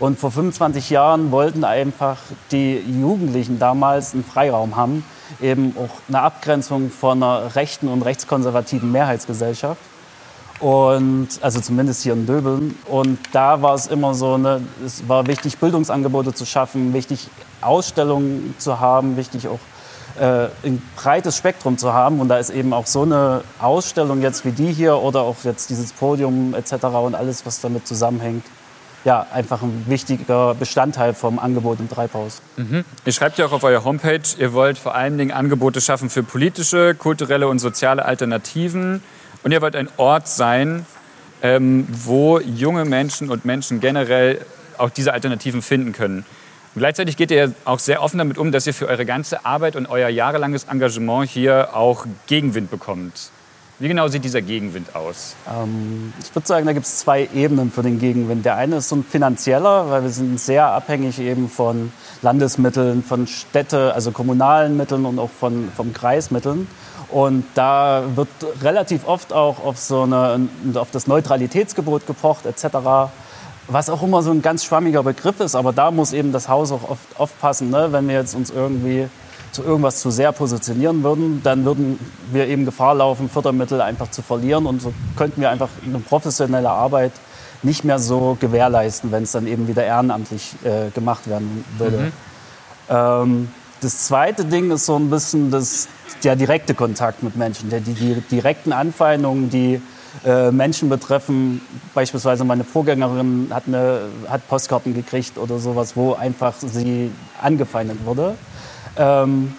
Und 0.00 0.18
vor 0.18 0.30
25 0.30 0.88
Jahren 0.88 1.30
wollten 1.30 1.62
einfach 1.62 2.16
die 2.50 2.78
Jugendlichen 2.78 3.58
damals 3.58 4.14
einen 4.14 4.24
Freiraum 4.24 4.74
haben, 4.74 5.04
eben 5.42 5.76
auch 5.76 5.90
eine 6.08 6.22
Abgrenzung 6.22 6.90
von 6.90 7.22
einer 7.22 7.54
rechten 7.54 7.86
und 7.86 8.00
rechtskonservativen 8.00 8.90
Mehrheitsgesellschaft. 8.90 9.80
Und 10.58 11.28
also 11.42 11.60
zumindest 11.60 12.02
hier 12.02 12.14
in 12.14 12.26
Döbeln. 12.26 12.78
Und 12.86 13.18
da 13.32 13.60
war 13.60 13.74
es 13.74 13.88
immer 13.88 14.14
so, 14.14 14.38
ne, 14.38 14.62
es 14.84 15.06
war 15.06 15.26
wichtig, 15.26 15.58
Bildungsangebote 15.58 16.32
zu 16.32 16.46
schaffen, 16.46 16.94
wichtig, 16.94 17.28
Ausstellungen 17.60 18.54
zu 18.56 18.80
haben, 18.80 19.18
wichtig 19.18 19.48
auch 19.48 19.60
äh, 20.18 20.48
ein 20.66 20.82
breites 20.96 21.36
Spektrum 21.36 21.76
zu 21.76 21.92
haben. 21.92 22.20
Und 22.20 22.28
da 22.28 22.38
ist 22.38 22.50
eben 22.50 22.72
auch 22.72 22.86
so 22.86 23.02
eine 23.02 23.42
Ausstellung 23.58 24.22
jetzt 24.22 24.46
wie 24.46 24.52
die 24.52 24.72
hier 24.72 24.96
oder 24.96 25.20
auch 25.20 25.36
jetzt 25.44 25.68
dieses 25.68 25.92
Podium 25.92 26.54
etc. 26.54 26.84
und 26.84 27.14
alles, 27.14 27.44
was 27.44 27.60
damit 27.60 27.86
zusammenhängt, 27.86 28.44
ja, 29.04 29.26
einfach 29.32 29.62
ein 29.62 29.84
wichtiger 29.88 30.54
Bestandteil 30.54 31.14
vom 31.14 31.38
Angebot 31.38 31.80
im 31.80 31.88
Treibhaus. 31.88 32.42
Mhm. 32.56 32.84
Ihr 33.04 33.12
schreibt 33.12 33.38
ja 33.38 33.46
auch 33.46 33.52
auf 33.52 33.64
eurer 33.64 33.84
Homepage, 33.84 34.20
ihr 34.38 34.52
wollt 34.52 34.78
vor 34.78 34.94
allen 34.94 35.16
Dingen 35.16 35.32
Angebote 35.32 35.80
schaffen 35.80 36.10
für 36.10 36.22
politische, 36.22 36.94
kulturelle 36.94 37.48
und 37.48 37.58
soziale 37.58 38.04
Alternativen. 38.04 39.02
Und 39.42 39.52
ihr 39.52 39.62
wollt 39.62 39.74
ein 39.74 39.88
Ort 39.96 40.28
sein, 40.28 40.84
ähm, 41.42 41.86
wo 41.90 42.38
junge 42.40 42.84
Menschen 42.84 43.30
und 43.30 43.44
Menschen 43.44 43.80
generell 43.80 44.44
auch 44.76 44.90
diese 44.90 45.12
Alternativen 45.12 45.62
finden 45.62 45.92
können. 45.92 46.26
Und 46.74 46.80
gleichzeitig 46.80 47.16
geht 47.16 47.30
ihr 47.30 47.52
auch 47.64 47.78
sehr 47.78 48.02
offen 48.02 48.18
damit 48.18 48.38
um, 48.38 48.52
dass 48.52 48.66
ihr 48.66 48.74
für 48.74 48.86
eure 48.86 49.06
ganze 49.06 49.44
Arbeit 49.44 49.76
und 49.76 49.86
euer 49.86 50.08
jahrelanges 50.08 50.64
Engagement 50.64 51.28
hier 51.28 51.74
auch 51.74 52.06
Gegenwind 52.26 52.70
bekommt. 52.70 53.30
Wie 53.80 53.88
genau 53.88 54.08
sieht 54.08 54.24
dieser 54.24 54.42
Gegenwind 54.42 54.94
aus? 54.94 55.34
Ähm, 55.50 56.12
ich 56.22 56.34
würde 56.34 56.46
sagen, 56.46 56.66
da 56.66 56.74
gibt 56.74 56.84
es 56.84 56.98
zwei 56.98 57.26
Ebenen 57.34 57.72
für 57.72 57.82
den 57.82 57.98
Gegenwind. 57.98 58.44
Der 58.44 58.56
eine 58.56 58.76
ist 58.76 58.90
so 58.90 58.96
ein 58.96 59.04
finanzieller, 59.04 59.88
weil 59.88 60.02
wir 60.02 60.10
sind 60.10 60.38
sehr 60.38 60.66
abhängig 60.66 61.18
eben 61.18 61.48
von 61.48 61.90
Landesmitteln, 62.20 63.02
von 63.02 63.26
Städte, 63.26 63.94
also 63.94 64.10
kommunalen 64.10 64.76
Mitteln 64.76 65.06
und 65.06 65.18
auch 65.18 65.30
von, 65.30 65.72
von 65.74 65.94
Kreismitteln. 65.94 66.68
Und 67.08 67.44
da 67.54 68.02
wird 68.16 68.28
relativ 68.60 69.08
oft 69.08 69.32
auch 69.32 69.64
auf, 69.64 69.78
so 69.78 70.02
eine, 70.02 70.46
auf 70.74 70.90
das 70.90 71.06
Neutralitätsgebot 71.06 72.06
gepocht 72.06 72.44
etc., 72.44 73.10
was 73.66 73.88
auch 73.88 74.02
immer 74.02 74.22
so 74.22 74.30
ein 74.30 74.42
ganz 74.42 74.62
schwammiger 74.62 75.02
Begriff 75.02 75.40
ist. 75.40 75.54
Aber 75.54 75.72
da 75.72 75.90
muss 75.90 76.12
eben 76.12 76.32
das 76.32 76.50
Haus 76.50 76.70
auch 76.70 76.90
oft 76.90 77.18
aufpassen, 77.18 77.70
ne? 77.70 77.88
wenn 77.92 78.08
wir 78.08 78.16
jetzt 78.16 78.34
uns 78.34 78.50
irgendwie 78.50 79.08
zu 79.52 79.62
irgendwas 79.62 80.00
zu 80.00 80.10
sehr 80.10 80.32
positionieren 80.32 81.02
würden, 81.02 81.40
dann 81.42 81.64
würden 81.64 81.98
wir 82.32 82.46
eben 82.46 82.64
Gefahr 82.64 82.94
laufen, 82.94 83.28
Fördermittel 83.28 83.80
einfach 83.80 84.10
zu 84.10 84.22
verlieren. 84.22 84.66
Und 84.66 84.80
so 84.80 84.92
könnten 85.16 85.40
wir 85.40 85.50
einfach 85.50 85.68
eine 85.84 85.98
professionelle 85.98 86.70
Arbeit 86.70 87.12
nicht 87.62 87.84
mehr 87.84 87.98
so 87.98 88.36
gewährleisten, 88.40 89.12
wenn 89.12 89.24
es 89.24 89.32
dann 89.32 89.46
eben 89.46 89.68
wieder 89.68 89.84
ehrenamtlich 89.84 90.54
äh, 90.64 90.90
gemacht 90.90 91.28
werden 91.28 91.64
würde. 91.78 91.98
Mhm. 91.98 92.12
Ähm, 92.88 93.48
das 93.80 94.06
zweite 94.06 94.44
Ding 94.44 94.70
ist 94.70 94.86
so 94.86 94.96
ein 94.96 95.10
bisschen 95.10 95.50
das, 95.50 95.88
der 96.22 96.36
direkte 96.36 96.74
Kontakt 96.74 97.22
mit 97.22 97.36
Menschen, 97.36 97.70
der, 97.70 97.80
die, 97.80 97.94
die 97.94 98.20
direkten 98.30 98.72
Anfeindungen, 98.72 99.50
die 99.50 99.80
äh, 100.24 100.50
Menschen 100.50 100.88
betreffen. 100.88 101.62
Beispielsweise 101.94 102.44
meine 102.44 102.64
Vorgängerin 102.64 103.48
hat, 103.50 103.64
eine, 103.66 104.00
hat 104.28 104.46
Postkarten 104.48 104.94
gekriegt 104.94 105.38
oder 105.38 105.58
sowas, 105.58 105.96
wo 105.96 106.14
einfach 106.14 106.54
sie 106.58 107.10
angefeindet 107.40 108.04
wurde. 108.04 108.36
Ähm, 109.00 109.54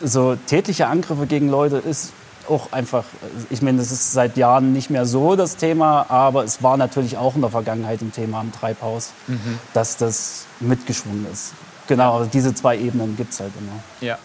so 0.00 0.36
tätliche 0.46 0.86
Angriffe 0.86 1.26
gegen 1.26 1.48
Leute 1.50 1.76
ist 1.76 2.12
auch 2.48 2.72
einfach, 2.72 3.04
ich 3.50 3.60
meine, 3.60 3.78
das 3.78 3.92
ist 3.92 4.12
seit 4.12 4.36
Jahren 4.36 4.72
nicht 4.72 4.88
mehr 4.88 5.04
so 5.04 5.36
das 5.36 5.56
Thema, 5.56 6.06
aber 6.08 6.44
es 6.44 6.62
war 6.62 6.76
natürlich 6.76 7.18
auch 7.18 7.34
in 7.34 7.42
der 7.42 7.50
Vergangenheit 7.50 8.00
ein 8.00 8.12
Thema 8.12 8.40
im 8.40 8.52
Treibhaus, 8.52 9.12
mhm. 9.26 9.58
dass 9.74 9.96
das 9.96 10.46
mitgeschwungen 10.60 11.26
ist. 11.30 11.52
Genau, 11.88 12.18
also 12.18 12.30
diese 12.32 12.54
zwei 12.54 12.78
Ebenen 12.78 13.16
gibt 13.16 13.32
es 13.32 13.40
halt 13.40 13.52
immer. 13.58 13.82
Ja. 14.00 14.18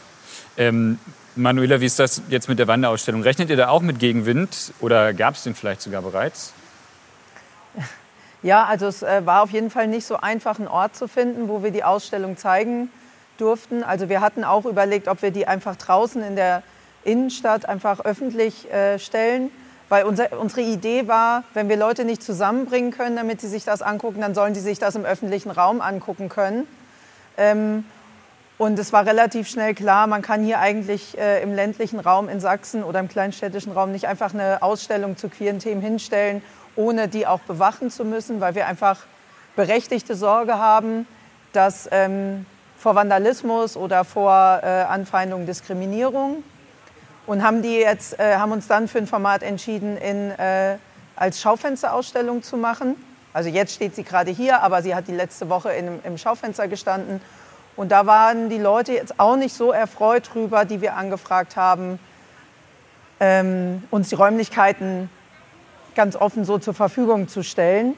Ähm, 0.57 0.99
Manuela, 1.35 1.81
wie 1.81 1.85
ist 1.85 1.99
das 1.99 2.21
jetzt 2.29 2.47
mit 2.47 2.59
der 2.59 2.67
Wanderausstellung? 2.67 3.23
Rechnet 3.23 3.49
ihr 3.49 3.57
da 3.57 3.69
auch 3.69 3.81
mit 3.81 3.99
Gegenwind 3.99 4.73
oder 4.79 5.13
gab 5.13 5.35
es 5.35 5.43
den 5.43 5.55
vielleicht 5.55 5.81
sogar 5.81 6.01
bereits? 6.01 6.53
Ja, 8.43 8.65
also 8.65 8.87
es 8.87 9.03
äh, 9.03 9.25
war 9.25 9.43
auf 9.43 9.51
jeden 9.51 9.69
Fall 9.69 9.87
nicht 9.87 10.05
so 10.05 10.17
einfach, 10.17 10.57
einen 10.57 10.67
Ort 10.67 10.95
zu 10.95 11.07
finden, 11.07 11.47
wo 11.47 11.63
wir 11.63 11.71
die 11.71 11.83
Ausstellung 11.83 12.37
zeigen 12.37 12.89
durften. 13.41 13.83
Also 13.83 14.07
wir 14.07 14.21
hatten 14.21 14.43
auch 14.43 14.65
überlegt, 14.65 15.07
ob 15.07 15.21
wir 15.21 15.31
die 15.31 15.47
einfach 15.47 15.75
draußen 15.75 16.23
in 16.23 16.35
der 16.35 16.63
Innenstadt 17.03 17.67
einfach 17.67 17.99
öffentlich 18.05 18.71
äh, 18.71 18.99
stellen. 18.99 19.51
Weil 19.89 20.05
unser, 20.05 20.39
unsere 20.39 20.61
Idee 20.61 21.09
war, 21.09 21.43
wenn 21.53 21.67
wir 21.67 21.75
Leute 21.75 22.05
nicht 22.05 22.23
zusammenbringen 22.23 22.91
können, 22.91 23.17
damit 23.17 23.41
sie 23.41 23.49
sich 23.49 23.65
das 23.65 23.81
angucken, 23.81 24.21
dann 24.21 24.33
sollen 24.33 24.55
sie 24.55 24.61
sich 24.61 24.79
das 24.79 24.95
im 24.95 25.03
öffentlichen 25.03 25.51
Raum 25.51 25.81
angucken 25.81 26.29
können. 26.29 26.65
Ähm, 27.37 27.83
und 28.57 28.77
es 28.77 28.93
war 28.93 29.05
relativ 29.05 29.49
schnell 29.49 29.73
klar, 29.73 30.05
man 30.05 30.21
kann 30.21 30.43
hier 30.43 30.59
eigentlich 30.59 31.17
äh, 31.17 31.41
im 31.41 31.53
ländlichen 31.53 31.99
Raum 31.99 32.29
in 32.29 32.39
Sachsen 32.39 32.83
oder 32.83 32.99
im 32.99 33.09
kleinstädtischen 33.09 33.71
Raum 33.71 33.91
nicht 33.91 34.07
einfach 34.07 34.33
eine 34.33 34.61
Ausstellung 34.61 35.17
zu 35.17 35.29
queeren 35.29 35.59
Themen 35.59 35.81
hinstellen, 35.81 36.43
ohne 36.75 37.07
die 37.07 37.25
auch 37.25 37.39
bewachen 37.39 37.89
zu 37.89 38.05
müssen, 38.05 38.39
weil 38.39 38.55
wir 38.55 38.67
einfach 38.67 38.99
berechtigte 39.55 40.15
Sorge 40.15 40.59
haben, 40.59 41.07
dass 41.53 41.89
ähm, 41.91 42.45
vor 42.81 42.95
Vandalismus 42.95 43.77
oder 43.77 44.03
vor 44.03 44.59
äh, 44.63 44.65
Anfeindung, 44.65 45.45
Diskriminierung. 45.45 46.43
Und 47.27 47.43
haben, 47.43 47.61
die 47.61 47.75
jetzt, 47.75 48.19
äh, 48.19 48.37
haben 48.37 48.51
uns 48.51 48.67
dann 48.67 48.87
für 48.87 48.97
ein 48.97 49.05
Format 49.05 49.43
entschieden, 49.43 49.97
in, 49.97 50.31
äh, 50.31 50.77
als 51.15 51.39
Schaufensterausstellung 51.39 52.41
zu 52.41 52.57
machen. 52.57 52.95
Also 53.33 53.49
jetzt 53.49 53.75
steht 53.75 53.95
sie 53.95 54.03
gerade 54.03 54.31
hier, 54.31 54.63
aber 54.63 54.81
sie 54.81 54.95
hat 54.95 55.07
die 55.07 55.13
letzte 55.13 55.47
Woche 55.47 55.71
in, 55.71 55.99
im 56.03 56.17
Schaufenster 56.17 56.67
gestanden 56.67 57.21
und 57.75 57.91
da 57.91 58.05
waren 58.05 58.49
die 58.49 58.57
Leute 58.57 58.93
jetzt 58.93 59.19
auch 59.19 59.37
nicht 59.37 59.55
so 59.55 59.71
erfreut 59.71 60.29
drüber, 60.33 60.65
die 60.65 60.81
wir 60.81 60.95
angefragt 60.95 61.55
haben, 61.55 61.99
ähm, 63.19 63.83
uns 63.91 64.09
die 64.09 64.15
Räumlichkeiten 64.15 65.09
ganz 65.95 66.15
offen 66.15 66.45
so 66.45 66.57
zur 66.57 66.73
Verfügung 66.73 67.27
zu 67.27 67.43
stellen. 67.43 67.95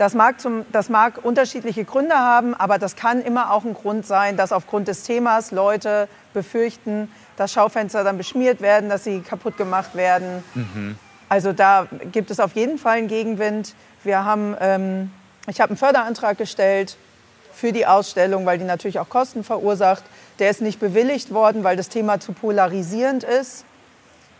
Das 0.00 0.14
mag, 0.14 0.40
zum, 0.40 0.64
das 0.72 0.88
mag 0.88 1.22
unterschiedliche 1.26 1.84
Gründe 1.84 2.14
haben, 2.14 2.54
aber 2.54 2.78
das 2.78 2.96
kann 2.96 3.20
immer 3.20 3.52
auch 3.52 3.66
ein 3.66 3.74
Grund 3.74 4.06
sein, 4.06 4.38
dass 4.38 4.50
aufgrund 4.50 4.88
des 4.88 5.02
Themas 5.02 5.50
Leute 5.50 6.08
befürchten, 6.32 7.12
dass 7.36 7.52
Schaufenster 7.52 8.02
dann 8.02 8.16
beschmiert 8.16 8.62
werden, 8.62 8.88
dass 8.88 9.04
sie 9.04 9.20
kaputt 9.20 9.58
gemacht 9.58 9.94
werden. 9.94 10.42
Mhm. 10.54 10.96
Also 11.28 11.52
da 11.52 11.86
gibt 12.12 12.30
es 12.30 12.40
auf 12.40 12.54
jeden 12.54 12.78
Fall 12.78 12.96
einen 12.96 13.08
Gegenwind. 13.08 13.74
Wir 14.02 14.24
haben, 14.24 14.56
ähm, 14.58 15.10
ich 15.46 15.60
habe 15.60 15.68
einen 15.68 15.76
Förderantrag 15.76 16.38
gestellt 16.38 16.96
für 17.52 17.72
die 17.72 17.84
Ausstellung, 17.84 18.46
weil 18.46 18.56
die 18.56 18.64
natürlich 18.64 19.00
auch 19.00 19.10
Kosten 19.10 19.44
verursacht. 19.44 20.04
Der 20.38 20.48
ist 20.48 20.62
nicht 20.62 20.80
bewilligt 20.80 21.34
worden, 21.34 21.62
weil 21.62 21.76
das 21.76 21.90
Thema 21.90 22.20
zu 22.20 22.32
polarisierend 22.32 23.22
ist. 23.22 23.66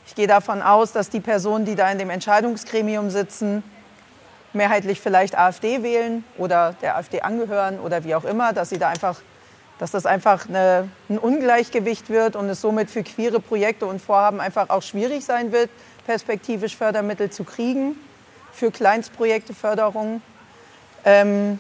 Ich 0.07 0.14
gehe 0.14 0.27
davon 0.27 0.62
aus, 0.62 0.92
dass 0.92 1.11
die 1.11 1.20
Personen, 1.20 1.66
die 1.66 1.75
da 1.75 1.92
in 1.92 1.99
dem 1.99 2.09
Entscheidungsgremium 2.09 3.11
sitzen, 3.11 3.62
mehrheitlich 4.53 5.01
vielleicht 5.01 5.39
AfD 5.39 5.83
wählen 5.83 6.25
oder 6.37 6.75
der 6.83 6.97
AfD 6.97 7.23
angehören 7.23 7.79
oder 7.81 8.05
wie 8.05 8.15
auch 8.15 8.25
immer, 8.25 8.53
dass 8.53 8.71
sie 8.71 8.79
da 8.79 8.89
einfach, 8.89 9.21
dass 9.79 9.91
das 9.93 10.07
einfach 10.07 10.49
eine, 10.49 10.89
ein 11.09 11.19
Ungleichgewicht 11.19 12.09
wird 12.09 12.37
und 12.37 12.49
es 12.49 12.61
somit 12.61 12.91
für 12.91 13.03
queere 13.03 13.41
Projekte 13.41 13.87
und 13.87 14.01
Vorhaben 14.01 14.41
einfach 14.41 14.71
auch 14.71 14.83
schwierig 14.83 15.25
sein 15.25 15.53
wird, 15.53 15.71
perspektivisch 16.07 16.77
Fördermittel 16.77 17.31
zu 17.31 17.45
kriegen 17.45 17.97
für 18.53 18.71
Kleinstprojekte, 18.71 19.55
Förderungen. 19.55 20.23
Ähm, 21.05 21.59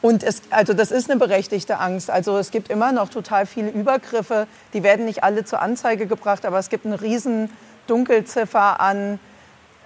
und 0.00 0.24
es, 0.24 0.42
also 0.50 0.74
das 0.74 0.90
ist 0.90 1.08
eine 1.08 1.18
berechtigte 1.18 1.78
Angst. 1.78 2.10
Also 2.10 2.36
es 2.36 2.50
gibt 2.50 2.70
immer 2.70 2.90
noch 2.90 3.08
total 3.08 3.46
viele 3.46 3.70
Übergriffe. 3.70 4.48
Die 4.72 4.82
werden 4.82 5.04
nicht 5.04 5.22
alle 5.22 5.44
zur 5.44 5.62
Anzeige 5.62 6.06
gebracht, 6.06 6.44
aber 6.44 6.58
es 6.58 6.68
gibt 6.68 6.84
eine 6.84 7.00
riesen 7.00 7.50
Dunkelziffer 7.86 8.80
an 8.80 9.20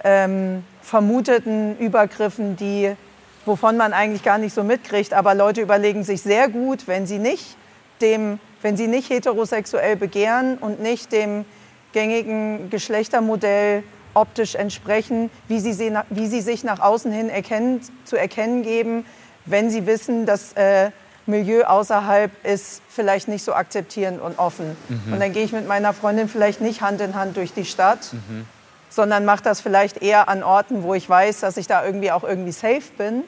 ähm, 0.07 0.65
vermuteten 0.81 1.77
Übergriffen, 1.79 2.57
die, 2.57 2.97
wovon 3.45 3.77
man 3.77 3.93
eigentlich 3.93 4.23
gar 4.23 4.39
nicht 4.39 4.55
so 4.55 4.63
mitkriegt. 4.63 5.13
Aber 5.13 5.35
Leute 5.35 5.61
überlegen 5.61 6.05
sich 6.05 6.23
sehr 6.23 6.49
gut, 6.49 6.89
wenn 6.89 7.07
sie 7.07 7.19
nicht 7.19 7.57
dem 8.01 8.39
wenn 8.67 8.77
sie 8.77 8.89
nicht 8.89 9.11
heterosexuell 9.11 9.95
begehren 9.95 10.59
und 10.59 10.81
nicht 10.81 11.13
dem 11.13 11.45
gängigen 11.93 12.69
Geschlechtermodell 12.69 13.85
optisch 14.15 14.55
entsprechen, 14.55 15.31
wie 15.47 15.61
sie, 15.61 15.73
sie, 15.73 15.93
wie 16.11 16.27
sie 16.27 16.41
sich 16.41 16.65
nach 16.65 16.81
außen 16.81 17.13
hin 17.13 17.29
erkennen, 17.29 17.81
zu 18.05 18.17
erkennen 18.17 18.63
geben, 18.63 19.05
wenn 19.45 19.71
sie 19.71 19.87
wissen, 19.87 20.27
dass 20.27 20.53
äh, 20.55 20.91
Milieu 21.27 21.65
außerhalb 21.65 22.31
ist 22.45 22.83
vielleicht 22.89 23.29
nicht 23.29 23.45
so 23.45 23.53
akzeptierend 23.53 24.21
und 24.21 24.39
offen. 24.39 24.77
Mhm. 24.89 25.13
Und 25.13 25.21
dann 25.21 25.33
gehe 25.33 25.45
ich 25.45 25.53
mit 25.53 25.69
meiner 25.69 25.93
Freundin 25.93 26.29
vielleicht 26.29 26.61
nicht 26.61 26.81
Hand 26.81 27.01
in 27.01 27.15
Hand 27.15 27.37
durch 27.37 27.53
die 27.53 27.65
Stadt, 27.65 28.13
mhm. 28.13 28.47
Sondern 28.97 29.27
mache 29.27 29.43
das 29.43 29.61
vielleicht 29.61 30.03
eher 30.03 30.29
an 30.29 30.43
Orten, 30.43 30.83
wo 30.83 30.95
ich 30.95 31.09
weiß, 31.09 31.41
dass 31.41 31.59
ich 31.59 31.67
da 31.67 31.85
irgendwie 31.85 32.11
auch 32.11 32.25
irgendwie 32.25 32.51
safe 32.51 32.83
bin. 32.97 33.23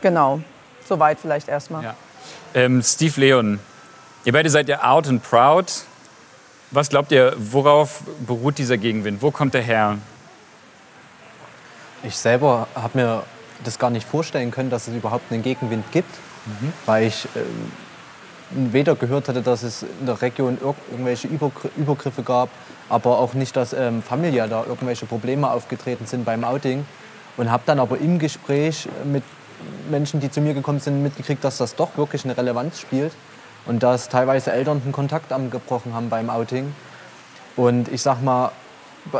Genau, 0.00 0.40
soweit 0.88 1.20
vielleicht 1.20 1.48
erstmal. 1.48 1.84
Ja. 1.84 1.94
Ähm, 2.54 2.82
Steve 2.82 3.20
Leon, 3.20 3.60
ihr 4.24 4.32
beide 4.32 4.48
seid 4.48 4.68
ja 4.68 4.82
out 4.82 5.06
and 5.06 5.22
proud. 5.22 5.66
Was 6.70 6.88
glaubt 6.88 7.12
ihr, 7.12 7.34
worauf 7.36 8.02
beruht 8.26 8.58
dieser 8.58 8.78
Gegenwind? 8.78 9.20
Wo 9.20 9.30
kommt 9.30 9.54
er 9.54 9.62
her? 9.62 9.98
Ich 12.02 12.16
selber 12.16 12.66
habe 12.74 12.98
mir 12.98 13.22
das 13.64 13.78
gar 13.78 13.90
nicht 13.90 14.08
vorstellen 14.08 14.50
können, 14.50 14.70
dass 14.70 14.88
es 14.88 14.94
überhaupt 14.94 15.30
einen 15.30 15.42
Gegenwind 15.42 15.84
gibt, 15.92 16.10
mhm. 16.46 16.72
weil 16.86 17.06
ich 17.06 17.26
äh, 17.34 17.40
weder 18.50 18.94
gehört 18.94 19.28
hatte, 19.28 19.42
dass 19.42 19.62
es 19.62 19.82
in 19.82 20.06
der 20.06 20.20
Region 20.22 20.58
irgendwelche 20.90 21.28
Übergriffe 21.28 22.22
gab, 22.22 22.48
aber 22.88 23.18
auch 23.18 23.34
nicht, 23.34 23.56
dass 23.56 23.72
ähm, 23.72 24.02
familiär 24.02 24.48
da 24.48 24.64
irgendwelche 24.64 25.06
Probleme 25.06 25.50
aufgetreten 25.50 26.06
sind 26.06 26.24
beim 26.24 26.44
Outing. 26.44 26.84
Und 27.36 27.50
habe 27.50 27.64
dann 27.66 27.80
aber 27.80 27.98
im 27.98 28.18
Gespräch 28.18 28.88
mit 29.04 29.22
Menschen, 29.90 30.20
die 30.20 30.30
zu 30.30 30.40
mir 30.40 30.54
gekommen 30.54 30.80
sind, 30.80 31.02
mitgekriegt, 31.02 31.44
dass 31.44 31.58
das 31.58 31.74
doch 31.74 31.96
wirklich 31.96 32.24
eine 32.24 32.36
Relevanz 32.36 32.80
spielt 32.80 33.12
und 33.66 33.82
dass 33.82 34.08
teilweise 34.08 34.52
Eltern 34.52 34.82
den 34.82 34.92
Kontakt 34.92 35.32
angebrochen 35.32 35.92
haben 35.92 36.08
beim 36.08 36.30
Outing. 36.30 36.72
Und 37.56 37.88
ich 37.88 38.02
sag 38.02 38.22
mal, 38.22 38.52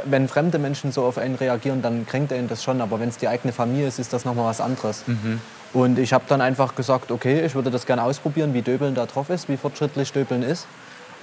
wenn 0.04 0.28
fremde 0.28 0.58
Menschen 0.58 0.92
so 0.92 1.04
auf 1.04 1.18
einen 1.18 1.34
reagieren, 1.34 1.82
dann 1.82 2.06
kränkt 2.06 2.32
einen 2.32 2.48
das 2.48 2.62
schon. 2.62 2.80
Aber 2.80 3.00
wenn 3.00 3.08
es 3.08 3.18
die 3.18 3.28
eigene 3.28 3.52
Familie 3.52 3.88
ist, 3.88 3.98
ist 3.98 4.12
das 4.12 4.24
nochmal 4.24 4.46
was 4.46 4.60
anderes. 4.60 5.04
Mhm. 5.06 5.40
Und 5.72 5.98
ich 5.98 6.12
habe 6.12 6.24
dann 6.28 6.40
einfach 6.40 6.74
gesagt, 6.74 7.10
okay, 7.10 7.44
ich 7.44 7.54
würde 7.54 7.70
das 7.70 7.86
gerne 7.86 8.02
ausprobieren, 8.02 8.54
wie 8.54 8.62
Döbeln 8.62 8.94
da 8.94 9.06
drauf 9.06 9.30
ist, 9.30 9.48
wie 9.48 9.56
fortschrittlich 9.56 10.12
Döbeln 10.12 10.42
ist. 10.42 10.66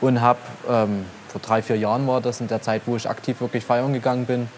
Und 0.04 0.20
habe, 0.20 0.40
ähm, 0.70 1.06
vor 1.30 1.40
drei, 1.40 1.62
vier 1.62 1.78
Jahren 1.78 2.06
war 2.08 2.20
das, 2.20 2.42
in 2.42 2.50
der 2.50 2.62
Zeit, 2.62 2.82
wo 2.88 2.98
ich 2.98 3.10
aktiv 3.10 3.40
wirklich 3.40 3.64
feiern 3.64 3.94
gegangen 3.94 4.26
bin, 4.26 4.50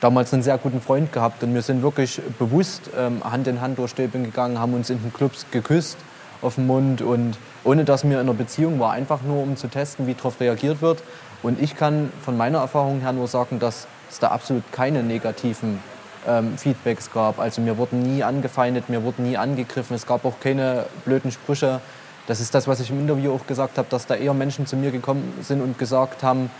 damals 0.00 0.32
einen 0.32 0.42
sehr 0.42 0.56
guten 0.56 0.80
Freund 0.80 1.12
gehabt. 1.12 1.42
Und 1.42 1.52
wir 1.52 1.60
sind 1.60 1.82
wirklich 1.82 2.18
bewusst 2.38 2.88
ähm, 2.96 3.22
Hand 3.22 3.46
in 3.46 3.60
Hand 3.60 3.76
durch 3.78 3.94
Döbeln 3.94 4.24
gegangen, 4.24 4.58
haben 4.58 4.72
uns 4.72 4.88
in 4.88 5.02
den 5.02 5.12
Clubs 5.12 5.44
geküsst 5.50 5.98
auf 6.40 6.54
den 6.54 6.66
Mund 6.66 7.02
und 7.02 7.36
ohne 7.62 7.84
dass 7.84 8.04
wir 8.04 8.12
in 8.12 8.20
einer 8.20 8.32
Beziehung 8.32 8.80
war, 8.80 8.92
einfach 8.92 9.20
nur 9.20 9.42
um 9.42 9.58
zu 9.58 9.68
testen, 9.68 10.06
wie 10.06 10.14
darauf 10.14 10.40
reagiert 10.40 10.80
wird. 10.80 11.02
Und 11.42 11.60
ich 11.60 11.76
kann 11.76 12.10
von 12.22 12.38
meiner 12.38 12.60
Erfahrung 12.60 13.00
her 13.00 13.12
nur 13.12 13.28
sagen, 13.28 13.58
dass 13.58 13.86
es 14.10 14.18
da 14.18 14.28
absolut 14.28 14.64
keine 14.72 15.02
negativen 15.02 15.78
ähm, 16.26 16.56
Feedbacks 16.56 17.12
gab. 17.12 17.38
Also 17.38 17.60
mir 17.60 17.76
wurden 17.76 18.00
nie 18.00 18.24
angefeindet, 18.24 18.88
mir 18.88 19.02
wurden 19.02 19.28
nie 19.28 19.36
angegriffen, 19.36 19.94
es 19.94 20.06
gab 20.06 20.24
auch 20.24 20.40
keine 20.40 20.86
blöden 21.04 21.30
Sprüche. 21.30 21.82
Das 22.26 22.40
ist 22.40 22.54
das, 22.54 22.66
was 22.66 22.80
ich 22.80 22.90
im 22.90 23.00
Interview 23.00 23.32
auch 23.32 23.46
gesagt 23.46 23.78
habe, 23.78 23.88
dass 23.88 24.06
da 24.06 24.14
eher 24.14 24.34
Menschen 24.34 24.66
zu 24.66 24.76
mir 24.76 24.90
gekommen 24.90 25.32
sind 25.42 25.60
und 25.62 25.78
gesagt 25.78 26.22
haben, 26.22 26.50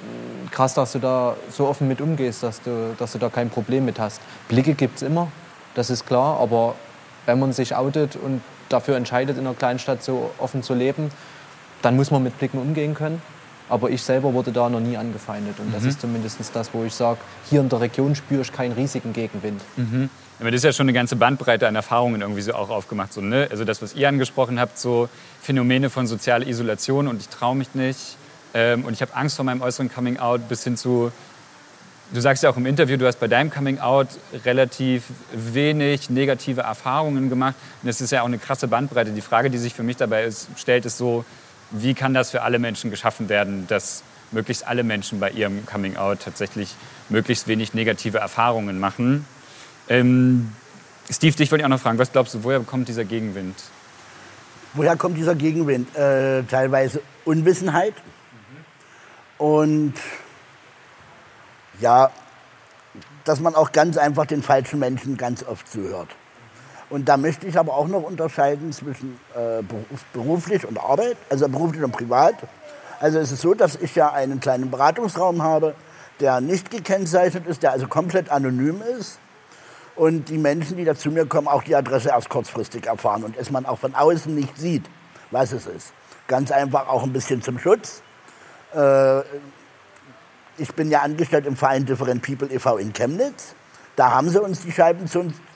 hm, 0.00 0.50
krass, 0.50 0.74
dass 0.74 0.92
du 0.92 0.98
da 0.98 1.36
so 1.50 1.66
offen 1.66 1.88
mit 1.88 2.00
umgehst, 2.00 2.42
dass 2.42 2.62
du, 2.62 2.94
dass 2.98 3.12
du 3.12 3.18
da 3.18 3.28
kein 3.28 3.50
Problem 3.50 3.84
mit 3.84 3.98
hast. 3.98 4.20
Blicke 4.48 4.74
gibt 4.74 4.96
es 4.96 5.02
immer, 5.02 5.28
das 5.74 5.90
ist 5.90 6.06
klar, 6.06 6.38
aber 6.40 6.74
wenn 7.26 7.38
man 7.38 7.52
sich 7.52 7.74
outet 7.74 8.16
und 8.16 8.40
dafür 8.68 8.96
entscheidet, 8.96 9.36
in 9.36 9.46
einer 9.46 9.54
Kleinstadt 9.54 10.02
so 10.02 10.30
offen 10.38 10.62
zu 10.62 10.74
leben, 10.74 11.10
dann 11.82 11.96
muss 11.96 12.10
man 12.10 12.22
mit 12.22 12.38
Blicken 12.38 12.58
umgehen 12.58 12.94
können. 12.94 13.20
Aber 13.68 13.90
ich 13.90 14.02
selber 14.02 14.32
wurde 14.32 14.52
da 14.52 14.68
noch 14.68 14.80
nie 14.80 14.96
angefeindet. 14.96 15.58
Und 15.58 15.74
das 15.74 15.82
mhm. 15.82 15.88
ist 15.88 16.00
zumindest 16.00 16.38
das, 16.54 16.72
wo 16.72 16.84
ich 16.84 16.94
sage, 16.94 17.18
hier 17.50 17.60
in 17.60 17.68
der 17.68 17.80
Region 17.80 18.14
spüre 18.14 18.42
ich 18.42 18.52
keinen 18.52 18.72
riesigen 18.72 19.12
Gegenwind. 19.12 19.60
Mhm. 19.76 20.08
Aber 20.38 20.50
das 20.50 20.58
ist 20.58 20.64
ja 20.64 20.72
schon 20.72 20.84
eine 20.84 20.92
ganze 20.92 21.16
Bandbreite 21.16 21.66
an 21.66 21.74
Erfahrungen 21.74 22.20
irgendwie 22.20 22.42
so 22.42 22.52
auch 22.52 22.68
aufgemacht. 22.68 23.12
So, 23.12 23.20
ne? 23.20 23.48
Also 23.50 23.64
das, 23.64 23.80
was 23.80 23.94
ihr 23.94 24.08
angesprochen 24.08 24.60
habt, 24.60 24.78
so 24.78 25.08
Phänomene 25.40 25.88
von 25.88 26.06
sozialer 26.06 26.46
Isolation 26.46 27.08
und 27.08 27.20
ich 27.20 27.28
traue 27.28 27.56
mich 27.56 27.74
nicht 27.74 28.16
ähm, 28.54 28.84
und 28.84 28.92
ich 28.92 29.00
habe 29.00 29.14
Angst 29.14 29.36
vor 29.36 29.44
meinem 29.44 29.62
äußeren 29.62 29.90
Coming-out 29.90 30.48
bis 30.48 30.64
hin 30.64 30.76
zu, 30.76 31.10
du 32.12 32.20
sagst 32.20 32.42
ja 32.42 32.50
auch 32.50 32.56
im 32.56 32.66
Interview, 32.66 32.96
du 32.96 33.06
hast 33.06 33.18
bei 33.18 33.28
deinem 33.28 33.50
Coming-out 33.50 34.08
relativ 34.44 35.04
wenig 35.32 36.10
negative 36.10 36.62
Erfahrungen 36.62 37.30
gemacht. 37.30 37.54
Und 37.82 37.88
das 37.88 38.00
ist 38.00 38.12
ja 38.12 38.20
auch 38.20 38.26
eine 38.26 38.38
krasse 38.38 38.68
Bandbreite. 38.68 39.12
Die 39.12 39.22
Frage, 39.22 39.50
die 39.50 39.58
sich 39.58 39.74
für 39.74 39.82
mich 39.82 39.96
dabei 39.96 40.24
ist, 40.24 40.48
stellt, 40.56 40.84
ist 40.84 40.98
so, 40.98 41.24
wie 41.70 41.94
kann 41.94 42.14
das 42.14 42.30
für 42.30 42.42
alle 42.42 42.58
Menschen 42.58 42.90
geschaffen 42.90 43.28
werden, 43.28 43.66
dass 43.68 44.02
möglichst 44.32 44.66
alle 44.66 44.84
Menschen 44.84 45.20
bei 45.20 45.30
ihrem 45.30 45.64
Coming 45.66 45.96
Out 45.96 46.20
tatsächlich 46.24 46.74
möglichst 47.08 47.48
wenig 47.48 47.74
negative 47.74 48.18
Erfahrungen 48.18 48.78
machen. 48.78 49.24
Ähm, 49.88 50.52
Steve, 51.10 51.36
dich 51.36 51.50
wollte 51.50 51.62
ich 51.62 51.64
auch 51.64 51.70
noch 51.70 51.80
fragen, 51.80 51.98
was 51.98 52.10
glaubst 52.10 52.34
du, 52.34 52.44
woher 52.44 52.60
kommt 52.60 52.88
dieser 52.88 53.04
Gegenwind? 53.04 53.54
Woher 54.74 54.96
kommt 54.96 55.16
dieser 55.16 55.34
Gegenwind? 55.34 55.94
Äh, 55.96 56.42
teilweise 56.44 57.00
Unwissenheit 57.24 57.94
mhm. 57.94 59.44
und 59.46 59.94
ja, 61.80 62.10
dass 63.24 63.40
man 63.40 63.54
auch 63.54 63.72
ganz 63.72 63.96
einfach 63.96 64.26
den 64.26 64.42
falschen 64.42 64.78
Menschen 64.78 65.16
ganz 65.16 65.42
oft 65.44 65.70
zuhört. 65.70 66.08
Und 66.88 67.08
da 67.08 67.16
möchte 67.16 67.46
ich 67.46 67.58
aber 67.58 67.74
auch 67.74 67.88
noch 67.88 68.02
unterscheiden 68.02 68.72
zwischen 68.72 69.18
äh, 69.34 69.62
beruflich 70.12 70.64
und 70.64 70.78
Arbeit, 70.78 71.16
also 71.30 71.48
beruflich 71.48 71.82
und 71.82 71.90
privat. 71.90 72.34
Also 73.00 73.18
es 73.18 73.32
ist 73.32 73.42
so, 73.42 73.54
dass 73.54 73.76
ich 73.76 73.94
ja 73.96 74.12
einen 74.12 74.40
kleinen 74.40 74.70
Beratungsraum 74.70 75.42
habe, 75.42 75.74
der 76.20 76.40
nicht 76.40 76.70
gekennzeichnet 76.70 77.46
ist, 77.46 77.62
der 77.62 77.72
also 77.72 77.88
komplett 77.88 78.30
anonym 78.30 78.82
ist. 78.98 79.18
Und 79.96 80.28
die 80.28 80.38
Menschen, 80.38 80.76
die 80.76 80.84
da 80.84 80.94
zu 80.94 81.10
mir 81.10 81.26
kommen, 81.26 81.48
auch 81.48 81.62
die 81.62 81.74
Adresse 81.74 82.10
erst 82.10 82.28
kurzfristig 82.28 82.86
erfahren 82.86 83.24
und 83.24 83.36
es 83.36 83.50
man 83.50 83.64
auch 83.64 83.78
von 83.78 83.94
außen 83.94 84.34
nicht 84.34 84.56
sieht, 84.58 84.84
was 85.30 85.52
es 85.52 85.66
ist. 85.66 85.92
Ganz 86.28 86.50
einfach 86.50 86.88
auch 86.88 87.02
ein 87.02 87.12
bisschen 87.12 87.40
zum 87.40 87.58
Schutz. 87.58 88.02
Äh, 88.74 89.20
ich 90.58 90.74
bin 90.74 90.90
ja 90.90 91.00
angestellt 91.00 91.46
im 91.46 91.56
Verein 91.56 91.86
Different 91.86 92.22
People 92.22 92.48
e.V. 92.50 92.76
in 92.76 92.92
Chemnitz. 92.92 93.54
Da 93.96 94.10
haben 94.10 94.28
sie 94.28 94.40
uns 94.40 94.60
die 94.60 94.72
Scheiben 94.72 95.08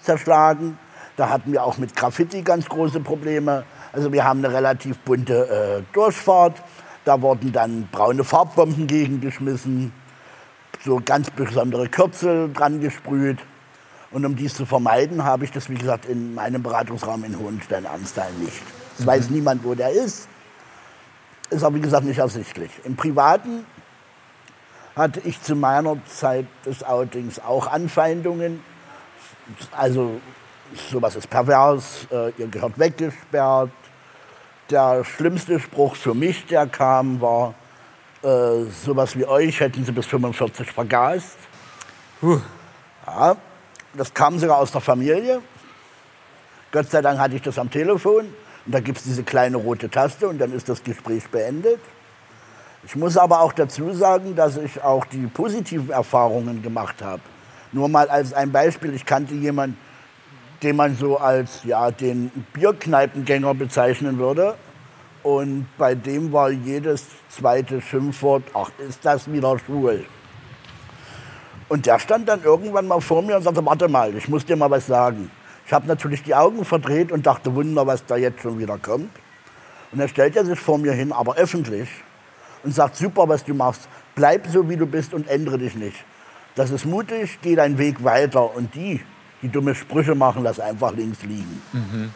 zerschlagen. 0.02 0.78
Da 1.16 1.28
hatten 1.28 1.52
wir 1.52 1.62
auch 1.64 1.76
mit 1.76 1.94
Graffiti 1.94 2.40
ganz 2.40 2.66
große 2.66 3.00
Probleme. 3.00 3.64
Also 3.92 4.10
wir 4.12 4.24
haben 4.24 4.42
eine 4.42 4.54
relativ 4.54 4.98
bunte 5.00 5.82
äh, 5.84 5.92
Durchfahrt. 5.92 6.62
Da 7.04 7.20
wurden 7.20 7.52
dann 7.52 7.88
braune 7.92 8.24
Farbbomben 8.24 8.86
gegengeschmissen, 8.86 9.92
so 10.82 11.00
ganz 11.04 11.30
besondere 11.30 11.88
Kürzel 11.88 12.50
dran 12.52 12.80
gesprüht. 12.80 13.38
Und 14.10 14.26
um 14.26 14.34
dies 14.34 14.54
zu 14.54 14.66
vermeiden, 14.66 15.24
habe 15.24 15.44
ich 15.44 15.52
das, 15.52 15.70
wie 15.70 15.76
gesagt, 15.76 16.06
in 16.06 16.34
meinem 16.34 16.62
Beratungsraum 16.62 17.24
in 17.24 17.38
Hohenstein-Ernsthal 17.38 18.32
nicht. 18.40 18.62
Es 18.98 19.04
mhm. 19.04 19.06
weiß 19.06 19.30
niemand, 19.30 19.64
wo 19.64 19.74
der 19.74 19.90
ist. 19.90 20.28
Ist 21.50 21.62
aber, 21.62 21.76
wie 21.76 21.80
gesagt, 21.80 22.04
nicht 22.04 22.18
ersichtlich. 22.18 22.70
Im 22.84 22.96
Privaten 22.96 23.64
hatte 24.96 25.20
ich 25.20 25.40
zu 25.42 25.54
meiner 25.54 25.96
Zeit 26.06 26.46
des 26.66 26.82
Outings 26.82 27.38
auch 27.38 27.68
Anfeindungen. 27.68 28.62
Also 29.72 30.20
sowas 30.90 31.16
ist 31.16 31.30
pervers, 31.30 32.06
äh, 32.10 32.32
ihr 32.38 32.48
gehört 32.48 32.78
weggesperrt. 32.78 33.70
Der 34.70 35.04
schlimmste 35.04 35.58
Spruch 35.58 35.96
für 35.96 36.14
mich, 36.14 36.46
der 36.46 36.66
kam, 36.66 37.20
war, 37.20 37.54
äh, 38.22 38.64
sowas 38.84 39.16
wie 39.16 39.24
euch 39.24 39.60
hätten 39.60 39.84
sie 39.84 39.92
bis 39.92 40.06
45 40.06 40.70
vergast. 40.70 41.38
Huh. 42.22 42.40
Ja, 43.06 43.36
das 43.94 44.14
kam 44.14 44.38
sogar 44.38 44.58
aus 44.58 44.72
der 44.72 44.80
Familie. 44.80 45.42
Gott 46.72 46.90
sei 46.90 47.02
Dank 47.02 47.18
hatte 47.18 47.36
ich 47.36 47.42
das 47.42 47.58
am 47.58 47.70
Telefon. 47.70 48.26
Und 48.66 48.74
da 48.74 48.80
gibt 48.80 48.98
es 48.98 49.04
diese 49.04 49.22
kleine 49.22 49.56
rote 49.56 49.88
Taste 49.90 50.28
und 50.28 50.38
dann 50.38 50.52
ist 50.52 50.68
das 50.68 50.82
Gespräch 50.84 51.28
beendet. 51.28 51.80
Ich 52.84 52.96
muss 52.96 53.16
aber 53.16 53.40
auch 53.40 53.52
dazu 53.52 53.92
sagen, 53.92 54.34
dass 54.36 54.56
ich 54.56 54.82
auch 54.82 55.04
die 55.04 55.26
positiven 55.26 55.90
Erfahrungen 55.90 56.62
gemacht 56.62 57.02
habe. 57.02 57.22
Nur 57.72 57.88
mal 57.88 58.08
als 58.08 58.32
ein 58.32 58.52
Beispiel, 58.52 58.94
ich 58.94 59.04
kannte 59.04 59.34
jemanden, 59.34 59.76
den 60.62 60.76
man 60.76 60.96
so 60.96 61.18
als 61.18 61.64
ja, 61.64 61.90
den 61.90 62.30
Bierkneipengänger 62.52 63.54
bezeichnen 63.54 64.18
würde. 64.18 64.56
Und 65.22 65.66
bei 65.76 65.94
dem 65.94 66.32
war 66.32 66.50
jedes 66.50 67.06
zweite 67.28 67.80
Schimpfwort, 67.80 68.44
ach, 68.54 68.70
ist 68.78 69.04
das 69.04 69.30
wieder 69.30 69.58
schwul. 69.58 70.06
Und 71.70 71.86
der 71.86 72.00
stand 72.00 72.28
dann 72.28 72.42
irgendwann 72.42 72.88
mal 72.88 73.00
vor 73.00 73.22
mir 73.22 73.36
und 73.36 73.44
sagte, 73.44 73.64
warte 73.64 73.88
mal, 73.88 74.12
ich 74.16 74.28
muss 74.28 74.44
dir 74.44 74.56
mal 74.56 74.68
was 74.70 74.88
sagen. 74.88 75.30
Ich 75.66 75.72
habe 75.72 75.86
natürlich 75.86 76.24
die 76.24 76.34
Augen 76.34 76.64
verdreht 76.64 77.12
und 77.12 77.24
dachte, 77.24 77.54
Wunder, 77.54 77.86
was 77.86 78.04
da 78.04 78.16
jetzt 78.16 78.42
schon 78.42 78.58
wieder 78.58 78.76
kommt. 78.76 79.08
Und 79.92 80.00
dann 80.00 80.08
stellt 80.08 80.34
er 80.34 80.44
sich 80.44 80.58
vor 80.58 80.78
mir 80.78 80.92
hin, 80.92 81.12
aber 81.12 81.36
öffentlich, 81.36 81.88
und 82.64 82.74
sagt, 82.74 82.96
super, 82.96 83.28
was 83.28 83.44
du 83.44 83.54
machst. 83.54 83.88
Bleib 84.16 84.48
so, 84.48 84.68
wie 84.68 84.76
du 84.76 84.84
bist 84.84 85.14
und 85.14 85.28
ändere 85.28 85.58
dich 85.58 85.76
nicht. 85.76 86.04
Das 86.56 86.72
ist 86.72 86.86
mutig, 86.86 87.38
geh 87.40 87.54
deinen 87.54 87.78
Weg 87.78 88.02
weiter. 88.02 88.52
Und 88.56 88.74
die, 88.74 89.00
die 89.40 89.48
dumme 89.48 89.76
Sprüche 89.76 90.16
machen, 90.16 90.42
lass 90.42 90.58
einfach 90.58 90.92
links 90.92 91.22
liegen. 91.22 91.62
Mhm. 91.72 92.12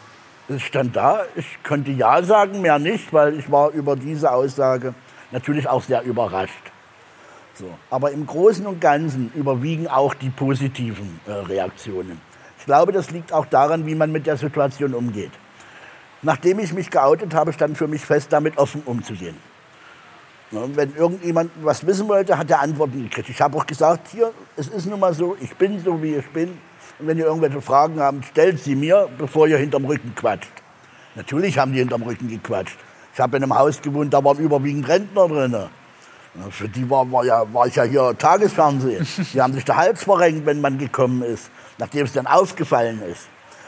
Es 0.49 0.63
stand 0.63 0.97
da, 0.97 1.23
ich 1.37 1.63
konnte 1.63 1.91
ja 1.91 2.21
sagen, 2.23 2.61
mehr 2.61 2.77
nicht, 2.77 3.13
weil 3.13 3.39
ich 3.39 3.49
war 3.49 3.71
über 3.71 3.95
diese 3.95 4.33
Aussage 4.33 4.93
natürlich 5.31 5.69
auch 5.69 5.81
sehr 5.81 6.03
überrascht. 6.03 6.73
So. 7.55 7.69
Aber 7.89 8.11
im 8.11 8.25
Großen 8.25 8.65
und 8.67 8.81
Ganzen 8.81 9.31
überwiegen 9.33 9.87
auch 9.87 10.13
die 10.13 10.29
positiven 10.29 11.19
äh, 11.25 11.31
Reaktionen. 11.31 12.19
Ich 12.59 12.65
glaube, 12.65 12.91
das 12.91 13.11
liegt 13.11 13.31
auch 13.31 13.45
daran, 13.45 13.85
wie 13.85 13.95
man 13.95 14.11
mit 14.11 14.27
der 14.27 14.37
Situation 14.37 14.93
umgeht. 14.93 15.31
Nachdem 16.21 16.59
ich 16.59 16.73
mich 16.73 16.89
geoutet 16.89 17.33
habe, 17.33 17.53
stand 17.53 17.77
für 17.77 17.87
mich 17.87 18.01
fest, 18.01 18.33
damit 18.33 18.57
offen 18.57 18.81
umzugehen. 18.85 19.37
Ja, 20.51 20.61
wenn 20.75 20.95
irgendjemand 20.95 21.51
was 21.61 21.85
wissen 21.85 22.07
wollte, 22.07 22.37
hat 22.37 22.49
er 22.49 22.61
Antworten 22.61 23.03
gekriegt. 23.03 23.29
Ich 23.29 23.41
habe 23.41 23.57
auch 23.57 23.65
gesagt, 23.65 24.07
hier, 24.09 24.31
es 24.55 24.67
ist 24.67 24.85
nun 24.85 24.99
mal 24.99 25.13
so, 25.13 25.35
ich 25.39 25.55
bin 25.55 25.79
so, 25.83 26.01
wie 26.01 26.15
ich 26.15 26.29
bin. 26.29 26.57
Und 26.99 27.07
wenn 27.07 27.17
ihr 27.17 27.25
irgendwelche 27.25 27.61
Fragen 27.61 27.99
habt, 27.99 28.25
stellt 28.25 28.59
sie 28.59 28.75
mir, 28.75 29.09
bevor 29.17 29.47
ihr 29.47 29.57
hinterm 29.57 29.85
Rücken 29.85 30.13
quatscht. 30.15 30.51
Natürlich 31.15 31.57
haben 31.57 31.73
die 31.73 31.79
hinterm 31.79 32.03
Rücken 32.03 32.27
gequatscht. 32.27 32.77
Ich 33.13 33.19
habe 33.19 33.37
in 33.37 33.43
einem 33.43 33.57
Haus 33.57 33.81
gewohnt, 33.81 34.13
da 34.13 34.23
waren 34.23 34.37
überwiegend 34.37 34.87
Rentner 34.87 35.27
drin. 35.27 35.55
Für 36.49 36.67
die 36.67 36.89
war, 36.89 37.09
war, 37.11 37.23
ja, 37.23 37.53
war 37.53 37.67
ich 37.67 37.75
ja 37.75 37.83
hier 37.83 38.15
Tagesfernsehen. 38.17 39.07
Die 39.33 39.41
haben 39.41 39.53
sich 39.53 39.63
der 39.63 39.77
Hals 39.77 40.03
verrenkt, 40.03 40.45
wenn 40.45 40.59
man 40.59 40.77
gekommen 40.77 41.21
ist, 41.23 41.49
nachdem 41.77 42.05
es 42.05 42.13
dann 42.13 42.27
aufgefallen 42.27 43.01
ist, 43.09 43.27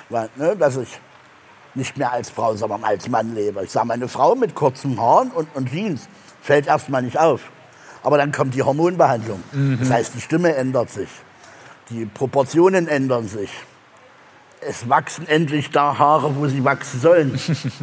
weil, 0.10 0.30
ne, 0.36 0.56
dass 0.56 0.76
ich 0.76 1.00
nicht 1.76 1.96
mehr 1.96 2.12
als 2.12 2.30
Frau, 2.30 2.56
sondern 2.56 2.84
als 2.84 3.08
Mann 3.08 3.36
lebe. 3.36 3.64
Ich 3.64 3.72
sah 3.72 3.86
meine 3.86 4.08
Frau 4.08 4.36
mit 4.36 4.56
kurzen 4.56 5.00
Haaren 5.00 5.32
und, 5.32 5.48
und 5.56 5.70
Jeans, 5.70 6.10
fällt 6.42 6.68
erstmal 6.68 7.02
nicht 7.04 7.18
auf. 7.18 7.42
Aber 8.04 8.18
dann 8.18 8.32
kommt 8.32 8.54
die 8.54 8.64
Hormonbehandlung. 8.64 9.42
Mhm. 9.52 9.78
Das 9.80 9.92
heißt, 9.92 10.16
die 10.16 10.22
Stimme 10.22 10.56
ändert 10.56 10.90
sich, 10.90 11.10
die 11.90 12.06
Proportionen 12.06 12.88
ändern 12.88 13.28
sich. 13.28 13.52
Es 14.60 14.90
wachsen 14.90 15.28
endlich 15.28 15.70
da 15.70 15.98
Haare, 15.98 16.36
wo 16.36 16.48
sie 16.48 16.64
wachsen 16.64 17.00
sollen. 17.00 17.40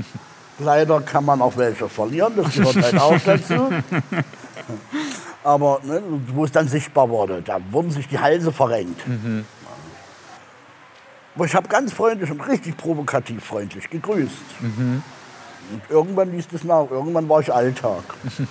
Leider 0.58 1.00
kann 1.00 1.24
man 1.24 1.40
auch 1.40 1.56
welche 1.56 1.88
verlieren, 1.88 2.34
das 2.36 2.54
gehört 2.54 2.82
halt 2.82 3.00
auch 3.00 3.18
dazu. 3.24 3.70
Aber 5.44 5.80
ne, 5.82 6.02
wo 6.28 6.44
es 6.44 6.52
dann 6.52 6.68
sichtbar 6.68 7.08
wurde, 7.10 7.42
da 7.42 7.58
wurden 7.70 7.90
sich 7.90 8.08
die 8.08 8.18
Halse 8.18 8.52
verrenkt. 8.52 9.06
Mhm. 9.06 9.44
Aber 11.34 11.44
ich 11.46 11.54
habe 11.54 11.68
ganz 11.68 11.92
freundlich 11.92 12.30
und 12.30 12.40
richtig 12.46 12.76
provokativ 12.76 13.44
freundlich 13.44 13.90
gegrüßt. 13.90 14.60
Mhm. 14.60 15.02
Und 15.72 15.82
irgendwann 15.88 16.32
ließ 16.32 16.48
das 16.48 16.64
nach, 16.64 16.90
irgendwann 16.90 17.28
war 17.28 17.40
ich 17.40 17.52
Alltag. 17.52 18.02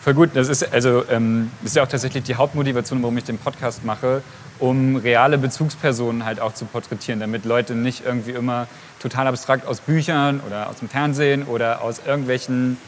Voll 0.00 0.14
gut, 0.14 0.30
das 0.34 0.48
ist, 0.48 0.72
also, 0.72 1.04
ähm, 1.10 1.50
ist 1.64 1.76
ja 1.76 1.82
auch 1.82 1.88
tatsächlich 1.88 2.24
die 2.24 2.34
Hauptmotivation, 2.34 3.02
warum 3.02 3.18
ich 3.18 3.24
den 3.24 3.38
Podcast 3.38 3.84
mache, 3.84 4.22
um 4.58 4.96
reale 4.96 5.38
Bezugspersonen 5.38 6.24
halt 6.24 6.40
auch 6.40 6.54
zu 6.54 6.64
porträtieren, 6.64 7.20
damit 7.20 7.44
Leute 7.44 7.74
nicht 7.74 8.04
irgendwie 8.04 8.30
immer 8.32 8.68
total 9.00 9.26
abstrakt 9.26 9.66
aus 9.66 9.80
Büchern 9.80 10.40
oder 10.46 10.68
aus 10.68 10.76
dem 10.76 10.88
Fernsehen 10.88 11.44
oder 11.44 11.82
aus 11.82 12.00
irgendwelchen 12.04 12.78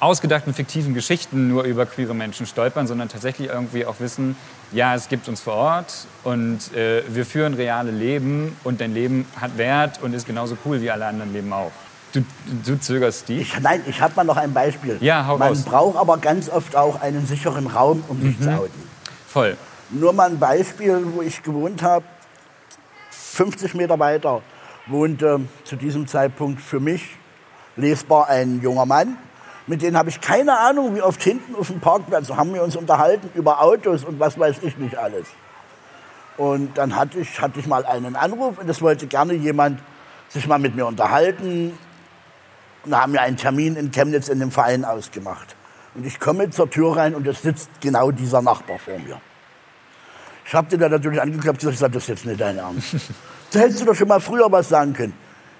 ausgedachten 0.00 0.54
fiktiven 0.54 0.94
Geschichten 0.94 1.48
nur 1.48 1.64
über 1.64 1.86
queere 1.86 2.14
Menschen 2.14 2.46
stolpern, 2.46 2.86
sondern 2.86 3.08
tatsächlich 3.08 3.48
irgendwie 3.48 3.84
auch 3.86 4.00
wissen, 4.00 4.36
ja, 4.72 4.94
es 4.94 5.08
gibt 5.08 5.28
uns 5.28 5.40
vor 5.40 5.54
Ort 5.54 6.06
und 6.24 6.74
äh, 6.74 7.02
wir 7.08 7.26
führen 7.26 7.54
reale 7.54 7.90
Leben 7.90 8.56
und 8.64 8.80
dein 8.80 8.94
Leben 8.94 9.26
hat 9.40 9.56
Wert 9.58 10.00
und 10.02 10.14
ist 10.14 10.26
genauso 10.26 10.56
cool 10.64 10.80
wie 10.80 10.90
alle 10.90 11.06
anderen 11.06 11.32
Leben 11.32 11.52
auch. 11.52 11.72
Du, 12.12 12.24
du 12.64 12.78
zögerst 12.80 13.24
Steve? 13.24 13.40
Ich, 13.40 13.60
nein, 13.60 13.82
ich 13.86 14.00
habe 14.00 14.14
mal 14.16 14.24
noch 14.24 14.36
ein 14.36 14.52
Beispiel. 14.52 14.96
Ja, 15.00 15.26
hau 15.26 15.36
Man 15.36 15.48
raus. 15.48 15.62
braucht 15.62 15.96
aber 15.96 16.16
ganz 16.18 16.48
oft 16.48 16.74
auch 16.74 17.00
einen 17.00 17.26
sicheren 17.26 17.66
Raum, 17.66 18.02
um 18.08 18.22
sich 18.22 18.38
mhm. 18.38 18.42
zu 18.42 18.50
outen. 18.50 18.82
Voll. 19.26 19.56
Nur 19.90 20.12
mal 20.12 20.30
ein 20.30 20.38
Beispiel, 20.38 21.02
wo 21.14 21.22
ich 21.22 21.42
gewohnt 21.42 21.82
habe. 21.82 22.04
50 23.10 23.74
Meter 23.74 23.98
weiter 23.98 24.42
wohnte 24.86 25.40
zu 25.64 25.76
diesem 25.76 26.06
Zeitpunkt 26.06 26.60
für 26.60 26.80
mich 26.80 27.16
lesbar 27.76 28.28
ein 28.28 28.60
junger 28.60 28.86
Mann, 28.86 29.16
mit 29.68 29.82
denen 29.82 29.96
habe 29.96 30.08
ich 30.08 30.20
keine 30.20 30.58
Ahnung, 30.58 30.96
wie 30.96 31.02
oft 31.02 31.22
hinten 31.22 31.54
auf 31.54 31.68
dem 31.68 31.80
Parkplatz 31.80 32.30
haben 32.30 32.54
wir 32.54 32.62
uns 32.62 32.74
unterhalten 32.74 33.30
über 33.34 33.62
Autos 33.62 34.02
und 34.02 34.18
was 34.18 34.38
weiß 34.38 34.56
ich 34.62 34.78
nicht 34.78 34.96
alles. 34.96 35.26
Und 36.38 36.78
dann 36.78 36.96
hatte 36.96 37.18
ich, 37.18 37.40
hatte 37.40 37.60
ich 37.60 37.66
mal 37.66 37.84
einen 37.84 38.16
Anruf 38.16 38.58
und 38.58 38.68
es 38.68 38.80
wollte 38.80 39.06
gerne 39.06 39.34
jemand 39.34 39.80
sich 40.28 40.46
mal 40.46 40.58
mit 40.58 40.74
mir 40.74 40.86
unterhalten. 40.86 41.76
Und 42.84 42.90
da 42.92 43.02
haben 43.02 43.12
wir 43.12 43.20
einen 43.20 43.36
Termin 43.36 43.76
in 43.76 43.90
Chemnitz 43.90 44.28
in 44.28 44.38
dem 44.40 44.50
Verein 44.50 44.84
ausgemacht. 44.84 45.56
Und 45.94 46.06
ich 46.06 46.20
komme 46.20 46.48
zur 46.50 46.70
Tür 46.70 46.96
rein 46.96 47.14
und 47.14 47.26
es 47.26 47.42
sitzt 47.42 47.68
genau 47.80 48.10
dieser 48.10 48.40
Nachbar 48.40 48.78
vor 48.78 48.98
mir. 48.98 49.20
Ich 50.46 50.54
habe 50.54 50.68
den 50.70 50.80
da 50.80 50.88
natürlich 50.88 51.20
angeklappt 51.20 51.62
und 51.62 51.70
gesagt, 51.72 51.94
das 51.94 52.04
ist 52.04 52.08
jetzt 52.08 52.24
nicht 52.24 52.40
dein 52.40 52.56
Ernst. 52.56 52.94
da 53.52 53.58
hättest 53.58 53.82
du 53.82 53.84
doch 53.84 53.94
schon 53.94 54.08
mal 54.08 54.20
früher 54.20 54.50
was 54.50 54.68
sagen 54.68 54.94
können. 54.94 55.14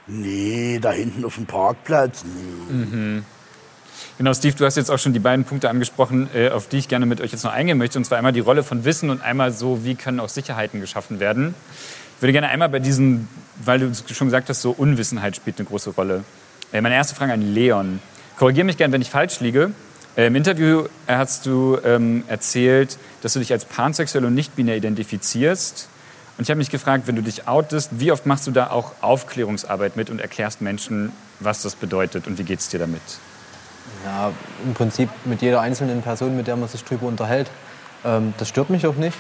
Nee, 0.06 0.78
da 0.80 0.92
hinten 0.92 1.24
auf 1.26 1.34
dem 1.34 1.44
Parkplatz, 1.44 2.24
nee. 2.24 2.72
Mhm. 2.72 3.24
Genau, 4.18 4.34
Steve, 4.34 4.56
du 4.56 4.64
hast 4.64 4.76
jetzt 4.76 4.90
auch 4.90 4.98
schon 4.98 5.12
die 5.12 5.20
beiden 5.20 5.44
Punkte 5.44 5.70
angesprochen, 5.70 6.28
äh, 6.34 6.48
auf 6.48 6.66
die 6.66 6.78
ich 6.78 6.88
gerne 6.88 7.06
mit 7.06 7.20
euch 7.20 7.30
jetzt 7.30 7.44
noch 7.44 7.52
eingehen 7.52 7.78
möchte. 7.78 7.98
Und 7.98 8.04
zwar 8.04 8.18
einmal 8.18 8.32
die 8.32 8.40
Rolle 8.40 8.64
von 8.64 8.84
Wissen 8.84 9.10
und 9.10 9.22
einmal 9.22 9.52
so, 9.52 9.84
wie 9.84 9.94
können 9.94 10.18
auch 10.18 10.28
Sicherheiten 10.28 10.80
geschaffen 10.80 11.20
werden. 11.20 11.54
Ich 12.16 12.22
würde 12.22 12.32
gerne 12.32 12.48
einmal 12.48 12.68
bei 12.68 12.80
diesen, 12.80 13.28
weil 13.64 13.78
du 13.78 13.92
schon 14.12 14.26
gesagt 14.26 14.48
hast, 14.48 14.60
so 14.60 14.72
Unwissenheit 14.72 15.36
spielt 15.36 15.60
eine 15.60 15.68
große 15.68 15.90
Rolle. 15.90 16.24
Äh, 16.72 16.80
meine 16.80 16.96
erste 16.96 17.14
Frage 17.14 17.32
an 17.32 17.42
Leon. 17.42 18.00
Korrigiere 18.36 18.64
mich 18.64 18.76
gerne, 18.76 18.92
wenn 18.92 19.02
ich 19.02 19.08
falsch 19.08 19.38
liege. 19.38 19.70
Äh, 20.16 20.26
Im 20.26 20.34
Interview 20.34 20.86
hast 21.06 21.46
du 21.46 21.78
ähm, 21.84 22.24
erzählt, 22.26 22.98
dass 23.22 23.34
du 23.34 23.38
dich 23.38 23.52
als 23.52 23.66
pansexuell 23.66 24.24
und 24.24 24.34
nicht 24.34 24.56
binär 24.56 24.76
identifizierst. 24.76 25.88
Und 26.38 26.42
ich 26.42 26.50
habe 26.50 26.58
mich 26.58 26.70
gefragt, 26.70 27.06
wenn 27.06 27.14
du 27.14 27.22
dich 27.22 27.46
outest, 27.46 28.00
wie 28.00 28.10
oft 28.10 28.26
machst 28.26 28.48
du 28.48 28.50
da 28.50 28.70
auch 28.70 28.94
Aufklärungsarbeit 29.00 29.94
mit 29.94 30.10
und 30.10 30.20
erklärst 30.20 30.60
Menschen, 30.60 31.12
was 31.38 31.62
das 31.62 31.76
bedeutet 31.76 32.26
und 32.26 32.36
wie 32.38 32.42
geht 32.42 32.58
es 32.58 32.68
dir 32.68 32.80
damit? 32.80 33.00
Ja, 34.04 34.30
im 34.64 34.74
Prinzip 34.74 35.08
mit 35.24 35.42
jeder 35.42 35.60
einzelnen 35.60 36.02
Person, 36.02 36.36
mit 36.36 36.46
der 36.46 36.56
man 36.56 36.68
sich 36.68 36.84
drüber 36.84 37.06
unterhält. 37.06 37.50
Ähm, 38.04 38.34
das 38.38 38.48
stört 38.48 38.70
mich 38.70 38.86
auch 38.86 38.94
nicht. 38.94 39.16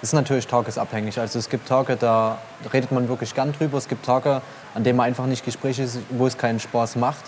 Das 0.00 0.10
ist 0.10 0.14
natürlich 0.14 0.46
tagesabhängig. 0.46 1.18
Also 1.18 1.38
es 1.38 1.48
gibt 1.48 1.68
Tage, 1.68 1.96
da 1.96 2.38
redet 2.72 2.92
man 2.92 3.08
wirklich 3.08 3.34
gern 3.34 3.52
drüber. 3.52 3.78
Es 3.78 3.88
gibt 3.88 4.04
Tage, 4.04 4.42
an 4.74 4.84
denen 4.84 4.96
man 4.96 5.06
einfach 5.06 5.26
nicht 5.26 5.44
Gespräche 5.44 5.82
ist, 5.82 5.98
wo 6.10 6.26
es 6.26 6.36
keinen 6.36 6.60
Spaß 6.60 6.96
macht. 6.96 7.24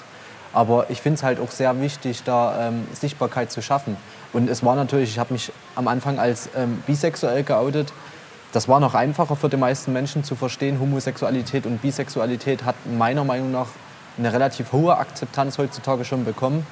Aber 0.53 0.87
ich 0.91 1.03
finde 1.03 1.17
es 1.17 1.23
halt 1.23 1.41
auch 1.41 1.51
sehr 1.51 1.81
wichtig, 1.81 2.23
da 2.25 2.69
ähm, 2.69 2.87
Sichtbarkeit 2.93 3.51
zu 3.53 3.63
schaffen. 3.63 3.97
Und 4.33 4.49
es 4.49 4.65
war 4.65 4.75
natürlich, 4.75 5.11
ich 5.11 5.19
habe 5.19 5.33
mich 5.33 5.53
am 5.75 5.89
Anfang 5.89 6.19
als 6.19 6.49
ähm, 6.57 6.83
bisexuell 6.87 7.43
geoutet. 7.43 7.93
Das 8.53 8.69
war 8.69 8.81
noch 8.81 8.95
einfacher 8.95 9.37
für 9.37 9.49
die 9.49 9.57
meisten 9.57 9.93
Menschen 9.93 10.25
zu 10.25 10.35
verstehen. 10.35 10.81
Homosexualität 10.81 11.67
und 11.67 11.83
Bisexualität 11.83 12.65
hat 12.65 12.75
meiner 12.87 13.25
Meinung 13.25 13.53
nach 13.53 13.69
eine 14.19 14.33
relativ 14.33 14.73
hohe 14.73 14.97
Akzeptanz 14.97 15.59
heutzutage 15.59 16.05
schon 16.05 16.25
bekommen. 16.25 16.67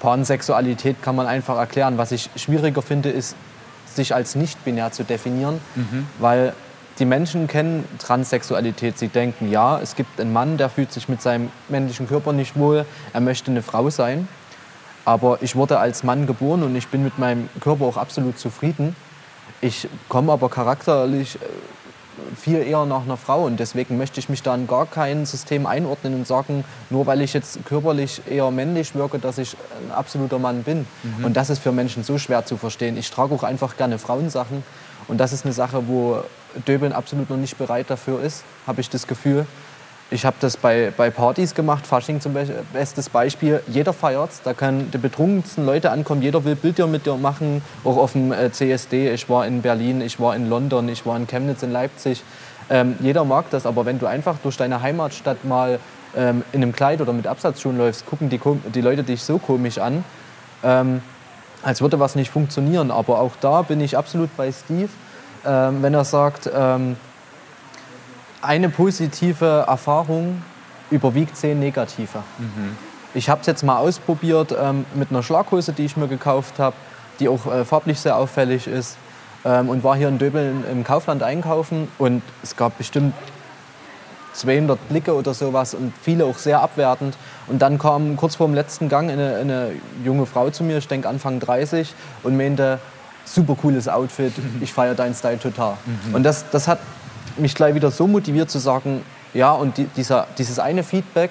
Pansexualität 0.00 1.02
kann 1.02 1.16
man 1.16 1.26
einfach 1.26 1.56
erklären. 1.56 1.98
Was 1.98 2.12
ich 2.12 2.30
schwieriger 2.36 2.82
finde, 2.82 3.10
ist, 3.10 3.36
sich 3.86 4.14
als 4.14 4.34
nicht-binär 4.34 4.92
zu 4.92 5.04
definieren, 5.04 5.60
mhm. 5.74 6.06
weil 6.18 6.52
die 6.98 7.04
Menschen 7.04 7.46
kennen 7.46 7.88
Transsexualität. 7.98 8.98
Sie 8.98 9.08
denken, 9.08 9.50
ja, 9.50 9.80
es 9.80 9.96
gibt 9.96 10.20
einen 10.20 10.32
Mann, 10.32 10.58
der 10.58 10.68
fühlt 10.68 10.92
sich 10.92 11.08
mit 11.08 11.22
seinem 11.22 11.50
männlichen 11.68 12.06
Körper 12.08 12.32
nicht 12.32 12.56
wohl, 12.56 12.86
er 13.12 13.20
möchte 13.20 13.50
eine 13.50 13.62
Frau 13.62 13.90
sein. 13.90 14.28
Aber 15.04 15.38
ich 15.42 15.54
wurde 15.54 15.78
als 15.78 16.02
Mann 16.02 16.26
geboren 16.26 16.62
und 16.62 16.74
ich 16.76 16.88
bin 16.88 17.04
mit 17.04 17.18
meinem 17.18 17.48
Körper 17.60 17.84
auch 17.84 17.96
absolut 17.96 18.38
zufrieden. 18.38 18.96
Ich 19.60 19.88
komme 20.08 20.32
aber 20.32 20.48
charakterlich 20.48 21.36
äh, 21.36 21.38
viel 22.36 22.58
eher 22.58 22.84
nach 22.86 23.02
einer 23.02 23.16
Frau 23.16 23.44
und 23.44 23.58
deswegen 23.58 23.96
möchte 23.96 24.20
ich 24.20 24.28
mich 24.28 24.42
da 24.42 24.54
in 24.54 24.66
gar 24.66 24.86
kein 24.86 25.26
System 25.26 25.66
einordnen 25.66 26.14
und 26.14 26.26
sagen, 26.26 26.64
nur 26.90 27.06
weil 27.06 27.20
ich 27.20 27.32
jetzt 27.32 27.64
körperlich 27.64 28.22
eher 28.28 28.50
männlich 28.50 28.94
wirke, 28.94 29.18
dass 29.18 29.38
ich 29.38 29.56
ein 29.84 29.92
absoluter 29.92 30.38
Mann 30.38 30.62
bin. 30.62 30.86
Mhm. 31.02 31.24
Und 31.24 31.36
das 31.36 31.50
ist 31.50 31.60
für 31.60 31.72
Menschen 31.72 32.04
so 32.04 32.18
schwer 32.18 32.44
zu 32.44 32.56
verstehen. 32.56 32.96
Ich 32.96 33.10
trage 33.10 33.34
auch 33.34 33.42
einfach 33.42 33.76
gerne 33.76 33.98
Frauensachen 33.98 34.62
und 35.08 35.18
das 35.18 35.32
ist 35.32 35.44
eine 35.44 35.52
Sache, 35.52 35.88
wo 35.88 36.22
Döbeln 36.66 36.92
absolut 36.92 37.30
noch 37.30 37.36
nicht 37.36 37.58
bereit 37.58 37.86
dafür 37.88 38.22
ist, 38.22 38.44
habe 38.66 38.80
ich 38.80 38.88
das 38.88 39.06
Gefühl. 39.06 39.46
Ich 40.10 40.24
habe 40.24 40.36
das 40.38 40.56
bei, 40.56 40.92
bei 40.96 41.10
Partys 41.10 41.54
gemacht, 41.54 41.86
Fasching 41.86 42.20
zum 42.20 42.34
Beispiel, 42.34 42.56
bestes 42.72 43.08
Beispiel. 43.08 43.62
Jeder 43.66 43.92
feiert 43.92 44.30
da 44.44 44.52
können 44.52 44.90
die 44.92 44.98
betrunkensten 44.98 45.64
Leute 45.64 45.90
ankommen, 45.90 46.20
jeder 46.22 46.44
will 46.44 46.56
Bilder 46.56 46.86
mit 46.86 47.06
dir 47.06 47.16
machen, 47.16 47.62
auch 47.84 47.96
auf 47.96 48.12
dem 48.12 48.30
äh, 48.30 48.52
CSD. 48.52 49.12
Ich 49.12 49.28
war 49.30 49.46
in 49.46 49.62
Berlin, 49.62 50.02
ich 50.02 50.20
war 50.20 50.36
in 50.36 50.48
London, 50.48 50.88
ich 50.88 51.06
war 51.06 51.16
in 51.16 51.26
Chemnitz, 51.26 51.62
in 51.62 51.72
Leipzig. 51.72 52.22
Ähm, 52.70 52.96
jeder 53.00 53.24
mag 53.24 53.50
das, 53.50 53.66
aber 53.66 53.86
wenn 53.86 53.98
du 53.98 54.06
einfach 54.06 54.36
durch 54.42 54.56
deine 54.56 54.82
Heimatstadt 54.82 55.44
mal 55.44 55.78
ähm, 56.16 56.44
in 56.52 56.62
einem 56.62 56.72
Kleid 56.72 57.00
oder 57.00 57.12
mit 57.12 57.26
Absatzschuhen 57.26 57.78
läufst, 57.78 58.06
gucken 58.06 58.28
die, 58.28 58.40
die 58.74 58.80
Leute 58.82 59.04
dich 59.04 59.22
so 59.22 59.38
komisch 59.38 59.78
an, 59.78 60.04
ähm, 60.62 61.02
als 61.62 61.80
würde 61.80 61.98
was 61.98 62.14
nicht 62.14 62.30
funktionieren. 62.30 62.90
Aber 62.90 63.20
auch 63.20 63.32
da 63.40 63.62
bin 63.62 63.80
ich 63.80 63.96
absolut 63.96 64.34
bei 64.36 64.52
Steve, 64.52 64.90
ähm, 65.46 65.82
wenn 65.82 65.94
er 65.94 66.04
sagt, 66.04 66.48
ähm, 66.54 66.96
eine 68.44 68.68
positive 68.68 69.64
Erfahrung 69.66 70.42
überwiegt 70.90 71.36
zehn 71.36 71.58
negative. 71.58 72.18
Mhm. 72.38 72.76
Ich 73.14 73.28
habe 73.28 73.40
es 73.40 73.46
jetzt 73.46 73.62
mal 73.62 73.78
ausprobiert 73.78 74.54
ähm, 74.60 74.84
mit 74.94 75.10
einer 75.10 75.22
Schlaghose, 75.22 75.72
die 75.72 75.84
ich 75.84 75.96
mir 75.96 76.08
gekauft 76.08 76.58
habe, 76.58 76.76
die 77.20 77.28
auch 77.28 77.46
äh, 77.46 77.64
farblich 77.64 78.00
sehr 78.00 78.16
auffällig 78.16 78.66
ist. 78.66 78.96
Ähm, 79.44 79.68
und 79.68 79.84
war 79.84 79.96
hier 79.96 80.08
in 80.08 80.18
Döbeln 80.18 80.64
im 80.70 80.84
Kaufland 80.84 81.22
einkaufen 81.22 81.88
und 81.98 82.22
es 82.42 82.56
gab 82.56 82.78
bestimmt 82.78 83.14
200 84.32 84.88
Blicke 84.88 85.14
oder 85.14 85.32
sowas 85.32 85.74
und 85.74 85.92
viele 86.02 86.24
auch 86.24 86.38
sehr 86.38 86.60
abwertend. 86.60 87.16
Und 87.46 87.62
dann 87.62 87.78
kam 87.78 88.16
kurz 88.16 88.36
vor 88.36 88.46
dem 88.46 88.54
letzten 88.54 88.88
Gang 88.88 89.10
eine, 89.10 89.36
eine 89.36 89.72
junge 90.04 90.26
Frau 90.26 90.50
zu 90.50 90.64
mir, 90.64 90.78
ich 90.78 90.88
denke 90.88 91.08
Anfang 91.08 91.40
30, 91.40 91.94
und 92.22 92.36
meinte, 92.36 92.78
super 93.24 93.54
cooles 93.54 93.88
Outfit, 93.88 94.32
ich 94.60 94.72
feiere 94.72 94.94
deinen 94.94 95.14
Style 95.14 95.38
total. 95.38 95.76
Mhm. 95.84 96.14
Und 96.14 96.22
das, 96.24 96.50
das 96.50 96.66
hat 96.66 96.80
mich 97.36 97.54
gleich 97.54 97.74
wieder 97.74 97.90
so 97.90 98.06
motiviert 98.06 98.50
zu 98.50 98.58
sagen, 98.58 99.02
ja, 99.32 99.52
und 99.52 99.78
die, 99.78 99.84
dieser, 99.84 100.26
dieses 100.38 100.58
eine 100.58 100.84
Feedback 100.84 101.30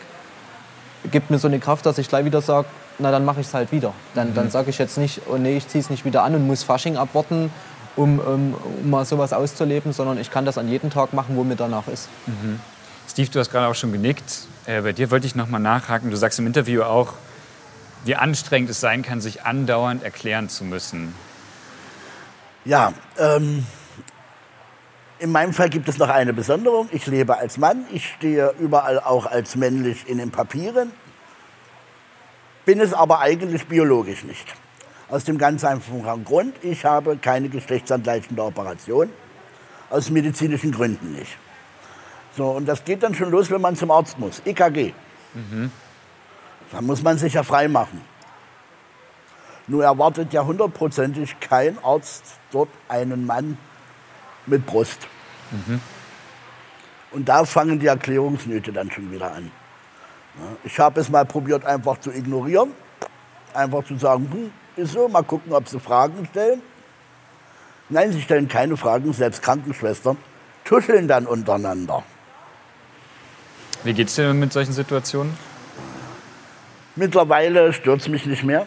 gibt 1.12 1.30
mir 1.30 1.40
so 1.40 1.48
eine 1.48 1.60
Kraft, 1.60 1.86
dass 1.86 1.98
ich 1.98 2.08
gleich 2.08 2.26
wieder 2.26 2.42
sage, 2.42 2.68
na 3.00 3.12
dann 3.12 3.26
mache 3.26 3.42
ich 3.42 3.48
es 3.48 3.54
halt 3.54 3.72
wieder. 3.72 3.94
Dann, 4.14 4.30
mhm. 4.30 4.36
dann 4.36 4.52
sage 4.52 4.70
ich 4.70 4.78
jetzt 4.78 4.98
nicht, 4.98 5.22
oh 5.30 5.38
nee, 5.38 5.58
ich 5.58 5.68
ziehe 5.68 5.82
es 5.82 5.90
nicht 5.90 6.06
wieder 6.06 6.24
an 6.24 6.36
und 6.36 6.46
muss 6.46 6.64
Fasching 6.64 6.98
abwarten, 6.98 7.52
um, 7.96 8.20
um, 8.20 8.54
um, 8.54 8.90
mal 8.90 9.06
sowas 9.06 9.34
auszuleben, 9.34 9.94
sondern 9.94 10.18
ich 10.18 10.32
kann 10.32 10.46
das 10.46 10.58
an 10.58 10.68
jedem 10.68 10.90
Tag 10.90 11.14
machen, 11.14 11.36
wo 11.36 11.44
mir 11.44 11.56
danach 11.56 11.88
ist. 11.88 12.10
Mhm. 12.26 12.60
Steve, 13.10 13.30
du 13.30 13.40
hast 13.40 13.52
gerade 13.52 13.68
auch 13.68 13.76
schon 13.76 13.92
genickt. 13.92 14.48
Äh, 14.66 14.82
bei 14.82 14.94
dir 14.94 15.12
wollte 15.12 15.28
ich 15.28 15.36
noch 15.36 15.48
mal 15.48 15.60
nachhaken. 15.60 16.10
Du 16.10 16.18
sagst 16.18 16.40
im 16.40 16.48
Interview 16.48 16.84
auch, 16.84 17.14
wie 18.06 18.16
anstrengend 18.16 18.70
es 18.70 18.80
sein 18.80 19.02
kann, 19.02 19.22
sich 19.22 19.44
andauernd 19.44 20.04
erklären 20.04 20.50
zu 20.50 20.64
müssen. 20.64 21.14
Ja, 22.66 22.94
ähm, 23.18 23.66
in 25.20 25.32
meinem 25.32 25.54
Fall 25.54 25.70
gibt 25.70 25.88
es 25.88 25.98
noch 25.98 26.10
eine 26.10 26.34
Besonderung. 26.34 26.90
Ich 26.92 27.08
lebe 27.08 27.38
als 27.38 27.58
Mann, 27.58 27.86
ich 27.92 28.10
stehe 28.10 28.54
überall 28.60 29.00
auch 29.00 29.26
als 29.26 29.56
männlich 29.56 30.08
in 30.08 30.18
den 30.18 30.32
Papieren, 30.32 30.92
bin 32.66 32.80
es 32.80 32.94
aber 32.94 33.20
eigentlich 33.20 33.68
biologisch 33.68 34.24
nicht. 34.24 34.54
Aus 35.10 35.24
dem 35.26 35.38
ganz 35.38 35.64
einfachen 35.64 36.24
Grund, 36.24 36.56
ich 36.62 36.86
habe 36.86 37.18
keine 37.18 37.50
geschlechtsangleichende 37.50 38.44
Operation, 38.44 39.10
aus 39.90 40.10
medizinischen 40.10 40.72
Gründen 40.72 41.14
nicht. 41.14 41.38
So, 42.36 42.50
und 42.50 42.66
das 42.66 42.84
geht 42.84 43.04
dann 43.04 43.14
schon 43.14 43.30
los, 43.30 43.52
wenn 43.52 43.62
man 43.62 43.76
zum 43.76 43.92
Arzt 43.92 44.18
muss. 44.18 44.42
EKG. 44.44 44.94
Mhm. 45.34 45.72
Da 46.72 46.82
muss 46.82 47.04
man 47.04 47.18
sich 47.20 47.34
ja 47.34 47.44
frei 47.44 47.68
machen. 47.68 48.02
Nur 49.68 49.84
erwartet 49.84 50.34
ja 50.34 50.44
hundertprozentig 50.44 51.40
kein 51.40 51.78
Arzt 51.84 52.24
dort 52.52 52.70
einen 52.90 53.26
Mann 53.26 53.58
mit 54.46 54.66
Brust. 54.66 55.08
Mhm. 55.52 55.82
Und 57.12 57.30
da 57.30 57.46
fangen 57.46 57.80
die 57.80 57.88
Erklärungsnöte 57.88 58.72
dann 58.74 58.90
schon 58.92 59.12
wieder 59.12 59.32
an. 59.34 59.52
Ich 60.64 60.80
habe 60.80 61.00
es 61.00 61.10
mal 61.10 61.26
probiert, 61.26 61.64
einfach 61.66 62.00
zu 62.00 62.12
ignorieren. 62.12 62.72
Einfach 63.54 63.86
zu 63.86 63.98
sagen, 63.98 64.28
hm, 64.32 64.84
ist 64.84 64.94
so, 64.94 65.08
mal 65.08 65.22
gucken, 65.22 65.54
ob 65.54 65.68
sie 65.68 65.80
Fragen 65.80 66.26
stellen. 66.32 66.62
Nein, 67.90 68.12
sie 68.12 68.22
stellen 68.22 68.48
keine 68.48 68.76
Fragen, 68.78 69.14
selbst 69.14 69.44
Krankenschwestern 69.44 70.18
tuscheln 70.64 71.08
dann 71.08 71.26
untereinander. 71.26 72.04
Wie 73.84 73.94
geht 73.94 74.08
es 74.08 74.16
dir 74.16 74.34
mit 74.34 74.54
solchen 74.54 74.74
Situationen? 74.74 75.38
Mittlerweile 76.96 77.74
stört 77.74 78.02
es 78.02 78.08
mich 78.08 78.26
nicht 78.26 78.44
mehr. 78.44 78.66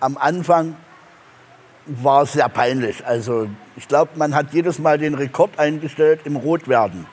Am 0.00 0.16
Anfang 0.16 0.76
war 1.86 2.26
sehr 2.26 2.48
peinlich. 2.48 3.04
Also 3.06 3.48
ich 3.76 3.88
glaube, 3.88 4.12
man 4.16 4.34
hat 4.34 4.52
jedes 4.52 4.78
Mal 4.78 4.98
den 4.98 5.14
Rekord 5.14 5.58
eingestellt 5.58 6.20
im 6.24 6.36
Rotwerden. 6.36 7.06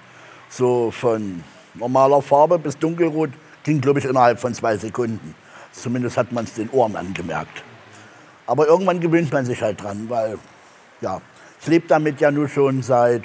So 0.49 0.91
von 0.91 1.43
normaler 1.73 2.21
Farbe 2.21 2.60
bis 2.60 2.77
dunkelrot 2.77 3.31
ging, 3.63 3.81
glaube 3.81 3.99
ich, 3.99 4.05
innerhalb 4.05 4.39
von 4.39 4.53
zwei 4.53 4.77
Sekunden. 4.77 5.36
Zumindest 5.71 6.17
hat 6.17 6.31
man 6.31 6.45
es 6.45 6.53
den 6.53 6.69
Ohren 6.69 6.95
angemerkt. 6.95 7.63
Aber 8.47 8.67
irgendwann 8.67 8.99
gewöhnt 8.99 9.31
man 9.31 9.45
sich 9.45 9.62
halt 9.62 9.81
dran, 9.81 10.10
weil 10.10 10.38
ja, 10.99 11.21
ich 11.62 11.67
lebe 11.67 11.88
damit 11.88 12.19
ja 12.19 12.31
nur 12.31 12.49
schon 12.49 12.81
seit 12.81 13.23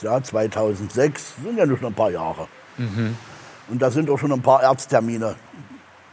ja, 0.00 0.22
2006, 0.22 1.34
sind 1.42 1.58
ja 1.58 1.66
nur 1.66 1.78
schon 1.78 1.88
ein 1.88 1.94
paar 1.94 2.10
Jahre. 2.10 2.48
Mhm. 2.78 3.16
Und 3.68 3.82
da 3.82 3.90
sind 3.90 4.10
auch 4.10 4.18
schon 4.18 4.32
ein 4.32 4.42
paar 4.42 4.62
Ärzttermine 4.62 5.36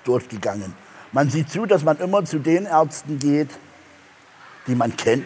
durchgegangen. 0.03 0.73
Man 1.11 1.29
sieht 1.29 1.49
zu, 1.49 1.65
dass 1.65 1.83
man 1.83 1.97
immer 1.97 2.23
zu 2.25 2.39
den 2.39 2.65
Ärzten 2.65 3.19
geht, 3.19 3.49
die 4.67 4.75
man 4.75 4.95
kennt, 4.95 5.25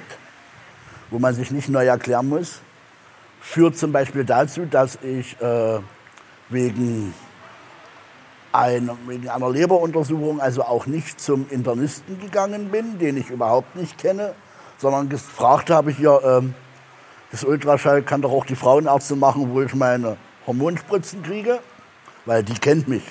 wo 1.10 1.20
man 1.20 1.34
sich 1.34 1.52
nicht 1.52 1.70
neu 1.70 1.86
erklären 1.86 2.28
muss. 2.28 2.62
Führt 3.42 3.78
zum 3.78 3.92
Beispiel 3.92 4.26
dazu, 4.26 4.66
dass 4.66 4.98
ich 5.04 5.40
äh, 5.40 5.80
wegen, 6.50 7.14
einer, 8.52 8.98
wegen 9.08 9.30
einer 9.30 9.50
Leberuntersuchung 9.50 10.42
also 10.42 10.64
auch 10.64 10.88
nicht 10.88 11.20
zum 11.20 11.48
Internisten 11.50 12.20
gegangen 12.20 12.72
bin, 12.72 12.98
den 12.98 13.18
ich 13.18 13.30
überhaupt 13.30 13.76
nicht 13.76 13.98
kenne, 13.98 14.34
sondern 14.78 15.10
gefragt 15.10 15.70
habe 15.70 15.92
ich 15.92 16.00
ja, 16.00 16.18
äh, 16.40 16.42
das 17.32 17.44
Ultraschall 17.44 18.02
kann 18.02 18.22
doch 18.22 18.32
auch 18.32 18.46
die 18.46 18.56
Frauenärzte 18.56 19.16
machen, 19.16 19.54
wo 19.54 19.62
ich 19.62 19.76
meine 19.76 20.18
Hormonspritzen 20.48 21.22
kriege, 21.24 21.60
weil 22.26 22.44
die 22.44 22.54
kennt 22.54 22.88
mich. 22.88 23.04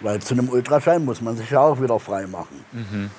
Weil 0.00 0.20
zu 0.20 0.34
einem 0.34 0.48
Ultraschall 0.48 0.98
muss 0.98 1.20
man 1.20 1.36
sich 1.36 1.50
ja 1.50 1.60
auch 1.60 1.80
wieder 1.80 1.98
frei 1.98 2.26
machen. 2.26 2.64
Mhm. 2.72 3.10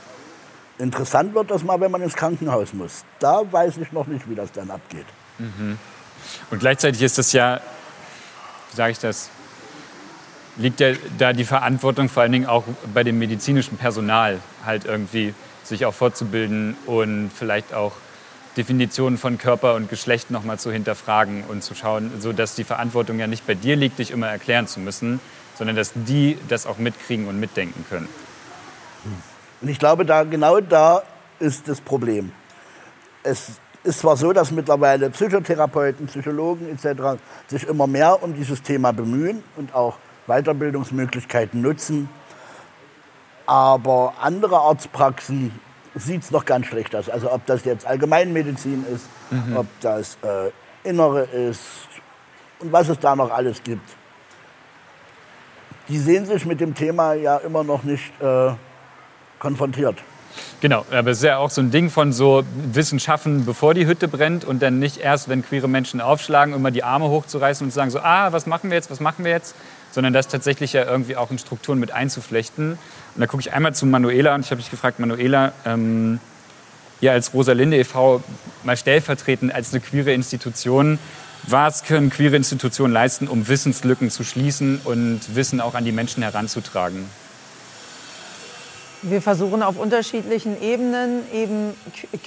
Interessant 0.79 1.35
wird 1.35 1.51
das 1.51 1.63
mal, 1.63 1.79
wenn 1.79 1.91
man 1.91 2.01
ins 2.01 2.15
Krankenhaus 2.15 2.73
muss. 2.73 3.05
Da 3.19 3.41
weiß 3.49 3.77
ich 3.77 3.91
noch 3.91 4.07
nicht, 4.07 4.29
wie 4.29 4.35
das 4.35 4.51
dann 4.51 4.71
abgeht. 4.71 5.05
Mhm. 5.37 5.77
Und 6.49 6.59
gleichzeitig 6.59 7.01
ist 7.01 7.17
das 7.17 7.31
ja, 7.33 7.61
wie 8.71 8.75
sage 8.75 8.91
ich 8.91 8.99
das, 8.99 9.29
liegt 10.57 10.79
ja 10.79 10.93
da 11.17 11.33
die 11.33 11.45
Verantwortung 11.45 12.09
vor 12.09 12.23
allen 12.23 12.31
Dingen 12.31 12.45
auch 12.45 12.63
bei 12.93 13.03
dem 13.03 13.19
medizinischen 13.19 13.77
Personal, 13.77 14.39
halt 14.65 14.85
irgendwie 14.85 15.33
sich 15.63 15.85
auch 15.85 15.93
fortzubilden 15.93 16.75
und 16.85 17.31
vielleicht 17.33 17.73
auch 17.73 17.93
Definitionen 18.57 19.17
von 19.17 19.37
Körper 19.37 19.75
und 19.75 19.89
Geschlecht 19.89 20.29
noch 20.29 20.43
mal 20.43 20.59
zu 20.59 20.71
hinterfragen 20.71 21.43
und 21.45 21.63
zu 21.63 21.73
schauen, 21.73 22.11
so 22.19 22.33
dass 22.33 22.55
die 22.55 22.63
Verantwortung 22.63 23.19
ja 23.19 23.27
nicht 23.27 23.47
bei 23.47 23.55
dir 23.55 23.75
liegt, 23.75 23.97
dich 23.99 24.11
immer 24.11 24.27
erklären 24.27 24.67
zu 24.67 24.79
müssen, 24.79 25.19
sondern 25.55 25.75
dass 25.75 25.91
die 25.95 26.37
das 26.49 26.67
auch 26.67 26.77
mitkriegen 26.77 27.27
und 27.27 27.39
mitdenken 27.39 27.85
können. 27.89 28.07
Und 29.63 29.69
ich 29.69 29.79
glaube, 29.79 30.05
da, 30.05 30.23
genau 30.23 30.59
da 30.59 31.03
ist 31.39 31.69
das 31.69 31.79
Problem. 31.79 32.33
Es 33.23 33.61
ist 33.85 33.99
zwar 33.99 34.17
so, 34.17 34.33
dass 34.33 34.51
mittlerweile 34.51 35.09
Psychotherapeuten, 35.09 36.07
Psychologen 36.07 36.67
etc. 36.67 37.17
sich 37.47 37.65
immer 37.65 37.87
mehr 37.87 38.21
um 38.21 38.33
dieses 38.33 38.61
Thema 38.61 38.91
bemühen 38.91 39.41
und 39.55 39.73
auch 39.73 39.95
Weiterbildungsmöglichkeiten 40.27 41.61
nutzen, 41.61 42.09
aber 43.45 44.13
andere 44.19 44.59
Arztpraxen 44.59 45.57
sieht 45.95 46.23
es 46.23 46.31
noch 46.31 46.43
ganz 46.43 46.65
schlecht 46.65 46.93
aus. 46.93 47.09
Also 47.09 47.31
ob 47.31 47.45
das 47.45 47.63
jetzt 47.63 47.85
Allgemeinmedizin 47.85 48.85
ist, 48.93 49.05
mhm. 49.31 49.55
ob 49.55 49.67
das 49.79 50.17
äh, 50.23 50.51
Innere 50.87 51.23
ist 51.23 51.61
und 52.59 52.73
was 52.73 52.89
es 52.89 52.99
da 52.99 53.15
noch 53.15 53.31
alles 53.31 53.63
gibt. 53.63 53.89
Die 55.87 55.99
sehen 55.99 56.25
sich 56.25 56.45
mit 56.45 56.59
dem 56.59 56.75
Thema 56.75 57.13
ja 57.13 57.37
immer 57.37 57.63
noch 57.63 57.83
nicht 57.83 58.11
äh, 58.21 58.51
konfrontiert. 59.43 59.97
Genau, 60.61 60.85
aber 60.89 61.11
es 61.11 61.17
ist 61.17 61.25
ja 61.25 61.37
auch 61.37 61.49
so 61.49 61.59
ein 61.59 61.69
Ding 61.69 61.89
von 61.89 62.13
so 62.13 62.43
Wissen 62.71 62.97
schaffen, 62.99 63.45
bevor 63.45 63.73
die 63.73 63.85
Hütte 63.85 64.07
brennt 64.07 64.45
und 64.45 64.61
dann 64.61 64.79
nicht 64.79 64.97
erst, 64.97 65.27
wenn 65.27 65.43
queere 65.43 65.67
Menschen 65.67 65.99
aufschlagen, 65.99 66.55
immer 66.55 66.71
die 66.71 66.83
Arme 66.83 67.09
hochzureißen 67.09 67.67
und 67.67 67.71
zu 67.71 67.75
sagen 67.75 67.91
so, 67.91 67.99
ah, 67.99 68.31
was 68.31 68.45
machen 68.47 68.69
wir 68.69 68.77
jetzt, 68.77 68.89
was 68.89 69.01
machen 69.01 69.25
wir 69.25 69.31
jetzt, 69.31 69.55
sondern 69.91 70.13
das 70.13 70.29
tatsächlich 70.29 70.71
ja 70.71 70.85
irgendwie 70.85 71.17
auch 71.17 71.29
in 71.29 71.37
Strukturen 71.37 71.77
mit 71.79 71.91
einzuflechten. 71.91 72.71
Und 72.71 73.19
da 73.21 73.27
gucke 73.27 73.41
ich 73.41 73.51
einmal 73.51 73.75
zu 73.75 73.85
Manuela 73.85 74.33
und 74.33 74.45
ich 74.45 74.51
habe 74.51 74.61
dich 74.61 74.71
gefragt, 74.71 74.99
Manuela, 74.99 75.51
ähm, 75.65 76.21
ihr 77.01 77.11
als 77.11 77.33
Rosalinde 77.33 77.77
e.V. 77.77 78.23
mal 78.63 78.77
stellvertretend 78.77 79.53
als 79.53 79.73
eine 79.73 79.81
queere 79.81 80.13
Institution, 80.13 80.97
was 81.45 81.83
können 81.83 82.09
queere 82.09 82.37
Institutionen 82.37 82.93
leisten, 82.93 83.27
um 83.27 83.49
Wissenslücken 83.49 84.09
zu 84.09 84.23
schließen 84.23 84.79
und 84.85 85.35
Wissen 85.35 85.59
auch 85.59 85.75
an 85.75 85.83
die 85.83 85.91
Menschen 85.91 86.23
heranzutragen? 86.23 87.09
Wir 89.05 89.21
versuchen 89.21 89.63
auf 89.63 89.77
unterschiedlichen 89.77 90.61
Ebenen 90.61 91.23
eben 91.33 91.73